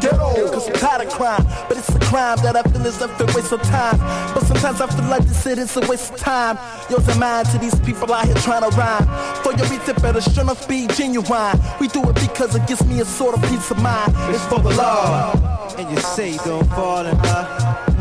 ghetto, 0.00 0.50
cause 0.52 0.68
I'm 0.68 0.74
tired 0.74 1.06
of 1.06 1.12
crime. 1.12 1.44
But 1.68 1.78
it's 1.78 1.88
a 1.94 2.00
crime 2.00 2.38
that 2.42 2.56
I 2.56 2.62
feel 2.62 2.84
is 2.86 3.00
a 3.00 3.08
waste 3.34 3.52
of 3.52 3.62
time. 3.62 3.98
But 4.34 4.44
sometimes 4.44 4.80
I 4.80 4.86
feel 4.86 5.06
like 5.06 5.24
this 5.24 5.42
shit 5.42 5.58
is 5.58 5.76
a 5.76 5.80
waste 5.88 6.12
of 6.12 6.18
time. 6.18 6.58
Yours 6.90 7.06
and 7.08 7.20
mine 7.20 7.44
to 7.46 7.58
these 7.58 7.78
people 7.80 8.12
out 8.12 8.26
here 8.26 8.34
trying 8.36 8.68
to 8.68 8.76
rhyme. 8.76 9.06
For 9.42 9.52
your 9.52 9.66
it 9.70 10.02
better 10.02 10.40
enough 10.40 10.68
be 10.68 10.86
genuine. 10.88 11.60
We 11.80 11.88
do 11.88 12.02
it 12.08 12.14
because 12.14 12.54
it 12.54 12.66
gives 12.66 12.84
me 12.84 13.00
a 13.00 13.04
sort 13.04 13.36
of 13.36 13.42
peace 13.48 13.70
of 13.70 13.82
mind. 13.82 14.12
It's 14.34 14.44
for 14.46 14.60
the 14.60 14.70
love. 14.70 15.49
And 15.78 15.90
you 15.90 15.96
say 15.98 16.36
don't 16.38 16.68
fall 16.70 17.06
in 17.06 17.16
love. 17.16 17.48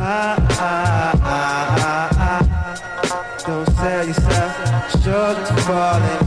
Ah, 0.02 0.36
ah, 0.52 1.12
ah, 1.22 1.70
ah, 1.80 2.10
ah. 2.18 3.38
Don't 3.46 3.70
sell 3.78 4.08
yourself 4.08 4.92
short 5.04 5.38
to 5.48 5.54
fall 5.64 6.02
in 6.02 6.19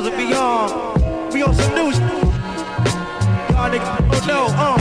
2000 0.00 0.16
beyond. 0.16 1.32
We 1.34 1.42
on 1.42 1.54
some 1.54 1.74
new 1.74 1.90
sh- 1.92 1.98
Y'all 3.50 3.68
niggas 3.68 4.08
don't 4.08 4.26
know. 4.28 4.46
Uh, 4.50 4.77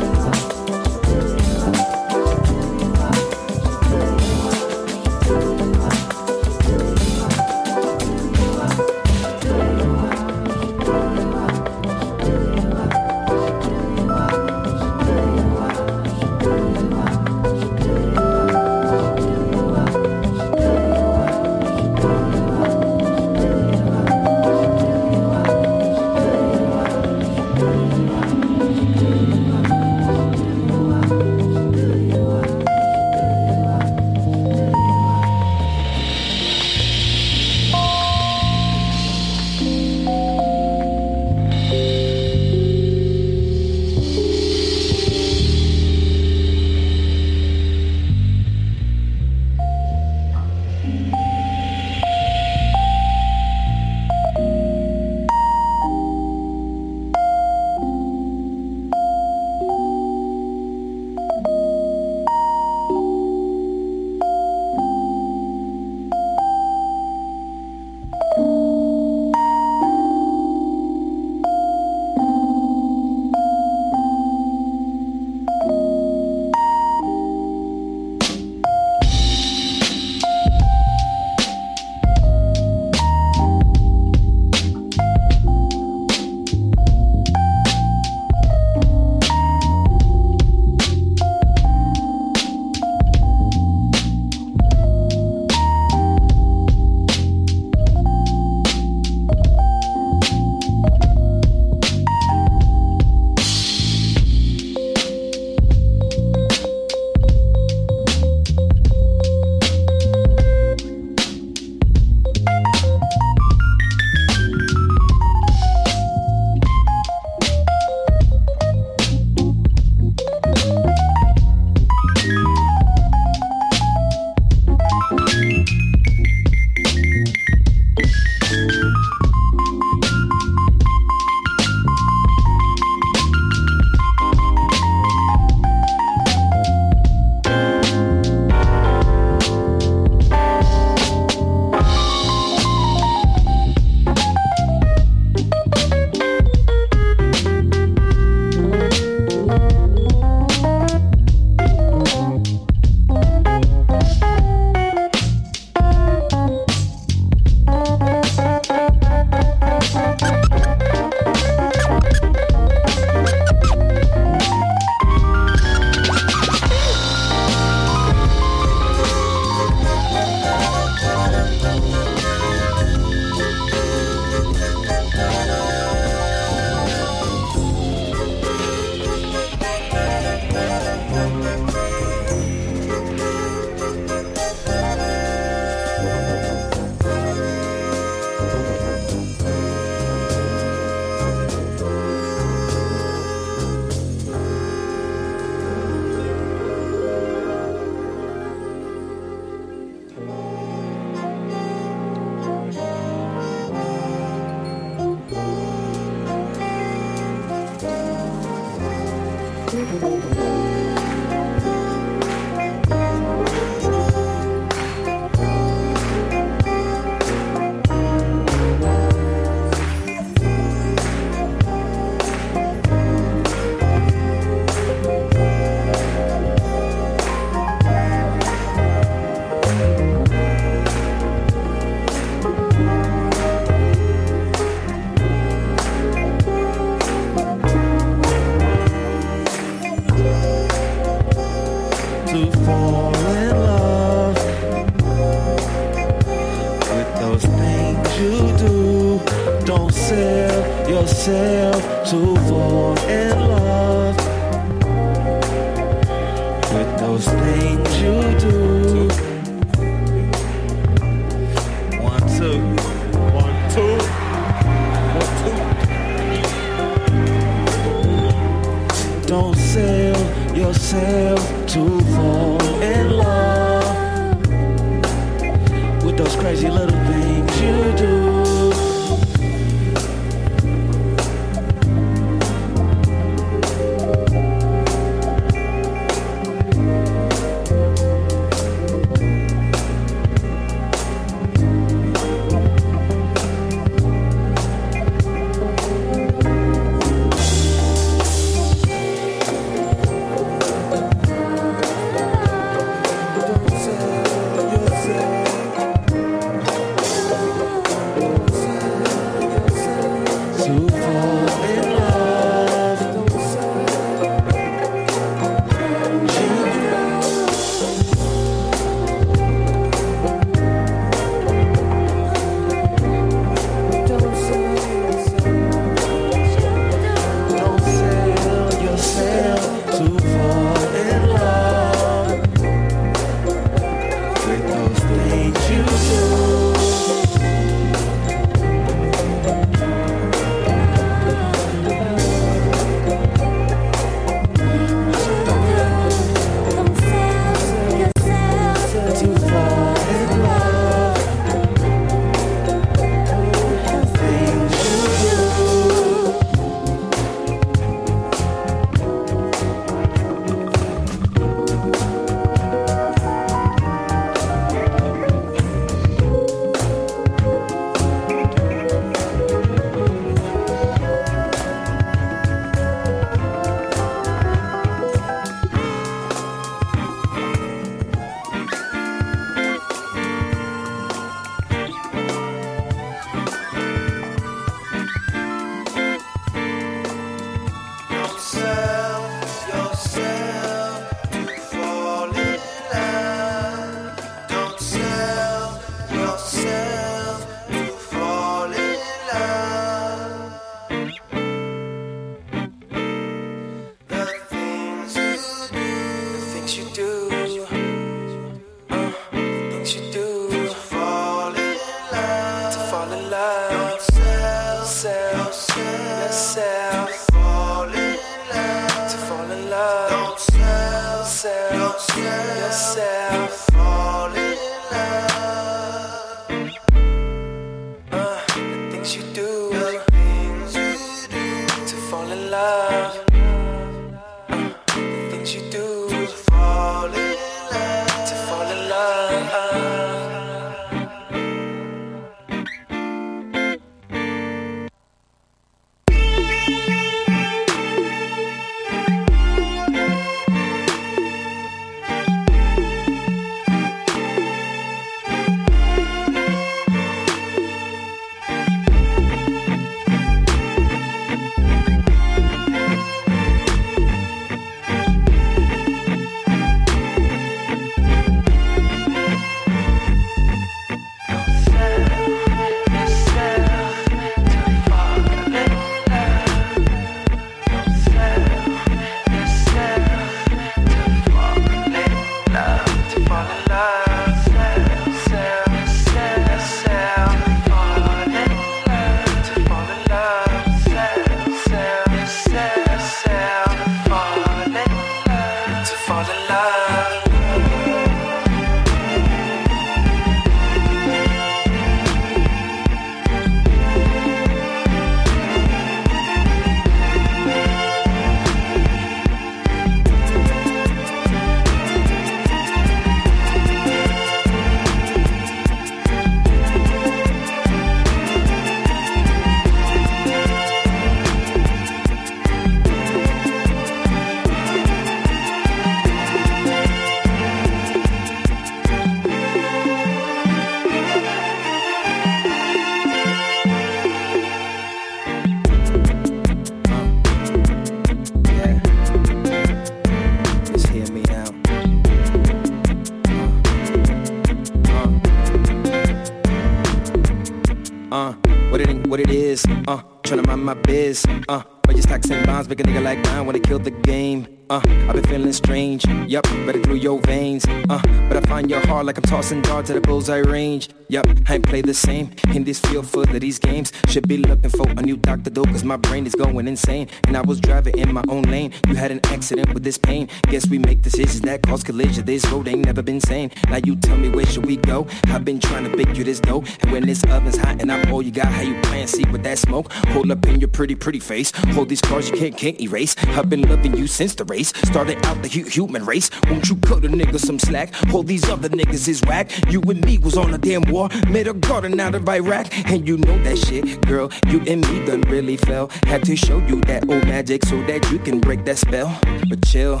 like 559.14 559.24
I'm 559.24 559.30
tossing 559.30 559.62
darts 559.62 559.90
at 559.90 559.96
a 559.96 560.00
bullseye 560.00 560.38
range. 560.38 560.88
Yup, 561.08 561.26
I 561.48 561.56
ain't 561.56 561.66
play 561.66 561.82
the 561.82 561.94
same 561.94 562.34
in 562.54 562.64
this 562.64 562.80
field 562.80 563.06
full 563.06 563.22
of 563.22 563.40
these 563.40 563.58
games. 563.58 563.92
Should 564.08 564.26
be 564.26 564.38
looking 564.38 564.70
for 564.70 564.88
a 564.88 565.02
new 565.02 565.16
doctor 565.16 565.50
though, 565.50 565.64
cause 565.64 565.84
my 565.84 565.96
brain 565.96 566.26
is 566.26 566.34
going 566.34 566.66
insane. 566.66 567.08
And 567.26 567.36
I 567.36 567.42
was 567.42 567.60
driving 567.60 567.98
in 567.98 568.12
my 568.12 568.24
own 568.28 568.42
lane. 568.44 568.72
You 568.88 568.94
had 568.94 569.10
an 569.10 569.20
accident 569.24 569.72
with 569.74 569.84
this 569.84 569.98
pain. 569.98 570.28
Guess 570.48 570.68
we 570.68 570.78
make 570.78 571.02
decisions 571.02 571.42
that 571.42 571.62
cause 571.62 571.84
collision. 571.84 572.24
This 572.24 572.44
road 572.50 572.66
ain't 572.66 572.86
never 572.86 573.02
been 573.02 573.20
sane. 573.20 573.50
Now 573.68 573.78
you 573.84 573.96
tell 573.96 574.16
me 574.16 574.30
where 574.30 574.46
should 574.46 574.66
we 574.66 574.76
go? 574.76 575.06
I've 575.26 575.44
been 575.44 575.60
trying 575.60 575.88
to 575.88 575.96
bake 575.96 576.16
you 576.16 576.24
this 576.24 576.40
dough. 576.40 576.64
And 576.80 576.90
when 576.90 577.06
this 577.06 577.22
oven's 577.24 577.56
hot 577.56 577.80
and 577.80 577.92
I'm 577.92 578.10
all 578.12 578.22
you 578.22 578.32
got, 578.32 578.46
how 578.46 578.62
you 578.62 578.80
plan? 578.82 579.06
See 579.06 579.24
with 579.30 579.42
that 579.44 579.58
smoke? 579.58 579.92
Hold 580.08 580.30
up 580.30 580.44
in 580.46 580.58
your 580.58 580.70
pretty, 580.70 580.94
pretty 580.94 581.20
face. 581.20 581.52
Hold 581.74 581.90
these 581.90 582.00
cards 582.00 582.30
you 582.30 582.36
can't, 582.36 582.56
can't 582.56 582.80
erase. 582.80 583.14
I've 583.36 583.50
been 583.50 583.62
loving 583.68 583.96
you 583.96 584.06
since 584.06 584.34
the 584.34 584.44
race. 584.46 584.72
Started 584.84 585.24
out 585.26 585.42
the 585.42 585.48
hu- 585.48 585.68
human 585.68 586.04
race. 586.06 586.30
Won't 586.48 586.68
you 586.68 586.76
cut 586.76 587.04
a 587.04 587.08
nigga 587.08 587.38
some 587.38 587.58
slack? 587.58 587.94
Hold 588.08 588.26
these 588.26 588.48
other 588.48 588.70
niggas 588.70 589.03
is 589.08 589.22
whack. 589.26 589.50
You 589.70 589.80
and 589.82 590.04
me 590.04 590.18
was 590.18 590.36
on 590.36 590.54
a 590.54 590.58
damn 590.58 590.82
war. 590.82 591.08
Made 591.28 591.48
a 591.48 591.54
garden 591.54 591.98
out 592.00 592.14
of 592.14 592.28
Iraq. 592.28 592.66
And 592.90 593.06
you 593.06 593.16
know 593.18 593.42
that 593.44 593.58
shit, 593.58 594.00
girl. 594.06 594.30
You 594.48 594.60
and 594.66 594.86
me 594.88 595.04
done 595.06 595.22
really 595.22 595.56
fell. 595.56 595.90
Had 596.04 596.24
to 596.24 596.36
show 596.36 596.58
you 596.58 596.80
that 596.82 597.08
old 597.08 597.24
magic 597.24 597.64
so 597.66 597.82
that 597.84 598.10
you 598.10 598.18
can 598.18 598.40
break 598.40 598.64
that 598.64 598.78
spell. 598.78 599.18
But 599.48 599.64
chill. 599.66 600.00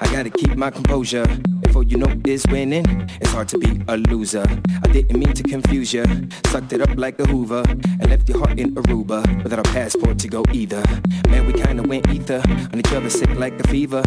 I 0.00 0.12
gotta 0.12 0.30
keep 0.30 0.56
my 0.56 0.70
composure. 0.70 1.26
Before 1.62 1.82
you 1.84 1.96
know 1.96 2.12
is 2.26 2.44
winning, 2.48 2.84
it's 3.20 3.30
hard 3.30 3.48
to 3.48 3.58
be 3.58 3.80
a 3.88 3.96
loser. 3.96 4.44
I 4.82 4.88
didn't 4.88 5.18
mean 5.18 5.32
to 5.32 5.42
confuse 5.42 5.92
you. 5.92 6.04
Sucked 6.46 6.72
it 6.72 6.80
up 6.80 6.96
like 6.96 7.20
a 7.20 7.26
Hoover 7.26 7.62
and 7.66 8.10
left 8.10 8.28
your 8.28 8.38
heart 8.38 8.58
in 8.58 8.74
Aruba 8.74 9.42
without 9.42 9.60
a 9.60 9.70
passport 9.70 10.18
to 10.20 10.28
go 10.28 10.44
either. 10.52 10.82
Man, 11.28 11.46
we 11.46 11.52
kinda 11.52 11.82
went 11.82 12.08
ether 12.10 12.42
on 12.72 12.78
each 12.78 12.92
other, 12.92 13.10
sick 13.10 13.30
like 13.36 13.58
a 13.60 13.68
fever. 13.68 14.02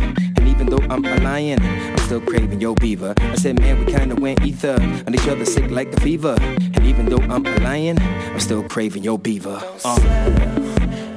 Even 0.60 0.76
though 0.76 0.94
I'm 0.94 1.06
a 1.06 1.16
lion, 1.22 1.62
I'm 1.62 1.98
still 2.00 2.20
craving 2.20 2.60
your 2.60 2.76
beaver. 2.76 3.14
I 3.18 3.36
said, 3.36 3.62
man, 3.62 3.80
we 3.80 3.86
kinda 3.86 4.16
went 4.16 4.46
ether 4.46 4.76
on 5.08 5.16
each 5.16 5.26
other, 5.26 5.46
sick 5.46 5.72
like 5.72 5.88
a 5.94 6.02
fever. 6.02 6.36
And 6.38 6.86
even 6.86 7.06
though 7.06 7.24
I'm 7.34 7.46
a 7.46 7.60
lion, 7.60 7.98
I'm 7.98 8.42
still 8.42 8.64
craving 8.68 9.04
your 9.04 9.18
beaver. 9.18 9.64
Uh. 9.86 9.98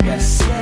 Yes. 0.05 0.62